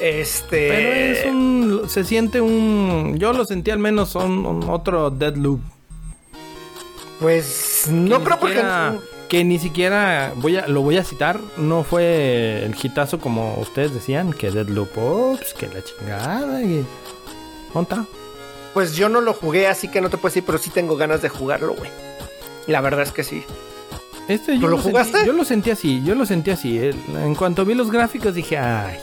[0.00, 0.68] Este.
[0.68, 1.82] Pero es un.
[1.88, 3.16] Se siente un.
[3.18, 5.60] Yo lo sentí al menos son un otro Deadloop.
[7.20, 8.54] Pues Que no ni creo porque.
[8.56, 8.98] siquiera-
[9.28, 10.32] Que ni siquiera.
[10.36, 11.40] Voy a, lo voy a citar.
[11.56, 14.32] No fue el hitazo como ustedes decían.
[14.32, 14.96] Que Deadloop.
[14.98, 16.60] Ops, que la chingada.
[16.62, 16.84] Y...
[17.74, 18.04] ¿Dónde está?
[18.74, 21.20] Pues yo no lo jugué, así que no te puedo decir, pero sí tengo ganas
[21.22, 21.90] de jugarlo, güey.
[22.66, 23.44] La verdad es que sí.
[24.28, 25.26] Este yo ¿Tú lo sentí- jugaste?
[25.26, 26.02] yo lo sentí así.
[26.04, 26.78] Yo lo sentí así.
[26.78, 28.96] El- En cuanto vi los gráficos dije, ay.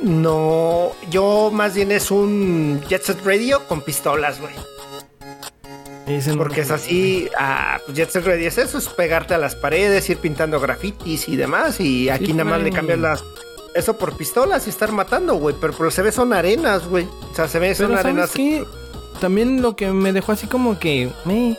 [0.00, 4.54] No, yo más bien es un Jet Set Radio con pistolas, güey.
[6.38, 10.08] Porque es así, ah, pues Jet Set Radio es eso, es pegarte a las paredes,
[10.08, 11.80] ir pintando grafitis y demás.
[11.80, 13.22] Y aquí nada más le cambias las.
[13.74, 15.54] Eso por pistolas y estar matando, güey.
[15.60, 17.04] Pero, pero se ve son arenas, güey.
[17.04, 18.30] O sea, se ve son Pero arenas.
[18.30, 18.64] ¿sabes qué?
[19.20, 21.56] También lo que me dejó así como que me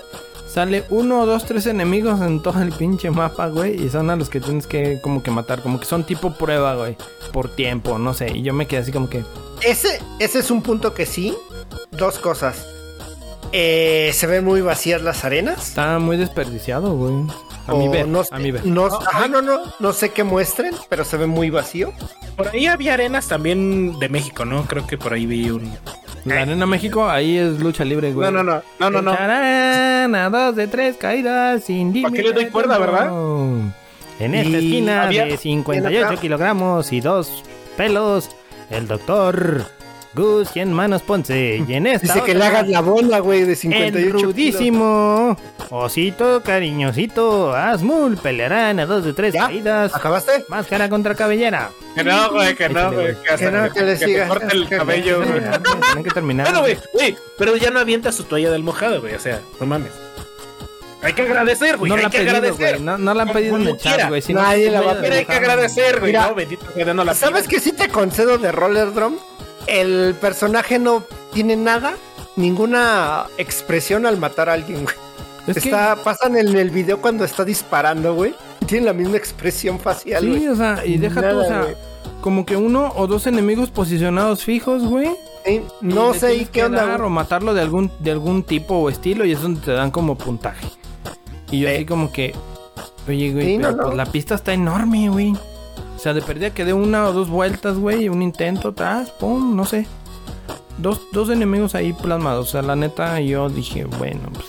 [0.47, 4.29] sale uno, dos, tres enemigos en todo el pinche mapa, güey, y son a los
[4.29, 6.97] que tienes que como que matar, como que son tipo prueba, güey,
[7.31, 9.23] por tiempo, no sé, y yo me quedé así como que
[9.61, 11.35] Ese, ese es un punto que sí.
[11.91, 12.65] Dos cosas.
[13.51, 15.69] Eh, se ven muy vacías las arenas.
[15.69, 17.13] está muy desperdiciado, güey.
[17.69, 18.65] A mi ver, no sé, a mi ver.
[18.65, 21.91] No, ajá, no, no, no sé qué muestren, pero se ve muy vacío.
[22.35, 24.63] Por ahí había arenas también de México, ¿no?
[24.65, 25.71] Creo que por ahí vi un.
[26.25, 28.29] La Arena México, ahí es lucha libre, güey.
[28.31, 28.61] No, no, no.
[28.79, 29.15] No, no, no.
[29.15, 33.09] Tarán, a dos de tres caídas sin ¿Para qué le doy cuerda, verdad?
[34.19, 36.19] En esta Y esquina había- de 58 atrás.
[36.19, 37.43] kilogramos y dos
[37.77, 38.29] pelos,
[38.69, 39.63] el doctor
[40.15, 41.63] Gus y en manos Ponce.
[41.67, 44.21] Y en esta Dice que le otra, hagas la bola, güey, de el 58 kilos.
[44.23, 45.37] rudísimo
[45.69, 49.45] osito cariñosito Asmul pelearán a dos de tres ¿Ya?
[49.47, 49.93] caídas.
[49.95, 50.45] ¿Acabaste?
[50.47, 51.69] Máscara contra cabellera.
[51.95, 53.15] Que no, güey, que no, güey.
[53.21, 54.27] Que, hasta Que no, que le te sigas.
[54.29, 55.41] corte el cabello, güey.
[55.81, 56.47] Tienen que terminar.
[56.47, 59.13] Bueno, güey, güey, pero ya no avienta su toalla del mojado, güey.
[59.13, 59.91] O sea, no mames.
[61.01, 61.89] Hay que agradecer, güey.
[61.89, 62.73] no hay la que pedido, agradecer.
[62.75, 62.85] güey.
[62.85, 64.21] No, no la han pedido en el chat, güey.
[64.21, 66.11] Si no, Nadie sí la va a a Pero hay que agradecer, güey.
[66.11, 69.15] Mira, No, bendito que no la ¿Sabes qué sí te concedo de Roller Drum?
[69.67, 71.03] El personaje no
[71.33, 71.95] tiene nada,
[72.35, 74.95] ninguna expresión al matar a alguien, güey.
[75.47, 78.33] está, pasan en el video cuando está disparando, güey.
[78.65, 81.67] Tienen la misma expresión facial, Sí, o sea, y deja tú, o sea,
[82.21, 85.09] como que uno o dos enemigos posicionados fijos, güey.
[85.81, 86.97] no sé y qué onda.
[87.03, 90.17] O matarlo de algún, de algún tipo o estilo y es donde te dan como
[90.17, 90.67] puntaje.
[91.51, 92.35] Y yo así como que,
[93.07, 95.33] oye, güey, pero pues la pista está enorme, güey.
[95.99, 99.53] O sea, de perdida que dé una o dos vueltas, güey, un intento atrás, pum,
[99.53, 99.85] no sé.
[100.77, 102.47] Dos, dos enemigos ahí plasmados.
[102.47, 104.45] O sea, la neta, yo dije, bueno, pues.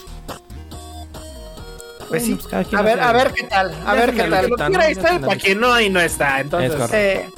[2.08, 2.38] Pues sí.
[2.40, 3.74] Pues, a ver, a ver qué tal.
[3.84, 4.48] A ver qué tal.
[5.22, 6.38] Para que no ahí no está.
[6.38, 6.92] Entonces.
[6.92, 7.28] Eh,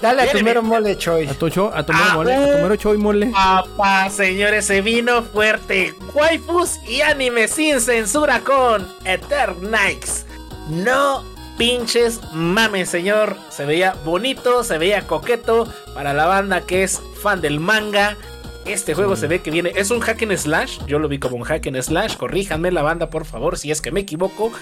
[0.00, 1.26] dale a tu mero mole, Choy.
[1.26, 2.34] A tu, cho, a tu mero mole.
[2.34, 3.26] A tu mero Choy mole.
[3.26, 5.94] Papá, señores, se vino fuerte.
[6.14, 10.24] Waifus y anime sin censura con Eternites.
[10.70, 13.36] No pinches mames, señor.
[13.50, 18.16] Se veía bonito, se veía coqueto para la banda que es fan del manga.
[18.64, 21.36] Este juego se ve que viene, es un hack and slash, yo lo vi como
[21.36, 24.52] un hack and slash, corríjanme la banda por favor si es que me equivoco,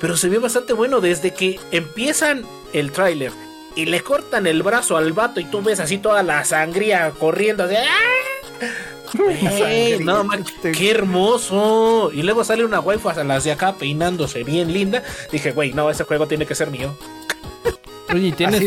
[0.00, 3.32] pero se ve bastante bueno desde que empiezan el tráiler
[3.74, 7.64] y le cortan el brazo al vato y tú ves así toda la sangría corriendo,
[7.64, 8.95] así, ¡ah!
[10.00, 10.28] No,
[10.72, 12.10] qué hermoso.
[12.12, 15.02] Y luego sale una waifu a las de acá peinándose bien linda.
[15.32, 16.94] Dije, güey, no, ese juego tiene que ser mío.
[18.12, 18.60] Oye, tiene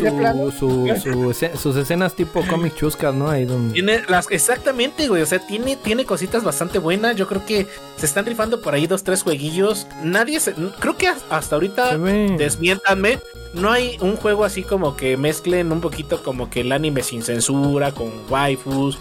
[1.55, 3.30] sus escenas tipo comic chuscas, ¿no?
[3.30, 3.73] Ahí donde...
[3.73, 5.21] Tiene las, exactamente, güey.
[5.21, 7.15] O sea, tiene, tiene cositas bastante buenas.
[7.15, 7.65] Yo creo que
[7.95, 9.88] se están rifando por ahí dos, tres jueguillos.
[10.03, 10.53] Nadie se.
[10.80, 13.19] Creo que hasta ahorita, desmiéntanme.
[13.53, 17.23] No hay un juego así como que mezclen un poquito como que el anime sin
[17.23, 18.99] censura, con waifus,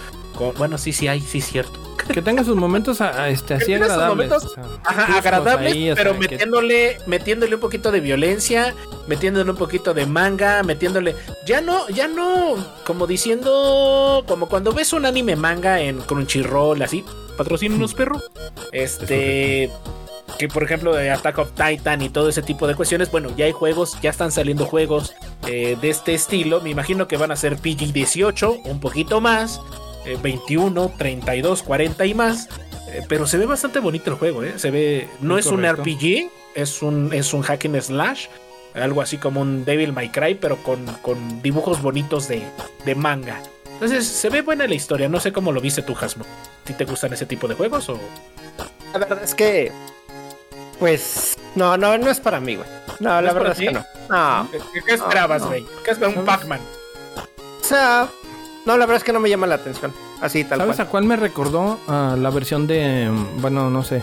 [0.57, 1.79] bueno, sí, sí hay, sí es cierto.
[2.13, 4.33] Que tenga sus momentos este, así agradables.
[4.85, 8.75] agradables, pero metiéndole, metiéndole un poquito de violencia,
[9.07, 11.15] metiéndole un poquito de manga, metiéndole.
[11.47, 12.57] Ya no, ya no,
[12.87, 17.05] como diciendo, como cuando ves un anime manga en Crunchyroll, así,
[17.69, 18.23] unos perro.
[18.73, 19.71] Este
[20.39, 23.47] que por ejemplo de Attack of Titan y todo ese tipo de cuestiones, bueno, ya
[23.47, 25.15] hay juegos, ya están saliendo juegos
[25.47, 29.61] eh, de este estilo, me imagino que van a ser PG-18, un poquito más,
[30.17, 32.49] 21, 32, 40 y más.
[32.89, 34.55] Eh, pero se ve bastante bonito el juego, ¿eh?
[34.57, 35.09] Se ve.
[35.21, 38.27] No es un RPG, es un, es un hack and slash.
[38.75, 42.43] Algo así como un Devil May Cry, pero con, con dibujos bonitos de,
[42.85, 43.43] de, manga.
[43.73, 45.09] Entonces, se ve buena la historia.
[45.09, 46.25] No sé cómo lo viste tú, Hasmo.
[46.65, 47.99] ¿Si te gustan ese tipo de juegos o.?
[48.93, 49.73] La verdad es que.
[50.79, 51.37] Pues.
[51.55, 52.69] No, no, no es para mí, güey.
[53.01, 53.85] No, la verdad es que no.
[54.09, 54.49] no.
[54.87, 55.65] ¿Qué, esperabas, güey?
[55.85, 56.19] ¿Qué esperabas?
[56.19, 56.61] ¿Un Pac-Man?
[57.61, 58.09] O sea,
[58.69, 59.95] no, la verdad es que no me llama la atención.
[60.21, 61.79] Así tal ¿Sabes a cuál me recordó?
[61.89, 64.03] A la versión de, bueno, no sé,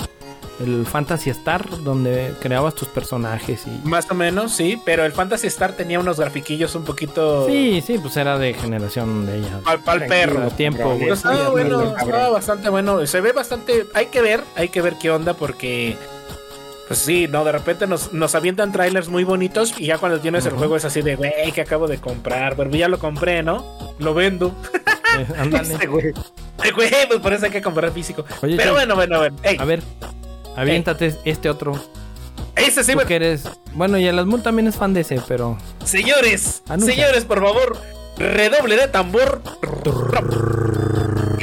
[0.60, 3.88] el Fantasy Star, donde creabas tus personajes y...
[3.88, 7.46] Más o menos, sí, pero el Fantasy Star tenía unos grafiquillos un poquito...
[7.46, 9.60] Sí, sí, pues era de generación de ella.
[9.66, 10.50] Al, perro.
[10.50, 10.94] Tiempo.
[11.00, 13.06] estaba bueno, estaba bastante bueno.
[13.06, 13.86] Se ve bastante...
[13.94, 15.96] Hay que ver, hay que ver qué onda porque
[16.88, 20.46] pues sí, no, de repente nos, nos avientan trailers muy bonitos y ya cuando tienes
[20.46, 23.66] el juego es así de, güey, que acabo de comprar, pero ya lo compré, ¿no?
[24.00, 24.54] Lo vendo.
[25.18, 25.26] Eh,
[25.62, 26.12] este, güey.
[26.76, 28.26] güey, pues por eso hay que comprar físico.
[28.42, 29.38] pero bueno, bueno, bueno.
[29.58, 29.82] A ver,
[30.58, 31.82] aviéntate este otro.
[32.58, 33.06] Ese sí, güey.
[33.14, 33.44] eres...
[33.74, 35.58] Bueno, y el Asmul también es fan de ese, pero...
[35.86, 37.78] Señores, señores, por favor,
[38.18, 39.42] redoble de tambor.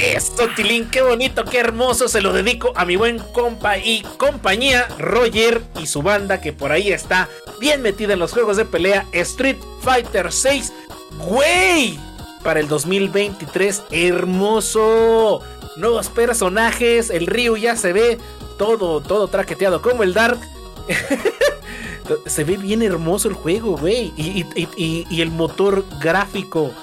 [0.03, 2.09] Esto, Tilín, qué bonito, qué hermoso.
[2.09, 6.73] Se lo dedico a mi buen compa y compañía, Roger y su banda, que por
[6.73, 7.29] ahí está
[7.61, 9.05] bien metida en los juegos de pelea.
[9.13, 10.73] Street Fighter 6.
[11.19, 11.97] ¡Güey!
[12.43, 15.41] Para el 2023, hermoso.
[15.77, 18.17] Nuevos personajes, el Ryu ya se ve
[18.57, 20.37] todo, todo traqueteado como el Dark.
[22.25, 24.11] se ve bien hermoso el juego, güey.
[24.17, 26.73] y el motor gráfico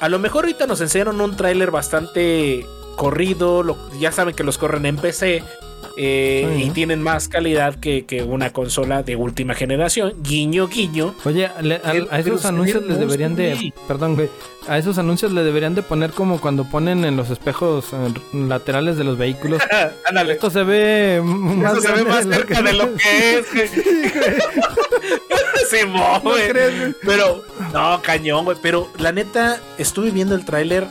[0.00, 2.66] a lo mejor ahorita nos enseñaron un tráiler bastante
[2.96, 3.64] corrido,
[3.98, 5.42] ya saben que los corren en PC.
[5.96, 10.14] Eh, y tienen más calidad que, una consola de última generación.
[10.22, 11.14] Guiño, guiño.
[11.24, 13.72] Oye, a, esos anuncios les deberían de.
[13.88, 14.28] Perdón, güey.
[14.68, 18.96] A esos anuncios le deberían de poner como cuando ponen en los espejos eh, laterales
[18.96, 19.62] de los vehículos.
[20.28, 23.46] Esto se ve más, se ve más cerca de lo que es.
[25.70, 25.78] sí,
[26.22, 26.42] güey.
[27.04, 27.42] Pero,
[27.72, 28.56] no, cañón, güey.
[28.60, 30.86] Pero la neta, estuve viendo el tráiler,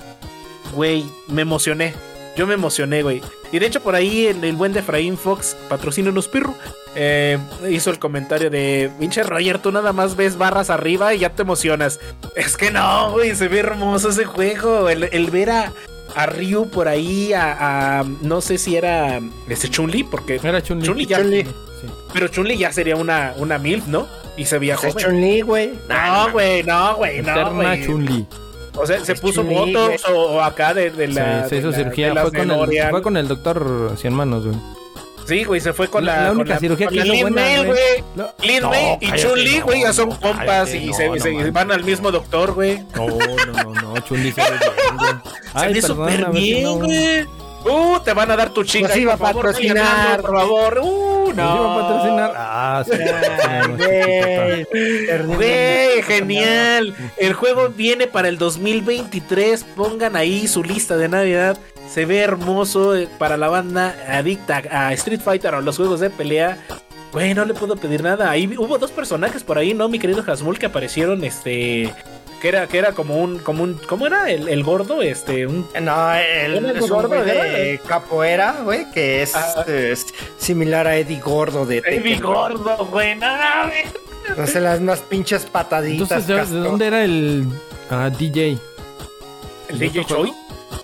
[0.73, 1.93] güey, me emocioné.
[2.35, 3.21] Yo me emocioné, güey.
[3.55, 5.55] Y de hecho, por ahí el, el buen de Efraín Fox,
[5.97, 6.53] unos perro,
[6.93, 7.37] eh,
[7.71, 11.43] hizo el comentario de: Pinche Roger, tú nada más ves barras arriba y ya te
[11.43, 12.01] emocionas.
[12.35, 14.89] Es que no, güey, se ve hermoso ese juego.
[14.89, 15.71] El, ver a,
[16.17, 21.05] a Ryu por ahí, a, no sé si era ese Chun-Li, porque era Chun-Li.
[21.05, 21.23] ya.
[22.11, 24.05] Pero Chun-Li ya sería una, una MILF, ¿no?
[24.35, 24.97] Y se veía joven.
[24.97, 25.71] Chun-Li, güey.
[25.87, 27.31] No, güey, no, güey, no.
[27.31, 28.27] Eterna Chun-Li.
[28.77, 31.43] O sea, se puso botox o, o acá de, de la.
[31.43, 32.13] Sí, se hizo de la- cirugía.
[32.13, 34.57] de Fue con, el, fue con el doctor Cien Manos, güey.
[35.27, 36.21] Sí, güey, se fue con La- la.
[36.23, 38.03] la con única cirugía con que hizo Lin buena, May, güey.
[38.15, 41.15] No, Lin no, May y Chun-Li, no, güey, ya son compas y no, se, no
[41.17, 42.83] se van al mismo doctor, güey.
[42.95, 45.11] No, no, no, no, Chun-Li se ve bien, güey.
[45.55, 47.23] Se ve súper a ver si bien, güey.
[47.67, 48.89] Uh, te van a dar tu chinga.
[48.89, 50.21] Nos iba por a patrocinar.
[50.21, 50.79] Por favor.
[50.83, 51.04] Uh,
[51.35, 51.81] ¿Nos iba a no.
[51.81, 52.33] patrocinar?
[52.35, 52.91] Ah, sí.
[53.75, 56.95] Güey, Güey, genial.
[57.17, 59.63] El juego viene para el 2023.
[59.75, 61.57] Pongan ahí su lista de Navidad.
[61.89, 66.09] Se ve hermoso eh, para la banda adicta a Street Fighter o los juegos de
[66.09, 66.57] pelea.
[67.11, 68.29] Güey, no le puedo pedir nada.
[68.29, 69.87] Ahí hubo dos personajes por ahí, ¿no?
[69.87, 71.93] Mi querido Hasmul, que aparecieron, este...
[72.45, 74.29] Que era, que era como un, como un, ¿cómo era?
[74.29, 75.67] El, el gordo, este, un...
[75.81, 77.81] No, él ¿Era es un gordo, güey de era?
[77.81, 79.55] capoeira, güey, que es, Ah.
[79.57, 80.05] este, es
[80.37, 82.21] similar a Eddie Gordo de Tekken.
[82.21, 83.87] gordo, güey, no mames.
[84.37, 86.11] Hace las más pinches pataditas.
[86.27, 87.47] Entonces, ¿de, de dónde era el
[87.89, 88.59] ah, DJ?
[89.69, 90.31] ¿El DJ Choi?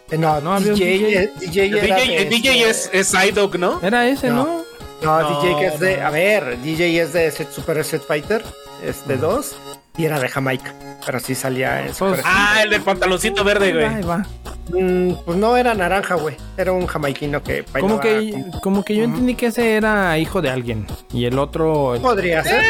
[0.09, 1.23] Eh, No, No, había un DJ, DJ.
[1.23, 3.79] eh, DJ, El era DJ, de el DJ es, este- es Psyduck, ¿no?
[3.83, 4.35] Era ese, No.
[4.35, 4.65] ¿no?
[5.03, 5.97] No, No, DJ que es de.
[5.97, 6.07] no.
[6.07, 8.43] A ver, DJ es de Super Street Fighter
[8.83, 9.55] este 2
[9.97, 10.73] y era de Jamaica.
[11.05, 13.85] Pero sí salía en Pues- Ah, el del pantaloncito verde, güey.
[13.85, 14.26] Ahí va.
[14.69, 16.38] Mm, pues no era naranja, güey.
[16.57, 20.41] Era un jamaiquino que Como que, con- como que yo entendí que ese era hijo
[20.41, 20.85] de alguien.
[21.11, 21.95] Y el otro.
[22.01, 22.63] Podría ser.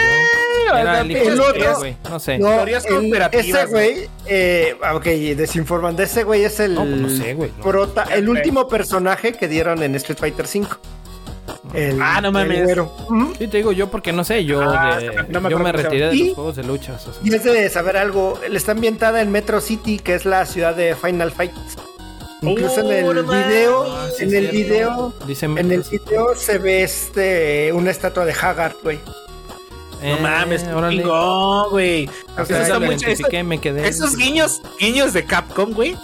[0.73, 1.97] Era el hijo el otro- güey.
[2.09, 2.37] No sé.
[2.39, 5.03] No, el- ese güey, eh, ok,
[5.35, 7.51] desinforman de ese güey es el No, pues no sé, güey.
[7.57, 7.63] no.
[7.63, 10.77] prota, el último personaje que dieron en Street Fighter 5.
[11.73, 12.69] El, Ah, no mames.
[12.69, 12.83] el.
[13.37, 14.43] Sí, te digo yo porque no sé.
[14.45, 16.19] Yo, Ah, de- no me yo me retiré de llama.
[16.19, 16.33] los ¿Y?
[16.33, 17.07] juegos de luchas.
[17.07, 17.21] o sea.
[17.23, 20.95] Y es de saber algo, está ambientada en Metro City, que es la ciudad de
[20.95, 21.51] Final Fight.
[22.43, 23.83] Incluso en Oh, el no video.
[23.95, 28.33] Ah, sí, en el video, Dice en el video se ve este una estatua de
[28.33, 28.99] Haggard, güey.
[30.03, 32.07] No mames, Eh, chingón, güey.
[32.35, 33.87] O Eso sea, está identifiqué, me quedé.
[33.87, 35.95] Esos guiños, guiños de Capcom, güey.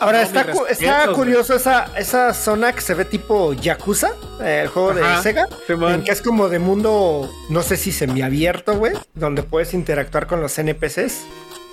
[0.00, 4.60] Ahora No, está, cu- está curioso esa, esa zona que se ve tipo Yakuza, eh,
[4.64, 5.16] el juego Ajá.
[5.16, 9.72] de Sega, en que es como de mundo, no sé si semiabierto, güey, donde puedes
[9.74, 11.22] interactuar con los NPCs.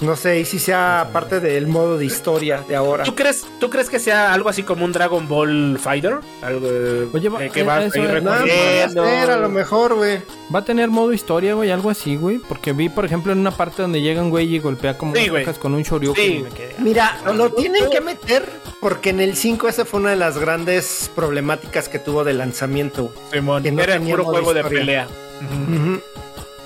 [0.03, 3.03] No sé y si sea parte del modo de historia de ahora.
[3.03, 6.17] ¿Tú crees, ¿Tú crees que sea algo así como un Dragon Ball Fighter?
[6.41, 9.03] Algo eh, Oye, va- eh, que eh, va a eso ir recorriendo.
[9.03, 10.19] a lo mejor, güey.
[10.53, 12.37] Va a tener modo historia, güey, algo así, güey.
[12.39, 15.29] Porque vi, por ejemplo, en una parte donde llega un güey y golpea como Sí,
[15.29, 16.33] hojas con un shoryuken Sí.
[16.39, 16.75] y me quedé.
[16.79, 18.49] Mira, lo tienen que meter
[18.81, 23.13] porque en el 5 esa fue una de las grandes problemáticas que tuvo de lanzamiento.
[23.31, 24.79] Simón, que no era el tenía puro modo juego de historia.
[24.79, 25.07] pelea.
[25.41, 26.01] Ujú.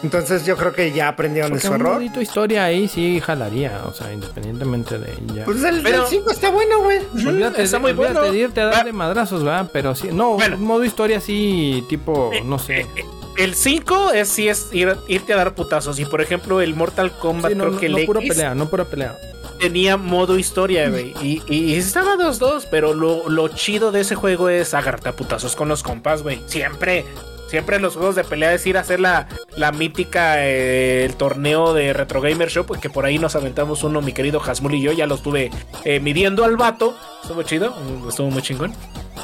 [0.03, 1.93] Entonces yo creo que ya aprendieron de Porque su un error.
[1.95, 5.43] modito historia ahí sí jalaría, o sea, independientemente de ya.
[5.45, 6.99] Pues el, Pero- 5 está bueno, güey.
[7.25, 8.31] olvídate, está de, muy olvídate bueno.
[8.31, 9.69] de irte a Va- darle madrazos, ¿verdad?
[9.73, 10.55] Pero sí, no, Bueno.
[10.57, 12.81] un modo historia así, tipo, Eh, no sé.
[12.81, 13.05] eh, eh,
[13.37, 15.99] El 5 es sí es ir- irte a dar putazos.
[15.99, 18.29] Y por ejemplo, el Mortal Kombat, Sí, no, creo no, que el no pura X
[18.33, 19.15] pelea, no pura pelea.
[19.59, 21.13] tenía modo historia, güey.
[21.23, 25.15] Y, y, y estaba 2-2, pero lo, lo chido de ese juego es agarrarte a
[25.15, 26.41] putazos con los compas, güey.
[26.47, 27.05] Siempre.
[27.47, 31.15] Siempre en los juegos de pelea es ir a hacer la, la mítica, eh, el
[31.15, 34.81] torneo de Retro Gamer Show, porque por ahí nos aventamos uno, mi querido Hasmul y
[34.81, 35.49] yo, ya lo estuve
[35.85, 36.95] eh, midiendo al vato.
[37.21, 38.73] Estuvo chido, mm, estuvo muy chingón.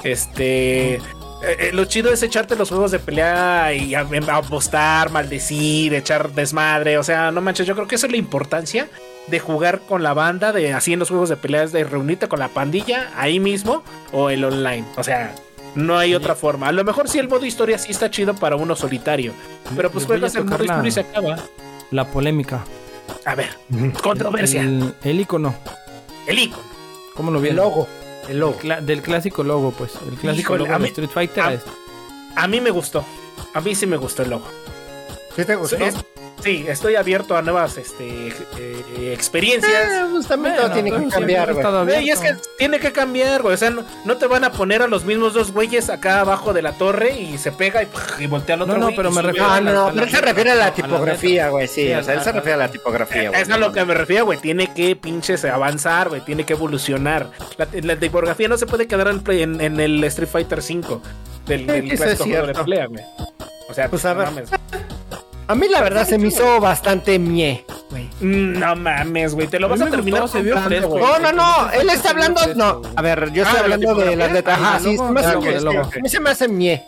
[0.03, 0.95] Este.
[0.95, 6.97] eh, lo chido es echarte los juegos de pelea y a apostar, maldecir, echar desmadre.
[6.97, 8.87] O sea, no manches, yo creo que esa es la importancia
[9.27, 12.39] de jugar con la banda, de así en los juegos de peleas, de reunirte con
[12.39, 14.85] la pandilla ahí mismo o el online.
[14.97, 15.33] O sea,
[15.75, 16.67] no hay otra forma.
[16.67, 19.33] A lo mejor sí el modo historia sí está chido para uno solitario.
[19.75, 21.37] Pero pues juegas el modo historia y se acaba.
[21.91, 22.63] La polémica.
[23.25, 23.49] A ver,
[24.01, 24.61] controversia.
[24.61, 25.55] El, El, el icono.
[26.27, 26.57] icono.
[27.15, 27.57] ¿Cómo lo El vieron?
[27.65, 27.87] logo.
[28.27, 28.57] El logo.
[28.59, 29.91] Cla- del clásico logo, pues.
[30.09, 31.43] El clásico Híjole, logo de Street Fighter.
[31.43, 31.61] a- es-
[32.35, 33.05] A mí me gustó.
[33.53, 34.45] A mí sí me gustó el logo.
[35.35, 35.75] ¿Sí te gustó?
[35.77, 35.95] Es-
[36.43, 39.71] sí, estoy abierto a nuevas este, eh, experiencias.
[39.71, 41.85] Eh, pues también todo tiene que pero cambiar, güey.
[41.85, 43.53] Güey, y es que tiene que cambiar, güey.
[43.53, 46.53] O sea, no, no te van a poner a los mismos dos güeyes acá abajo
[46.53, 47.87] de la torre y se pega y,
[48.19, 50.03] y voltea al otro No, no, pero me refiero a Ah, la- no, la- pero
[50.05, 51.87] él se refiere a no, la tipografía, güey, sí.
[51.87, 53.41] Sí, O sea, él se a- refiere a la tipografía, güey.
[53.41, 54.39] Es a lo que me refiero, güey.
[54.39, 56.21] Tiene que pinches avanzar, güey.
[56.21, 57.29] Tiene que evolucionar.
[57.57, 61.01] La, la tipografía no se puede quedar en, en- en el Street Fighter 5
[61.45, 63.03] del, del juego de pelea, güey.
[63.69, 64.27] O sea, Pues, a no ver.
[64.29, 64.49] mames.
[65.47, 68.05] A mí la verdad se me hizo bastante mie, güey.
[68.21, 69.47] Mm, No mames, güey.
[69.47, 70.87] Te lo A vas a terminar gustó, se vio fresco.
[70.87, 71.03] güey.
[71.03, 72.41] No, no, no, él está hablando.
[72.55, 74.59] No, a ver, yo Ah, estoy ¿de la hablando de las letras.
[74.59, 75.79] Ajá, Ah, sí, se me hace logo.
[75.81, 76.83] A mí se me hace mie.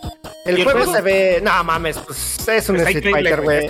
[0.45, 0.93] El ¿Y el juego juego?
[0.95, 1.41] se ve.
[1.43, 3.67] No mames, pues es un Está Street Fighter, güey.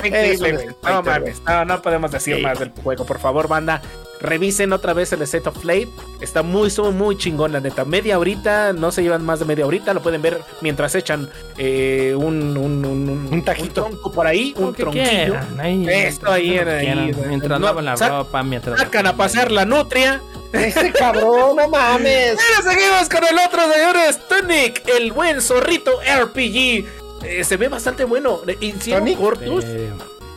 [0.83, 1.41] No mames.
[1.45, 2.41] No, no podemos decir Sí.
[2.41, 3.81] más del juego, por favor, banda.
[4.19, 5.91] Revisen otra vez el State of Play.
[6.21, 7.85] Está muy, muy, muy chingón, la neta.
[7.85, 9.93] Media horita, no se llevan más de media horita.
[9.93, 13.83] Lo pueden ver mientras echan eh, un, un, un, Un tajito.
[13.83, 15.03] tronco por ahí, un tronquillo.
[15.05, 17.29] quieran, ahí, Esto ahí, mientras ahí, quieran.
[17.29, 18.79] Mientras No, lavan la sac- ropa, mientras.
[18.79, 20.21] Sacan a pasear la nutria.
[20.53, 22.37] Ese cabrón, no mames.
[22.39, 24.19] Ahora seguimos con el otro, señores.
[24.29, 26.85] Tunic, el buen zorrito RPG.
[27.23, 28.39] Eh, se ve bastante bueno.
[28.61, 29.05] Hicieron.
[29.07, 29.91] Eh,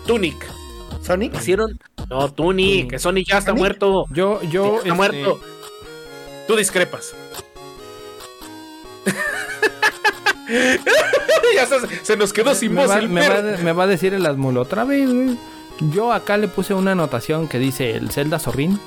[0.06, 0.44] Tunic.
[1.08, 1.34] Sonic.
[1.34, 1.78] Hicieron.
[2.08, 2.90] No, Tunic, Tunic.
[2.90, 3.60] que Sonic ya está ¿Tunic?
[3.60, 4.04] muerto.
[4.12, 4.66] yo, yo.
[4.76, 5.40] está este, muerto.
[6.46, 7.14] Tú discrepas.
[11.54, 13.86] ya se, se nos quedó sin me, voz va, el me, va, me va a
[13.86, 15.36] decir el Asmul otra vez, güey.
[15.92, 18.80] Yo acá le puse una anotación que dice el Zelda Zorrín.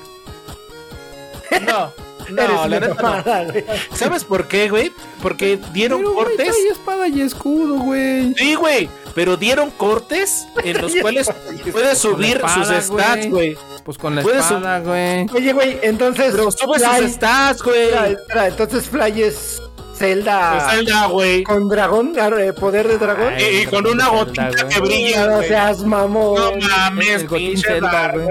[1.65, 1.91] No,
[2.30, 3.95] no, la neta no.
[3.95, 4.91] ¿Sabes por qué, güey?
[5.22, 6.56] Porque dieron Pero, cortes.
[6.72, 8.34] espada y escudo, güey.
[8.35, 8.89] Sí, güey.
[9.15, 11.29] Pero dieron cortes en los cuales
[11.71, 13.57] puedes subir espada, sus stats, güey.
[13.83, 15.27] Pues con la Puedes espada, güey.
[15.33, 16.31] Oye, güey, entonces.
[16.31, 17.83] Pero sube Fly- sus stats, güey.
[17.85, 19.61] Espera, espera, entonces Fly es
[19.95, 21.43] Zelda Zelda, güey.
[21.43, 23.33] con dragón, eh, poder de dragón.
[23.35, 26.59] Ay, Y, y con una gotita que brilla, no seas mamón.
[26.59, 28.25] No mames, pinche Zelda, güey.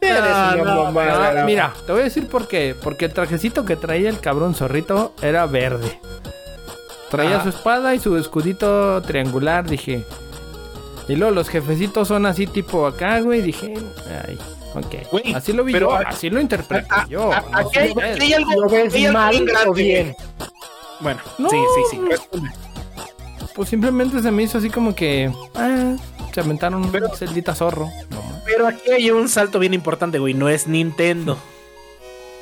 [0.00, 1.44] una No, no, No, güey.
[1.44, 2.74] mira, te voy a decir por qué.
[2.80, 6.00] Porque el trajecito que traía el cabrón zorrito era verde.
[7.16, 7.42] Traía Ah.
[7.42, 10.04] su espada y su escudito triangular, dije.
[11.08, 13.42] Y luego los jefecitos son así tipo acá, güey.
[13.42, 13.74] Dije,
[14.26, 14.38] ay,
[14.74, 15.10] ok.
[15.10, 17.30] Güey, así lo vi pero yo, así lo interpreté a- yo.
[17.32, 20.16] a- no aquí hay- algo- ¿Lo ves hay mal grande, o bien?
[21.00, 21.50] Bueno, No.
[21.50, 21.56] sí,
[21.90, 22.38] sí, sí.
[23.54, 25.30] Pues simplemente se me hizo así como que.
[25.54, 25.94] Ah,
[26.32, 27.88] se aventaron Pero- un celdita zorro.
[28.10, 28.22] No.
[28.44, 30.34] Pero aquí hay un salto bien importante, güey.
[30.34, 31.38] No es Nintendo.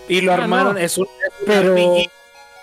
[0.08, 0.80] Y lo Ah, armaron, no.
[0.80, 2.10] es un, es un Pero RPG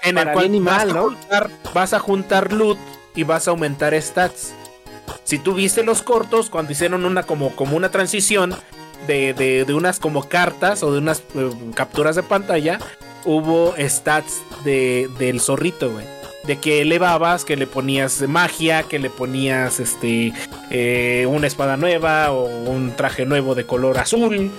[0.03, 1.03] en el cual bien vas, mal, a ¿no?
[1.09, 2.77] juntar, vas a juntar loot
[3.15, 4.53] y vas a aumentar stats.
[5.23, 8.55] Si tú viste los cortos, cuando hicieron una como, como una transición
[9.07, 12.79] de, de- de unas como cartas o de unas eh, capturas de pantalla,
[13.25, 16.05] hubo stats de, del zorrito, güey.
[16.45, 20.33] De que elevabas, que le ponías magia, que le ponías este
[20.71, 24.51] eh, una espada nueva o un traje nuevo de color azul,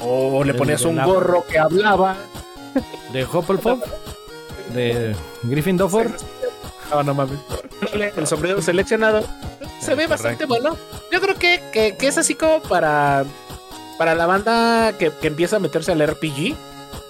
[0.00, 2.16] o le ponías un gorro que hablaba.
[3.12, 3.80] De Hufflepuff.
[4.74, 5.14] De
[5.44, 6.10] Griffin Dofford.
[6.90, 7.38] No, no mames.
[8.16, 9.24] El sombrero seleccionado.
[9.80, 10.76] Se ve bastante bueno.
[11.12, 13.24] Yo creo que, que- que es así como para,
[13.98, 16.54] para la banda que, que empieza a meterse al RPG.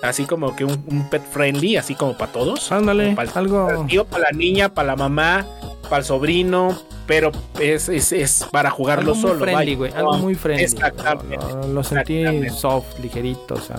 [0.03, 2.71] Así como que un, un pet friendly, así como para todos.
[2.73, 3.67] Ándale, Para el, algo.
[3.67, 5.47] para el tío, para la niña, para la mamá,
[5.85, 6.77] para el sobrino.
[7.07, 7.31] Pero
[7.61, 9.41] es, es, es para jugarlo Algo muy solo.
[9.45, 9.93] friendly, güey.
[9.93, 10.65] Algo muy friendly.
[10.65, 11.37] Exactamente.
[11.37, 12.51] Lo, lo- lo sentí Exactamente.
[12.59, 13.77] soft, ligerito, o sea.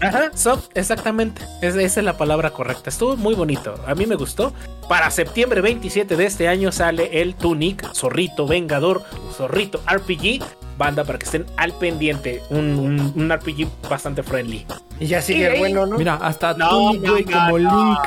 [0.00, 1.42] Ajá, soft, exactamente.
[1.62, 2.90] Es- esa es la palabra correcta.
[2.90, 3.74] Estuvo muy bonito.
[3.86, 4.52] A mí me gustó.
[4.88, 9.02] Para septiembre 27 de este año sale el Tunic, Zorrito Vengador,
[9.36, 10.42] Zorrito RPG.
[10.78, 12.42] Banda para que estén al pendiente.
[12.50, 14.66] Un, un- un RPG bastante friendly.
[15.00, 15.96] Y ya sigue el bueno, ¿no?
[15.98, 17.84] Mira, hasta No, Tunic, no, güey, no, como no.
[17.84, 17.98] Link.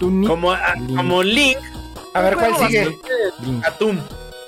[0.00, 0.28] Tunic.
[0.28, 0.96] Como, a- Link.
[0.96, 1.58] como Link,
[2.14, 2.98] A ver, ¿cuál sigue?
[3.44, 3.64] Link.
[3.64, 3.98] Atum.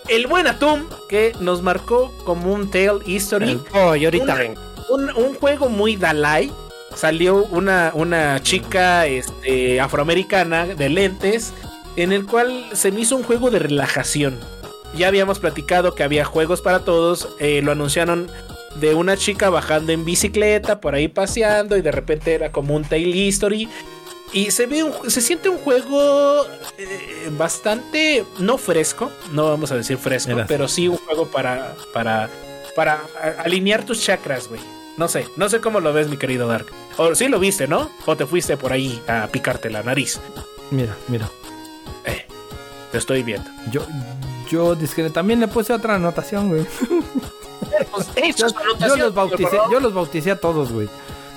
[0.09, 3.59] El buen Atum que nos marcó como un Tale History.
[3.73, 4.61] Oh, y ahorita Una- vengo.
[4.91, 6.53] un, un juego muy Dalai.
[6.97, 11.53] Salió una, una chica este, afroamericana de lentes
[11.97, 14.39] en el cual se me hizo un juego de relajación.
[14.97, 17.29] Ya habíamos platicado que había juegos para todos.
[17.41, 18.31] eh, lo anunciaron
[18.81, 22.85] de una chica bajando en bicicleta, por ahí paseando y de repente era como un
[22.85, 23.69] Tale History.
[24.33, 26.45] Y se ve un- se siente un juego
[26.79, 32.29] eh, bastante no fresco, no vamos a decir fresco, pero sí un juego para para
[32.75, 33.01] para
[33.45, 34.61] alinear tus chakras, güey.
[34.97, 36.67] No sé, no sé cómo lo ves, mi querido Dark.
[36.99, 37.91] O sí lo viste, ¿no?
[38.07, 40.21] O te fuiste por ahí a picarte la nariz.
[40.71, 41.29] Mira, mira.
[42.93, 43.51] Te estoy viendo.
[43.73, 43.85] Yo,
[44.49, 46.65] yo discre- también le puse otra anotación, güey.
[47.91, 48.47] Pues, Yo,
[48.87, 50.89] yo los bauticé, yo los bauticé a todos, güey.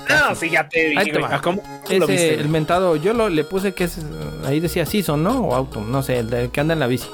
[0.07, 1.23] No, sí, ya te vi, Ahí te güey.
[1.23, 1.35] va.
[1.35, 2.35] ¿A ¿Cómo, lo viste?
[2.35, 4.01] el mentado, yo lo, le puse que es, eh,
[4.45, 5.39] ahí decía Season, ¿no?
[5.47, 7.07] O Autumn, no sé, el que anda en la bici.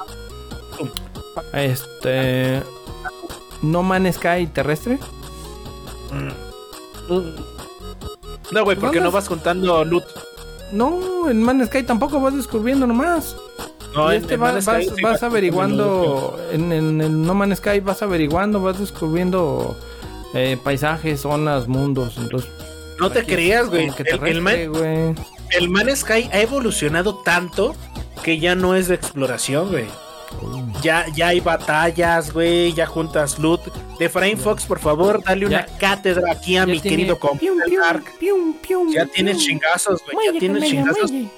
[1.53, 2.61] Este...
[3.61, 4.99] No Man Sky terrestre.
[8.51, 10.03] No, güey, porque ¿Dónde no vas contando loot.
[10.71, 13.35] No, en Man Sky tampoco vas descubriendo nomás.
[13.95, 17.33] No, y este en va- Man's vas, sí vas vas averiguando, en, en el No
[17.35, 19.77] Man Sky vas averiguando, vas descubriendo
[20.33, 22.15] eh, paisajes, zonas, mundos.
[22.17, 22.49] Entonces,
[22.99, 23.91] No te creas, güey.
[24.05, 25.15] El, el, Man-
[25.51, 27.75] el Man Sky ha evolucionado tanto
[28.23, 29.85] que ya no es de exploración, güey.
[30.81, 32.73] Ya, ya hay batallas, güey.
[32.73, 33.61] Ya juntas loot.
[34.03, 37.17] De Frame Fox, por favor, dale una Ya- cátedra aquí a Ya mi tiene querido
[37.17, 38.03] pium, compa pium, Dark.
[38.19, 39.13] pium, pium, Ya pium.
[39.13, 40.11] tiene chingazos, güey.
[40.11, 41.11] Ya Muelle, tiene Camelia, chingazos.
[41.11, 41.29] muelle.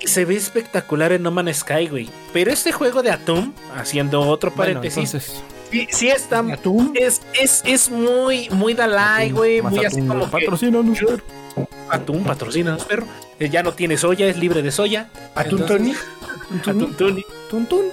[0.00, 2.08] Y se ve espectacular en No Man's Sky, güey.
[2.32, 6.38] Pero este juego de Atom, haciendo otro Bueno, paréntesis, entonces, Sí, sí está.
[6.38, 6.92] ¿Atún?
[6.94, 9.60] Es, es, es muy, muy Dalai, güey.
[9.62, 11.24] Muy así Mazatún, como que- Patrocínanos, perro.
[11.90, 13.06] Atún, patrocínanos, perro.
[13.40, 15.10] Eh, ya no tiene soya, es libre de soya.
[15.34, 15.92] ¿Atún Tony?
[16.64, 16.94] Atún.
[16.96, 17.84] Tun, tun.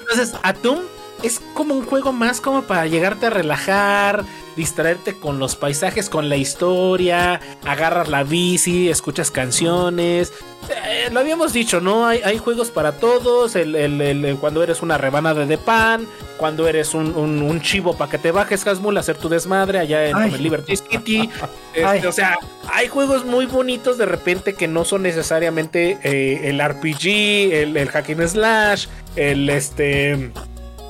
[0.00, 0.78] Entonces, Atum
[1.22, 4.24] es como un juego más como para llegarte a relajar,
[4.56, 10.32] distraerte con los paisajes, con la historia, agarras la bici, escuchas canciones.
[10.68, 12.06] Eh, lo habíamos dicho, ¿no?
[12.06, 13.56] Hay, hay juegos para todos.
[13.56, 16.06] El, el- el- el- cuando eres una rebanada de pan,
[16.36, 20.06] cuando eres un, un- un chivo para que te bajes, Hasmul, hacer tu desmadre allá
[20.06, 20.30] en, Ay.
[20.38, 21.28] Liberty City.
[21.72, 22.36] Este, o sea,
[22.72, 27.06] hay juegos muy bonitos de repente que no son necesariamente eh, el RPG,
[27.54, 30.32] el, el hack and slash, el este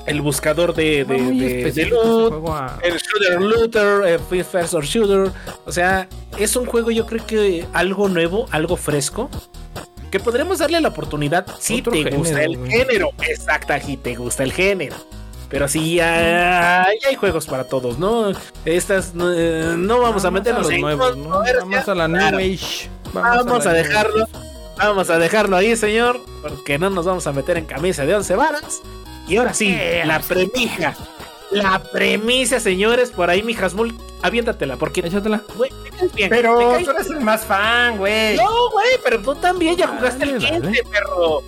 [0.05, 5.31] el buscador de, de, loot, a- el shooter looter, el free first or shooter.
[5.65, 6.07] O sea,
[6.37, 9.29] es un juego yo creo que algo nuevo, algo fresco.
[10.11, 12.69] Que podremos darle la oportunidad si Otro te gusta el güey.
[12.71, 13.11] género.
[13.25, 14.95] Exacto, si te gusta el género.
[15.47, 18.31] Pero sí, hay, hay juegos para todos, ¿no?
[18.65, 22.37] Estas no, eh, no vamos a meternos los en nuevos, Vamos a la New.
[22.37, 22.89] Age.
[23.13, 24.27] Vamos a New dejarlo.
[24.77, 28.35] Vamos a dejarlo ahí, señor, porque no nos vamos a meter en camisa de once
[28.35, 28.81] varas.
[29.31, 30.93] Y ahora sí, la premisa.
[31.51, 35.41] La premisa, señores, por ahí, mi Hasmul, aviéntatela, porque, Échatela.
[35.55, 35.71] güey,
[36.13, 36.29] bien.
[36.29, 38.35] Pero tú eres el más fan, güey.
[38.35, 40.61] No, güey, pero tú también ya jugaste Dale, el dale.
[40.71, 41.43] 15, perro.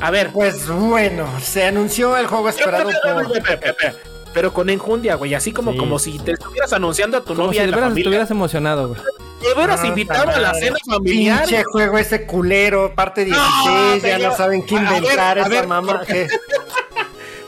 [0.00, 3.36] A ver, Pues bueno, se anunció el juego esperado por...
[3.36, 3.94] espera.
[4.34, 5.78] pero con enjundia, güey, así como, Sí.
[5.78, 8.02] como si te estuvieras anunciando a tu Como si novia de en la veras familia.
[8.02, 9.00] estuvieras emocionado, güey.
[9.42, 11.46] Te hubieras Ah, invitado a la cena familiar.
[11.46, 15.48] Pinche juego ese culero, parte 16, ya no saben qué A ver, inventar a esa
[15.50, 16.00] ver, mamá.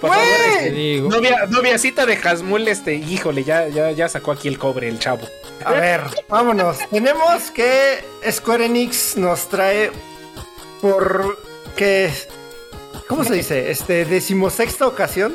[0.01, 1.09] Por favor, este, Te digo.
[1.11, 5.27] Novia, noviacita de Hasmul, este, híjole, ya, ya, ya sacó aquí el cobre el chavo.
[5.65, 6.79] A ver, vámonos.
[6.91, 9.91] Tenemos que Square Enix nos trae
[10.81, 11.37] por
[11.77, 12.11] que
[13.09, 13.71] ¿cómo se dice?
[13.71, 15.35] Este decimosexta ocasión,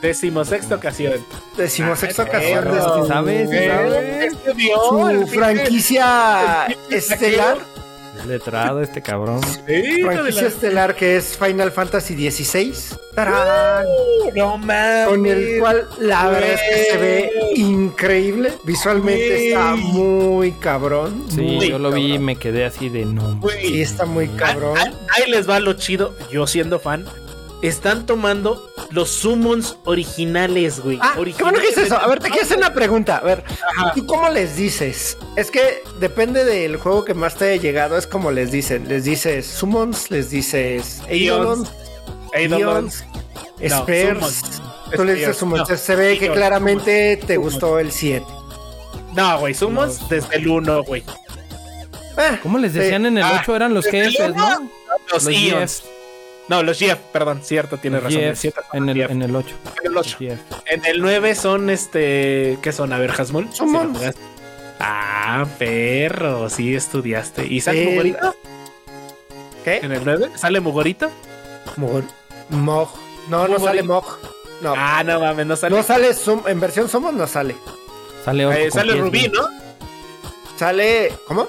[0.00, 1.24] Decimosexta ocasión.
[1.56, 4.26] decimosexta Ah, ocasión de.
[4.26, 4.76] Este vio,
[5.20, 7.62] su franquicia estelar, Es
[8.26, 9.40] letrado este cabrón.
[9.66, 12.72] Sí, franquicia la- estelar que es Final Fantasy XVI.
[13.14, 13.84] ¡Tarán!
[14.36, 15.08] No mames.
[15.08, 21.24] Con el cual la verdad es que se ve increíble, visualmente está muy cabrón.
[21.28, 23.40] Sí, muy yo lo vi y me quedé así de no.
[23.60, 24.76] Sí, está muy cabrón.
[24.78, 27.04] Ahí, ahí les va lo chido, yo siendo fan.
[27.60, 30.98] Están tomando los summons originales, güey.
[31.02, 31.96] Ah, qué bueno que dices eso.
[31.98, 33.16] A ver, te quiero hacer una pregunta.
[33.16, 33.42] A ver,
[33.76, 33.92] Ajá.
[33.94, 35.18] ¿tú cómo les dices?
[35.34, 38.86] Es que depende del juego que más te haya llegado, es como les dicen.
[38.88, 41.68] Les dices summons, les dices eidolons,
[42.32, 43.04] Eidolons.
[43.58, 44.44] eons, No, spears.
[44.94, 45.68] Tú le dices summons.
[45.68, 45.76] no.
[45.76, 48.24] Se ve que claramente te gustó el 7.
[49.14, 51.02] No, güey, summons desde el 1, güey.
[52.16, 52.78] Eh, ¿Cómo les sí.
[52.78, 53.56] decían en el Ah, 8?
[53.56, 54.48] Eran los jefes, ¿no?
[55.12, 55.82] Los, Los Eons.
[56.48, 58.20] No, los Jeff, perdón, cierto, tienes razón.
[58.20, 59.10] Jeff, cierto, en, el, Jeff.
[59.10, 59.54] en el 8.
[59.82, 60.16] En el ocho.
[60.18, 60.38] Jeff.
[60.66, 62.58] En el 9 son este.
[62.62, 62.92] ¿Qué son?
[62.92, 63.48] A ver, Hasmul.
[63.50, 63.92] ¿sí Summons.
[63.92, 64.20] lo jugaste?
[64.80, 67.46] Ah, perro, sí estudiaste.
[67.46, 68.34] ¿Y sale El- Mugorito?
[69.64, 69.78] ¿Qué?
[69.82, 70.30] ¿En el 9?
[70.36, 71.10] ¿Sale Mugorito?
[71.76, 72.04] Mog.
[72.50, 72.88] Mog.
[73.28, 74.04] No, no sale Mog.
[74.62, 74.72] No.
[74.76, 75.76] Ah, no mames, no sale.
[75.76, 77.54] No sale Sum- en versión Summon no sale.
[78.24, 79.28] Sale Eh, sale Rubí.
[79.28, 79.46] ¿no?
[80.56, 81.12] Sale.
[81.26, 81.46] ¿Cómo?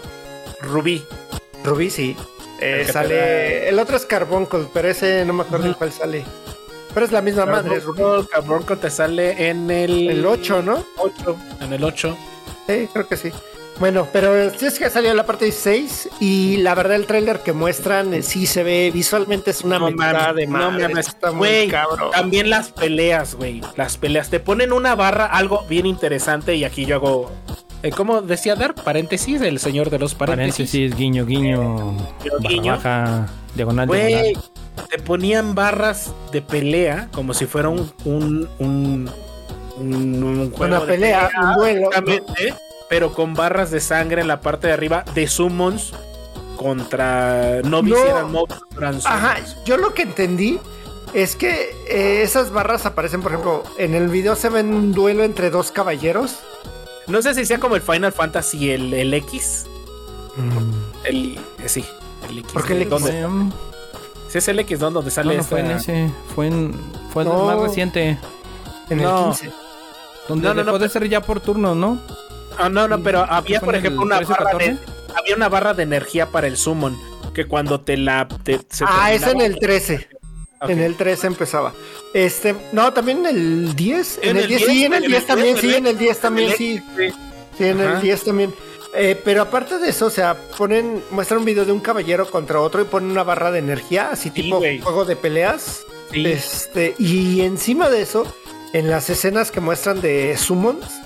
[0.62, 1.04] Rubí.
[1.64, 2.16] Rubí, sí.
[2.61, 3.69] Eh, El sale.
[3.69, 6.23] El otro es Carbuncle, pero ese no me acuerdo en cuál sale.
[6.94, 7.81] Pero es la misma madre,
[8.31, 10.10] Carbonco te sale en el.
[10.10, 10.84] El 8, ¿no?
[10.98, 11.38] 8.
[11.61, 12.18] En el 8.
[12.68, 13.31] Sí, creo que sí.
[13.80, 17.53] Bueno, pero sí es que salió la parte 16 y la verdad el tráiler que
[17.53, 20.48] muestran sí se ve visualmente es una No de no madre.
[20.48, 21.07] mames.
[21.07, 22.11] Está muy cabrón.
[22.11, 23.61] También las peleas, güey.
[23.77, 24.30] Las peleas.
[24.30, 26.56] Te ponen una barra, algo bien interesante.
[26.56, 27.31] Y aquí yo hago.
[27.81, 28.76] Eh, ¿Cómo decía Dar?
[28.76, 30.69] Paréntesis, el señor de los paréntesis.
[30.69, 31.93] Paréntesis, guiño, guiño.
[32.22, 32.72] Guiño, Baja, guiño.
[32.73, 33.26] baja,
[33.56, 34.43] diagonal, Güey, diagonal.
[34.89, 37.91] te ponían barras de pelea como si fuera un.
[38.06, 39.10] un, un,
[39.77, 41.88] un- un juego Una de pelea, un duelo.
[41.89, 42.53] Exactamente,
[42.89, 45.93] pero con barras de sangre en la parte de arriba de summons
[46.57, 48.45] contra no No.
[49.06, 50.60] Ajá, yo lo que entendí
[51.14, 55.23] es que eh, esas barras aparecen, por ejemplo, en el video se ven un duelo
[55.23, 56.39] entre dos caballeros.
[57.10, 59.65] No sé si sea como el Final Fantasy el, el X.
[61.03, 61.84] El eh, sí,
[62.30, 62.52] el X.
[62.53, 62.90] ¿Por qué el X?
[62.90, 63.26] ¿Dónde?
[63.26, 63.52] Um,
[64.30, 64.91] Sí, es el X, ¿no?
[64.91, 66.11] Donde no, sale no fue en ese.
[66.36, 66.72] Fue en.
[67.11, 67.45] Fue el No.
[67.45, 68.18] más reciente.
[68.91, 69.31] En No.
[69.31, 69.52] el 15.
[70.27, 71.99] Donde No, no, de ser ya por turnos, ¿no?
[72.60, 74.94] Ah, no, no, pero había, por el ejemplo, una 13 o barra de, 14?
[75.19, 76.95] había una barra de energía para el summon.
[77.34, 78.27] Que cuando te la.
[78.44, 80.07] te- se Ah, es en el 13.
[80.68, 81.73] En el 13 empezaba.
[82.14, 84.19] Este, no, también en el 10.
[84.23, 86.81] En, el 10, sí, en el 10 también, sí, en el 10 también, sí.
[87.57, 88.53] Sí, en el 10 también.
[88.94, 92.60] Eh, pero aparte de eso, o sea, ponen, muestran un video de un caballero contra
[92.60, 95.86] otro y ponen una barra de energía, así tipo juego de peleas.
[96.11, 96.26] Sí.
[96.26, 98.26] Este, y encima de eso,
[98.73, 100.99] en las escenas que muestran de summons,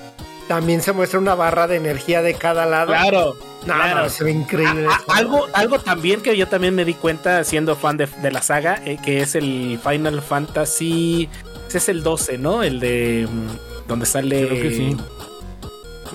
[0.47, 2.87] también se muestra una barra de energía de cada lado.
[2.93, 3.35] Claro.
[3.65, 4.01] No, claro.
[4.03, 4.87] no, se ve increíble.
[4.87, 5.11] A- a- esto.
[5.13, 8.81] algo, algo también que yo también me di cuenta siendo fan de, de la saga,
[8.85, 11.29] eh, que es el Final Fantasy.
[11.67, 12.61] Ese es el 12, ¿no?
[12.63, 13.27] El de.
[13.31, 14.47] mm, donde sale.
[14.47, 14.97] Creo que sí.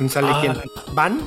[0.08, 0.38] ¿Sale Ah.
[0.40, 0.54] quién?
[0.92, 1.20] ¿Van?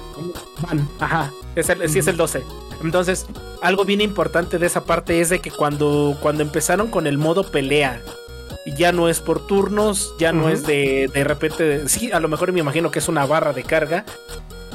[0.61, 1.32] Van, ajá.
[1.56, 2.41] Es el, sí, es el 12.
[2.84, 3.26] Entonces,
[3.61, 7.44] algo bien importante de esa parte es de que cuando, cuando empezaron con el modo
[7.52, 8.02] pelea,
[8.65, 11.88] ya no es por turnos, ya no es de, de repente.
[11.89, 14.05] Sí, a lo mejor me imagino que es una barra de carga,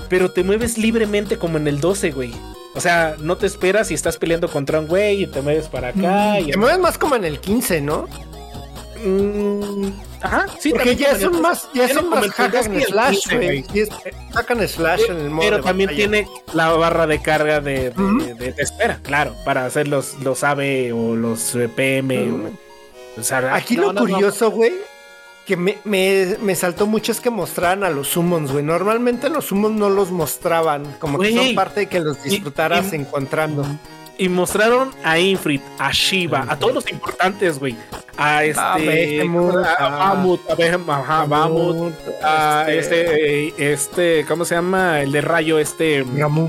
[0.09, 2.33] pero te mueves libremente como en el 12, güey.
[2.75, 5.89] O sea, no te esperas y estás peleando contra un güey y te mueves para
[5.89, 6.41] acá.
[6.41, 8.07] y- Te mueves más como en el 15, ¿no?
[9.05, 9.89] Mm,
[10.23, 13.37] ajá, sí, Porque ya el- más, ya como más hack 14 y and slash, 15,
[13.37, 13.65] güey.
[13.75, 13.89] Es-
[14.35, 16.09] Hack and slash en el modo Pero también batalla.
[16.11, 18.19] tiene la barra de carga de, de- Ujú.
[18.19, 22.19] de- de espera, claro, para hacer los, los AB o los PM.
[22.31, 22.51] O
[23.23, 24.73] sea, Aquí no, lo no, curioso, güey,
[25.47, 28.65] que me, me, me saltó mucho es que mostraran a los summons, güey.
[28.65, 31.47] Normalmente los summons no los mostraban, como que Güey.
[31.47, 33.65] son parte de que los disfrutaras y- encontrando.
[34.19, 37.77] Y mostraron a Infrit, a Shiva, a todos los importantes, güey.
[38.17, 38.59] A este.
[38.61, 41.93] A Behemoth, a, a a- Bahamut, a Behem- ajá, Bahamut,
[42.25, 45.03] a este, eh, este, ¿cómo se llama?
[45.03, 46.03] El de rayo, este.
[46.17, 46.49] Ramu.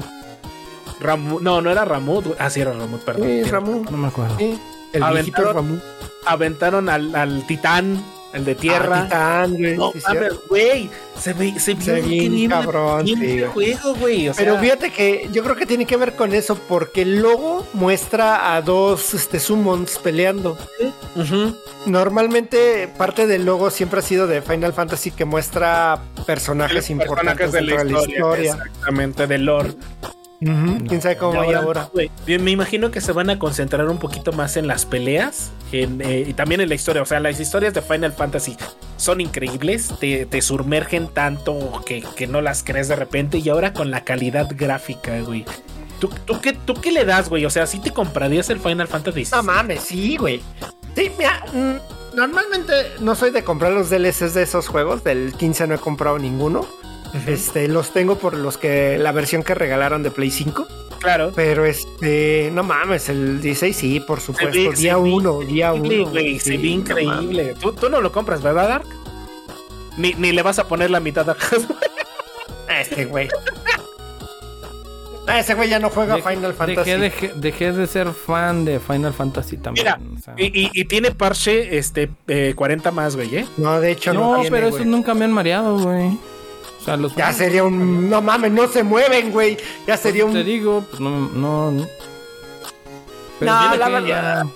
[1.01, 2.23] Ramu, no, no era Ramut.
[2.25, 2.37] güey.
[2.39, 3.27] Ah, sí, era Ramut, perdón.
[3.27, 3.51] Sí.
[3.91, 4.37] No me acuerdo.
[4.37, 4.57] Sí,
[4.93, 5.81] el Aventaron-.
[6.25, 8.03] Aventaron al, al Titán,
[8.33, 9.07] el de tierra.
[9.11, 9.93] Ah, Titán, güey, No
[10.49, 10.89] güey.
[11.19, 14.29] Se ve, se vio Se ve bien cabrón, bien juego, güey.
[14.29, 17.21] O sea, Pero fíjate que yo creo que tiene que ver con eso, porque el
[17.21, 20.57] logo muestra a dos este, summons peleando.
[21.15, 21.55] ujú,
[21.85, 27.51] Normalmente parte del logo siempre ha sido de Final Fantasy que muestra personajes importantes personajes
[27.51, 29.73] de la dentro historia, Exactamente, de lore.
[30.39, 31.89] Ujú, ¿Quién sabe cómo vaya ahora?
[32.27, 36.25] me imagino que se van a concentrar un poquito más en las peleas en, eh,
[36.27, 37.01] y también en la historia.
[37.01, 38.55] O sea, las historias de Final Fantasy
[38.97, 43.39] son increíbles, te, te sumergen tanto que, que no las crees de repente.
[43.39, 45.45] Y ahora con la calidad gráfica, güey.
[45.99, 47.45] ¿Tú, tú, qué, ¿Tú qué le das, güey?
[47.45, 49.25] O sea, ¿sí te comprarías el Final Fantasy?
[49.31, 50.41] No mames, sí, güey.
[50.95, 55.03] Sí, mira, mm, normalmente no soy de comprar los DLCs de esos juegos.
[55.03, 56.67] Del 15 no he comprado ninguno.
[57.25, 60.67] Este, los tengo por los que la versión que regalaron de Play 5.
[60.99, 61.31] Claro.
[61.35, 64.51] Pero este, no mames, el 16 sí, por supuesto.
[64.51, 66.11] ve- se día ve uno, día increíble, uno.
[66.11, 67.55] güey, se sí, ve no increíble.
[67.61, 68.85] ¿Tú, tú no lo compras, ¿verdad, Dark?
[69.97, 71.35] Ni, ni le vas a poner la mitad a.
[72.81, 73.27] Este güey.
[75.29, 76.91] Ah, Ese güey ya no juega Dejé- Final Fantasy.
[76.91, 79.85] Dejé, dejé- dejé de ser fan de Final Fantasy también.
[79.85, 80.33] Mira, o sea.
[80.37, 83.45] y, y- y tiene parche este, eh, 40 más, güey, ¿eh?
[83.57, 84.81] No, de hecho no, no, tiene, pero güey.
[84.81, 86.17] esos nunca me han mareado, güey.
[86.87, 88.09] Sea, los Ya sería un.
[88.09, 89.57] No mames, no se mueven, güey.
[89.85, 90.31] Ya sería un.
[90.31, 91.69] Te digo, pues no, no.
[91.71, 91.85] no.
[93.39, 94.47] Pero No, la verdad- ya-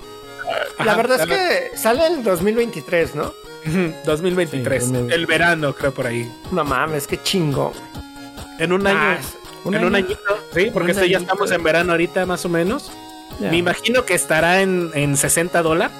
[0.85, 3.33] La verdad es que sale el 2023, ¿no?
[3.67, 5.11] Ujú, 2023, Sí, 2023.
[5.19, 6.31] el verano, creo por ahí.
[6.51, 7.73] No mames, qué chingo.
[8.59, 8.97] En un año.
[8.97, 9.17] Ah,
[9.65, 10.05] un en un año.
[10.05, 10.21] añito,
[10.53, 12.91] sí, porque Un este ya estamos en verano ahorita, más o menos.
[13.41, 13.51] Ya.
[13.51, 15.95] Me imagino que estará en, en 60 dólares.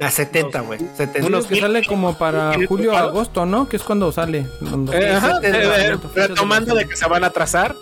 [0.00, 0.78] A 70, güey.
[0.78, 1.12] 70.
[1.14, 3.68] Digo unos que sale como para julio o agosto, ¿no?
[3.68, 4.46] Que es cuando sale.
[4.60, 5.52] Cuando- Eh, ajá, eh,
[5.92, 7.74] eh, retomando de que se van a atrasar,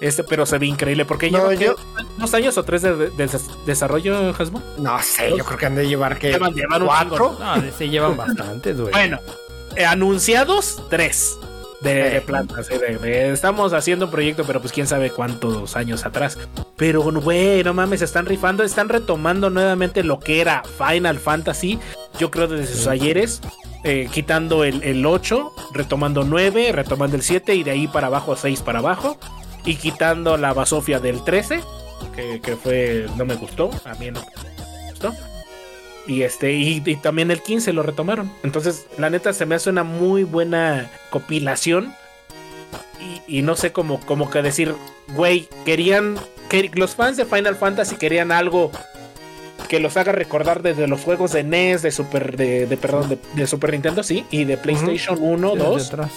[0.00, 1.04] este, pero se ve increíble.
[1.04, 1.76] Porque No, lleva yo-
[2.16, 3.28] dos años o tres de, de- de
[3.66, 4.62] desarrollo, Hasmo.
[4.78, 6.30] No sé, yo creo que han de llevar que.
[6.32, 7.36] Llevan, llevan un ¿Cuatro?
[7.36, 7.44] chingo.
[7.44, 8.92] No, ese llevan bastantes, güey.
[8.92, 9.18] Bueno,
[9.76, 11.38] eh, anunciados tres
[11.80, 12.20] de
[13.00, 16.36] de- estamos haciendo un proyecto, pero pues quién sabe cuántos años atrás.
[16.76, 21.78] Pero, güey, no mames, están rifando, están retomando nuevamente lo que era Final Fantasy.
[22.18, 23.40] Yo creo desde sus ayeres.
[23.84, 28.34] eh, quitando el, el 8, retomando 9, retomando el 7 y de ahí para abajo
[28.34, 29.18] 6 para abajo.
[29.64, 31.60] Y quitando la basofia del 13,
[32.14, 35.14] que, que fue, no me gustó, a mí no me gustó.
[36.08, 38.32] Y este, y, y también el 15 lo retomaron.
[38.42, 41.94] Entonces, la neta se me hace una muy buena compilación.
[43.28, 44.74] Y, y no sé cómo, cómo que decir,
[45.14, 46.18] güey, querían.
[46.48, 48.72] Que, los fans de Final Fantasy querían algo
[49.68, 53.18] que los haga recordar desde los juegos de NES, de Super, de, de, perdón, de,
[53.34, 55.86] de Super Nintendo, sí, y de PlayStation 1, Desde 2.
[55.88, 56.10] atrás.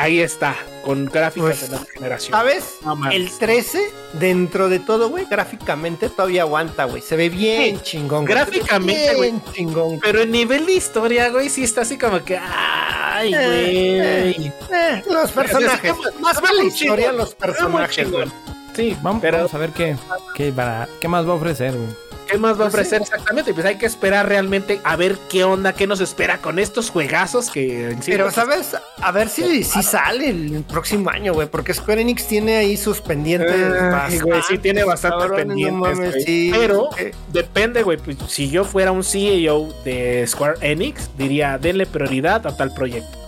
[0.00, 2.32] Ahí está, con gráficas Pues, de la generación.
[2.32, 2.76] ¿Sabes?
[2.84, 3.10] No.
[3.10, 3.80] El 13,
[4.14, 7.02] dentro de todo, güey, gráficamente todavía aguanta, güey.
[7.02, 8.24] Se ve bien Sí, chingón.
[8.24, 8.34] güey.
[8.34, 9.30] gráficamente, güey.
[9.32, 10.00] Bien chingón.
[10.00, 12.38] Pero en nivel de historia, güey, sí está así como que.
[12.38, 14.52] ¡Ay, Eh, güey!
[14.72, 15.92] Eh, los personajes.
[16.20, 18.28] Más ve la historia, chingón, los personajes, güey.
[18.74, 19.96] Sí, Vamos, pero vamos a ver qué,
[20.34, 21.88] qué, para- qué más va a ofrecer, güey.
[22.30, 23.52] ¿Qué más va a Pues ofrecer exactamente?
[23.52, 27.50] Pues hay que esperar realmente a ver qué onda, qué nos espera con estos juegazos
[27.50, 28.76] que Pero, pues, ¿sabes?
[29.00, 33.00] A ver si, si sale el próximo año, güey, porque Square Enix tiene ahí sus
[33.00, 33.50] pendientes.
[33.92, 36.24] Ay, güey, sí tiene bastante cabrones, no pendientes, mames, güey.
[36.24, 36.50] sí.
[36.54, 37.98] Pero Eh, depende, güey.
[37.98, 43.18] Pues, si yo fuera un CEO de Square Enix, diría, denle prioridad a tal proyecto.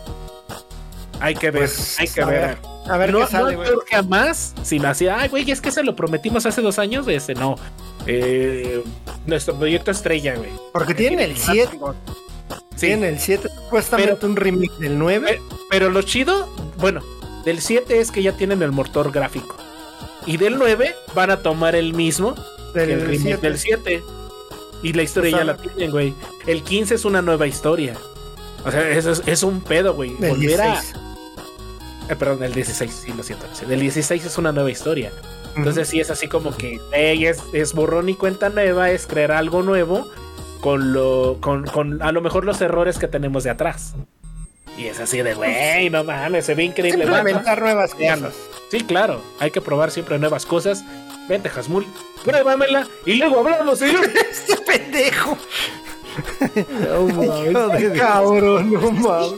[1.21, 4.85] Hay que ver, Pues, hay que ver, a ver no, qué sale, no jamás sin
[4.85, 7.57] así, ay, güey, es que se lo prometimos hace dos años, este no.
[8.07, 8.83] Eh,
[9.27, 10.51] nuestro proyecto estrella, güey.
[10.73, 11.71] Porque tienen el 7.
[12.75, 15.41] Sí, Tienen el 7, supuestamente un remake del 9.
[15.71, 16.49] pero lo chido,
[16.79, 17.01] bueno,
[17.45, 19.57] del 7 es que ya tienen el motor gráfico.
[20.27, 22.35] Y del 9 van a tomar el mismo
[22.75, 23.41] que el del remake 7.
[23.41, 24.03] del 7.
[24.83, 26.15] Y la historia O sea, ya la tienen, güey.
[26.47, 27.95] El 15 es una nueva historia.
[28.65, 30.17] O sea, eso es, es un pedo, güey.
[30.17, 30.83] Del Volver a.
[32.09, 32.11] 16.
[32.11, 33.47] Eh, perdón, el 16, sí, lo siento.
[33.67, 35.13] Del 16 es una nueva historia.
[35.57, 39.33] Entonces sí es así como que "Ey, es, es borrón y cuenta nueva, es crear
[39.33, 40.09] algo nuevo
[40.61, 43.95] con lo con, con a lo mejor los errores que tenemos de atrás.
[44.79, 47.05] Y es así de, güey, no mames, se ve increíble.
[47.05, 47.19] va, va".
[47.19, 48.33] Implementar nuevas cosas.
[48.71, 50.83] Sí, claro, hay que probar siempre nuevas cosas.
[51.29, 51.87] Vente, Hasmul,
[52.25, 54.07] pruébamela y luego hablamos, señor.
[54.31, 55.37] Este pendejo.
[56.57, 59.33] Hijo de- Cabrón, no mames.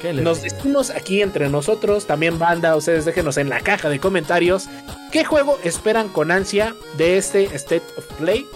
[0.00, 3.98] ¿Qué les Nos decimos aquí entre nosotros, también banda, ustedes déjenos en la caja de
[3.98, 4.66] comentarios
[5.10, 8.46] qué juego esperan con ansia de este State of Play.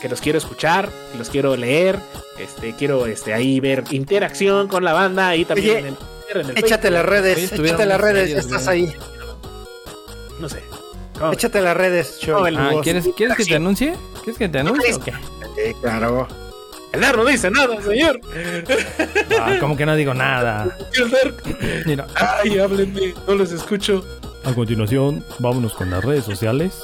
[0.00, 1.98] Que los quiero escuchar, los quiero leer,
[2.38, 6.36] este, quiero este, ahí ver interacción con la banda, ahí también Oye, en el Twitter,
[6.42, 8.92] en el Échate las redes, échate las redes, serios, estás ahí.
[10.38, 10.62] No sé.
[11.18, 11.32] ¿Cómo?
[11.32, 12.70] Échate las redes, el- Ah.
[12.84, 13.96] ¿quieres, ¿quieres que te anuncie?
[14.22, 15.12] ¿Quieres que te anuncie o qué?
[15.56, 16.28] Sí, claro.
[16.92, 18.20] El Dar no dice nada, señor.
[19.40, 20.76] Ah, como que no digo nada.
[20.94, 21.34] El Dar-
[21.86, 24.04] Mira, Ay, háblenme, no los escucho.
[24.44, 26.80] a continuación, vámonos con las redes sociales.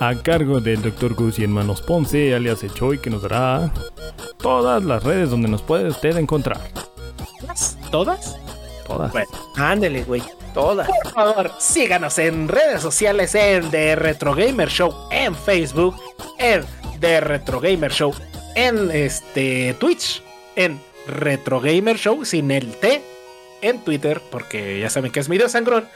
[0.00, 1.12] A cargo del Dr.
[1.14, 3.70] Gus y Hermanos Ponce, alias Echoy, que nos dará
[4.38, 6.58] todas las redes donde nos puede usted encontrar.
[7.90, 8.36] ¿Todas?
[8.86, 9.12] Todas.
[9.12, 9.28] Bueno.
[9.56, 10.22] Ándele, güey.
[10.54, 10.88] Todas.
[10.88, 15.94] Por favor, síganos en redes sociales en The Retro Gamer Show en Facebook,
[16.38, 16.64] en
[16.98, 18.12] The Retro Gamer Show
[18.54, 20.22] en este Twitch,
[20.56, 23.02] en Retro Gamer Show sin el T,
[23.62, 25.86] en Twitter, porque ya saben que es mi dios sangrón,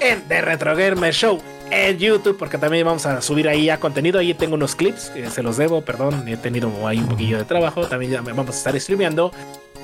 [0.00, 1.40] en The Retro Gamer Show
[1.70, 4.18] en YouTube, porque también vamos a subir ahí ya contenido.
[4.18, 7.44] Ahí tengo unos clips, que se los debo, perdón, he tenido ahí un poquillo de
[7.44, 7.86] trabajo.
[7.86, 9.32] También ya vamos a estar streameando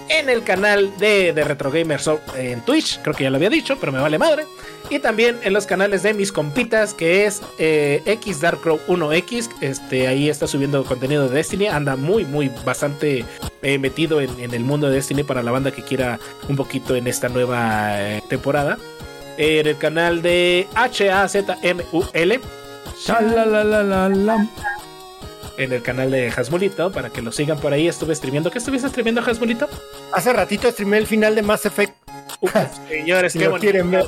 [0.08, 3.50] en el canal de, de Retro Gamer Show en Twitch, creo que ya lo había
[3.50, 4.44] dicho, pero me vale madre.
[4.90, 9.50] Y también en los canales de mis compitas, que es eh, X Dark Crow 1X.
[9.60, 11.66] Este, ahí está subiendo contenido de Destiny.
[11.66, 13.24] Anda muy, muy bastante
[13.62, 16.18] eh, metido en, en el mundo de Destiny para la banda que quiera
[16.48, 18.78] un poquito en esta nueva eh, temporada.
[19.36, 22.06] En el canal de HAZMUL.
[25.58, 27.88] En el canal de Hasmulito, para que lo sigan por ahí.
[27.88, 28.50] Estuve streameando.
[28.50, 29.68] ¿Qué estuviste streameando, Hasmulito?
[30.12, 31.94] Hace ratito streamé el final de Mass Effect.
[32.40, 32.54] Uf,
[32.88, 33.62] señores, Si qué lo bonito.
[33.70, 34.06] quieren ver.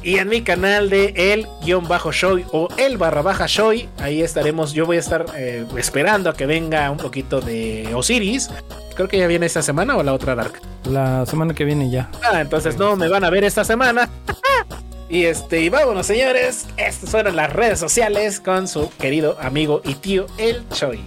[0.00, 4.22] Y en mi canal de el guion bajo shoy o el barra baja shoy, ahí
[4.22, 4.72] estaremos.
[4.72, 8.48] Yo voy a estar eh, esperando a que venga un poquito de Osiris.
[8.94, 10.60] Creo que ya viene esta semana o la otra Dark.
[10.84, 12.08] La semana que viene ya.
[12.22, 14.08] Ah, entonces no me van a ver esta semana.
[15.08, 16.66] y este, y vámonos, señores.
[16.76, 21.00] Estas fueron las redes sociales con su querido amigo y tío el Choi.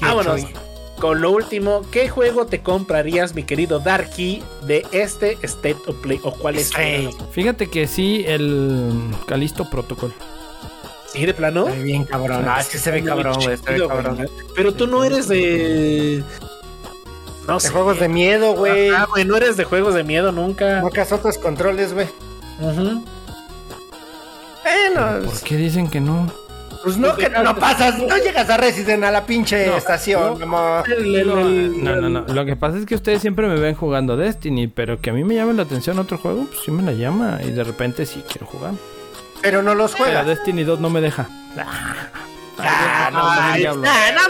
[0.00, 0.40] Vámonos.
[0.42, 0.52] Choy.
[1.00, 6.20] Con lo último, ¿qué juego te comprarías, mi querido Darky, de este State of Play?
[6.24, 6.70] ¿O cuál es?
[6.76, 10.12] Ey, Fíjate que sí, el Calisto Protocol.
[11.10, 11.68] ¿Sí, de plano?
[11.68, 12.44] está bien cabrón.
[12.46, 13.56] Ah, es que se ve cabrón, güey.
[13.56, 14.16] Se ve Chido, cabrón.
[14.16, 14.28] güey.
[14.54, 16.22] Pero tú no eres de.
[17.48, 17.70] No De sé.
[17.70, 18.90] juegos de miedo, güey.
[18.90, 20.82] Ah, güey, no eres de juegos de miedo nunca.
[20.82, 22.06] No que otros controles, güey.
[22.60, 23.02] Bueno,
[25.24, 26.30] ¿Por qué dicen que no?
[26.82, 30.44] pues no, que no pasas, no llegas a Resident a la pinche No, estación, no.
[30.44, 30.84] amor.
[30.88, 32.20] No, no, no.
[32.32, 35.22] Lo que pasa es que ustedes siempre me ven jugando Destiny, pero que a mí
[35.24, 37.38] me llame la atención otro juego, pues sí me la llama.
[37.44, 38.72] Y de repente sí quiero jugar.
[39.42, 40.26] Pero no los Pero juegas.
[40.26, 41.26] Destiny 2 no me deja.
[42.62, 43.72] Ah, no,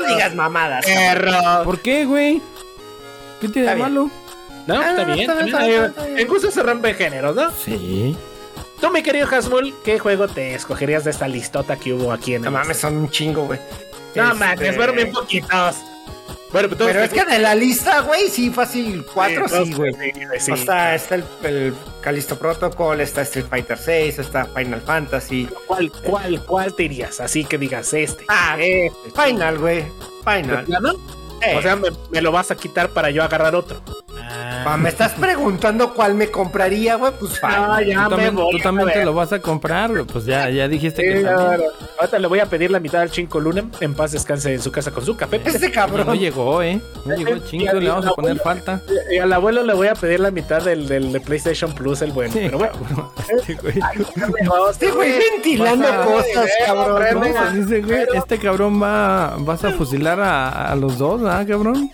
[0.03, 0.85] no digas mamadas.
[0.85, 1.65] Perro.
[1.65, 2.41] ¿Por qué, güey?
[3.41, 3.89] ¿Qué tiene de bien.
[3.89, 4.11] malo?
[4.67, 5.31] No, Ah, está no, bien.
[5.31, 6.21] está está está está.
[6.21, 7.51] En gusto se rompen géneros, ¿no?
[7.65, 8.17] Sí.
[8.81, 12.43] Tú, mi querido Hasmul, ¿qué juego te escogerías de esta listota que hubo aquí en
[12.43, 13.59] No el- mames, son un chingo, güey.
[14.15, 15.77] No Este, mames, fueron bien poquitos.
[16.53, 19.05] Bueno, pero, Pero es que de la lista, güey, sí, fácil.
[19.15, 19.93] Cuatro, sí, güey.
[20.41, 25.49] Sí, sea, está el, el Callisto Protocol, está Street Fighter 6, está Final Fantasy.
[25.69, 27.21] ¿Cuál, cuál, cuál te irías?
[27.21, 28.25] Así que digas este.
[28.29, 28.93] Ah, este.
[29.15, 29.77] Final, güey.
[29.85, 29.93] ¿De
[30.25, 30.65] Final.
[30.65, 30.95] plano?
[31.41, 33.81] Eh, O sea, me, me lo vas a quitar para yo agarrar otro.
[34.31, 38.51] Ah, me estás preguntando cuál me compraría, güey, pues Ah, ya Tú me también, voy.
[38.53, 40.05] tú también te lo vas a comprar, güey.
[40.05, 41.47] Pues ya, ya dijiste que Sí, también.
[41.47, 41.63] claro.
[41.99, 43.71] Ahorita le voy a pedir la mitad al Chinco Lunem.
[43.81, 45.41] En paz descanse en su casa con su café.
[45.45, 46.19] Este No cabrón.
[46.19, 46.81] llegó, ¿eh?
[47.05, 48.81] No llegó el chingo, le vamos a poner falta.
[49.11, 52.13] Y al abuelo le voy a pedir la mitad del, del de PlayStation Plus, el
[52.13, 52.33] bueno.
[52.33, 53.13] Sí, Pero bueno.
[53.29, 53.75] Este güey.
[54.71, 56.91] Este güey ventilando Vas a- cosas, eh, cabrón.
[56.93, 57.21] hombre, ¿no?
[57.21, 57.51] venga.
[57.51, 61.91] Dice, güey, este cabrón va, vas a fusilar a, a los dos, ¿ah, cabrón?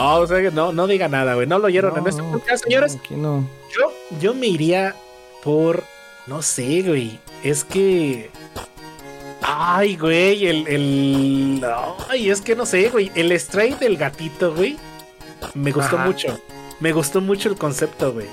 [0.00, 1.48] Oh, o sea, que no, no diga nada, güey.
[1.48, 2.96] No lo oyeron en No, este no, podcast, señores.
[3.10, 3.44] No.
[3.76, 4.94] Yo, yo me iría
[5.42, 5.82] por.
[6.28, 7.18] No sé, güey.
[7.42, 8.30] Es que.
[9.42, 10.46] Ay, güey.
[10.46, 10.68] El.
[10.68, 11.66] el...
[12.08, 13.10] Ay, es que no sé, güey.
[13.16, 14.76] El stray del gatito, güey.
[15.54, 16.06] Me gustó Ajá.
[16.06, 16.38] mucho.
[16.78, 18.28] Me gustó mucho el concepto, güey.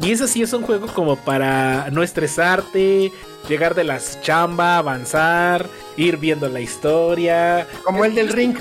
[0.00, 3.12] Y ese sí es un juego como para no estresarte,
[3.48, 7.68] llegar de las chamba, avanzar, ir viendo la historia.
[7.84, 8.56] Como el del ring.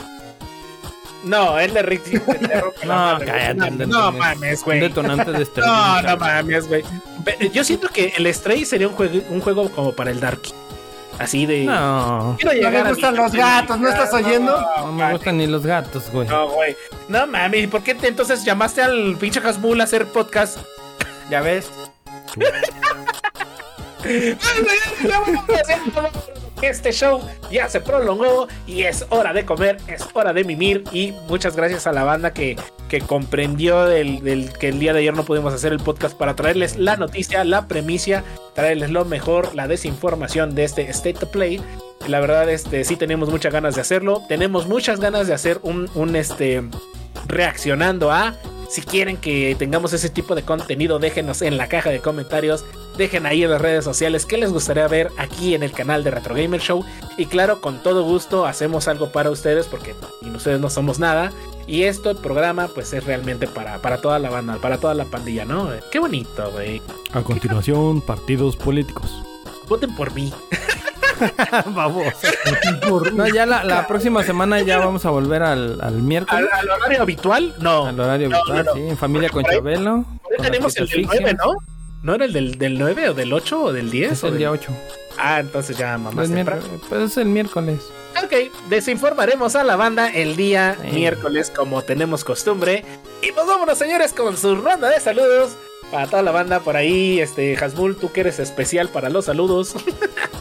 [1.23, 4.79] No, rompe la No, madre, cállate, No, es mames, Un güey.
[4.81, 5.61] detonante de este.
[5.61, 6.83] No, no mames, güey.
[7.53, 10.53] Yo siento que el Stray sería un juego, un juego como para el Darky.
[11.19, 11.63] Así de.
[11.65, 14.59] No, Quiero No me gustan los gatos, ¿no estás oyendo?
[14.77, 16.27] no me gustan ni los gatos, güey.
[16.27, 16.75] No, güey.
[17.07, 20.57] No mames, ¿y por qué te entonces llamaste al pinche Hasmul a hacer podcast?
[21.29, 21.69] Ya ves.
[26.63, 27.19] Este show
[27.51, 31.87] ya se prolongó y es hora de comer, es hora de mimir y muchas gracias
[31.87, 32.55] a la banda que,
[33.05, 37.43] comprendió que el día de ayer no pudimos hacer el podcast para traerles la noticia,
[37.43, 38.23] la premicia,
[38.55, 41.61] traerles lo mejor, la desinformación de este State of Play.
[42.07, 44.21] La verdad, este, sí tenemos muchas ganas de hacerlo.
[44.29, 46.63] Tenemos muchas ganas de hacer un, un este,
[47.27, 48.35] reaccionando a.
[48.73, 52.65] Si quieren que tengamos ese tipo de contenido, déjenos en la caja de comentarios.
[52.97, 56.09] Dejen ahí en las redes sociales qué les gustaría ver aquí en el canal de
[56.09, 56.83] Retro Gamer Show.
[57.15, 59.93] Y claro, con todo gusto hacemos algo para ustedes porque
[60.23, 61.31] sin ustedes no somos nada.
[61.67, 65.05] Y esto, el programa, pues es realmente para, para toda la banda, para toda la
[65.05, 65.69] pandilla, ¿no?
[65.91, 66.81] Qué bonito, güey.
[67.11, 69.21] A continuación, partidos políticos.
[69.67, 70.33] Voten por mí.
[71.67, 72.05] Vamos.
[73.13, 76.47] No, ya la, la próxima semana ya vamos a volver al, al miércoles.
[76.51, 77.55] ¿Al, al horario habitual?
[77.59, 77.85] No.
[77.87, 78.73] Al horario No, habitual, no, no.
[78.77, 80.05] sí, en familia con Chabelo.
[80.41, 81.35] Tenemos el del 9, ficciones.
[81.45, 81.53] ¿no?
[82.03, 84.11] ¿No era el del, del 9 o del 8 o del 10?
[84.11, 84.71] Es o el del- día 8.
[85.17, 87.79] Ah, entonces ya mamá pues es el miércoles.
[88.23, 90.87] Ok, desinformaremos a la banda el día Sí.
[90.95, 92.83] miércoles como tenemos costumbre.
[93.21, 95.51] Y pues vámonos señores con su ronda de saludos.
[95.91, 99.75] Para toda la banda por ahí, este Hasmul, tú que eres especial para los saludos.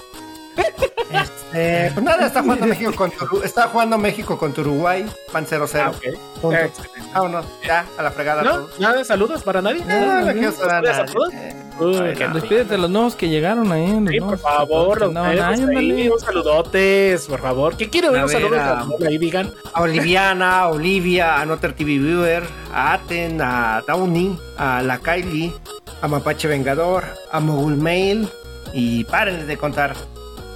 [1.54, 5.04] Eh, pues nada, está jugando México contra, Uru- está jugando México contra Uruguay.
[5.32, 5.80] Van 0-0.
[5.82, 6.18] Ah, ok.
[6.40, 6.56] Punto.
[6.58, 7.10] Ah.
[7.14, 8.42] Vámonos, ya, a la fregada.
[8.42, 8.68] ¿No?
[8.78, 9.84] ¿Nada de saludos para nadie?
[9.84, 11.14] No, no quiero saludar a nadie.
[11.34, 12.34] Eh, Uy, Ay, qué no.
[12.34, 13.86] Despídete de los nuevos que llegaron ahí.
[14.10, 16.10] Sí, por favor, los ándale.
[16.10, 17.76] un saludotes, por favor.
[17.76, 18.50] ¿Quién quiere A un saludo?
[18.50, 19.52] ver, a- Ahí digan.
[19.72, 25.52] A Oliviana, a Olivia, a Noter TV Viewer, a Aten, a Downy, a la Kylie,
[26.00, 28.28] a Mapache Vengador, a Mogul Mail
[28.74, 29.94] y párenles de contar.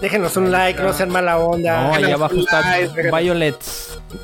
[0.00, 1.82] Déjenos un like, no sean mala onda.
[1.82, 3.54] No, ahí abajo está like,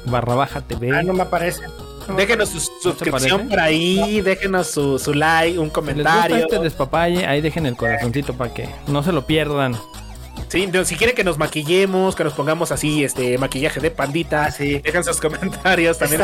[0.04, 0.90] barra baja TV.
[0.94, 1.62] Ah, no me aparece.
[2.08, 3.50] No Déjenos su suscripción parece?
[3.50, 6.36] por ahí, déjenos su, su like, un Si les gusta comentario.
[6.36, 9.76] este despapalle, ahí dejen el corazoncito para que no se lo pierdan.
[10.48, 14.46] Sí, no, si quieren que nos maquillemos, que nos pongamos así, este maquillaje de pandita,
[14.46, 14.80] Ah, sí.
[14.80, 16.20] dejen sus comentarios también.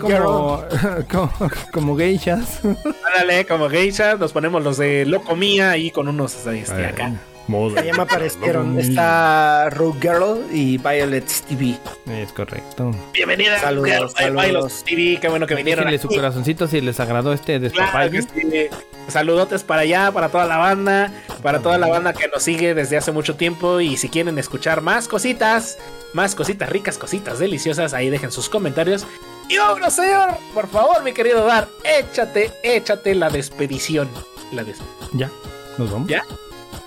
[0.00, 0.64] Como,
[1.10, 1.32] como,
[1.72, 2.60] como geishas.
[2.64, 7.12] Ándale, como geisha, nos ponemos los de Loco Mía ahí con unos este, acá.
[7.48, 8.78] Ya me aparecieron.
[8.78, 11.78] Está Rogue Girl y Violet TV.
[12.06, 12.90] Es correcto.
[13.14, 15.86] Bienvenida, Saludos, Girl, los TV, qué bueno que vinieron.
[15.86, 18.68] Déjenle su corazoncito si les agradó este Claro sí.
[19.08, 21.10] Saludotes para allá, para toda la banda,
[21.42, 23.80] para toda la banda que nos sigue desde hace mucho tiempo.
[23.80, 25.78] Y si quieren escuchar más cositas,
[26.12, 29.06] más cositas ricas, cositas deliciosas, ahí dejen sus comentarios.
[29.48, 34.10] Y vámonos, señor, por favor, mi querido Dar, échate, échate la despedición.
[34.52, 34.82] La des-
[35.14, 35.30] Ya,
[35.78, 36.08] nos vamos.
[36.08, 36.22] ¿Ya?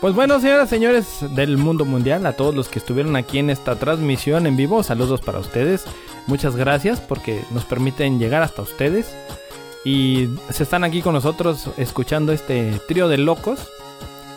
[0.02, 3.76] Pues bueno, señoras, señores del mundo mundial, a todos los que estuvieron aquí en esta
[3.76, 5.86] transmisión en vivo, saludos para ustedes.
[6.26, 9.16] Muchas gracias porque nos permiten llegar hasta ustedes.
[9.86, 13.60] Y se están aquí con nosotros escuchando este trío de locos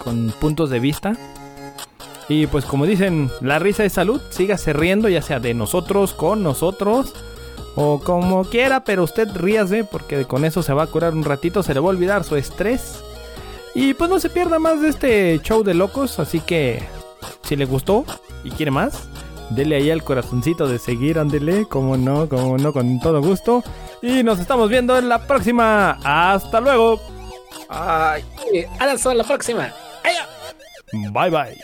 [0.05, 1.17] con puntos de vista.
[2.29, 6.43] Y pues como dicen, la risa es salud, sígase riendo, ya sea de nosotros, con
[6.43, 7.15] nosotros
[7.75, 11.63] o como quiera, pero usted ríase porque con eso se va a curar un ratito,
[11.63, 13.03] se le va a olvidar su estrés.
[13.75, 16.83] Y pues no se pierda más de este show de locos, así que
[17.43, 18.05] si le gustó
[18.45, 19.09] y quiere más,
[19.51, 23.65] dele ahí al corazoncito de seguir, ándele, como no, como no, con todo gusto.
[24.03, 25.99] Y nos estamos viendo en la próxima.
[26.05, 27.01] Hasta luego.
[27.69, 28.25] Ay.
[28.53, 29.73] Eh, Hasta la próxima.
[30.03, 30.15] Ay,
[31.13, 31.59] Bye bye.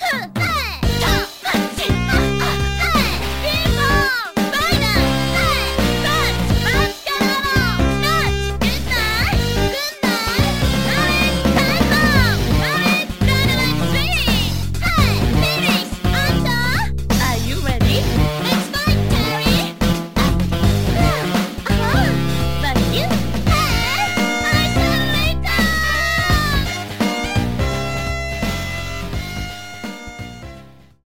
[0.00, 0.48] Ha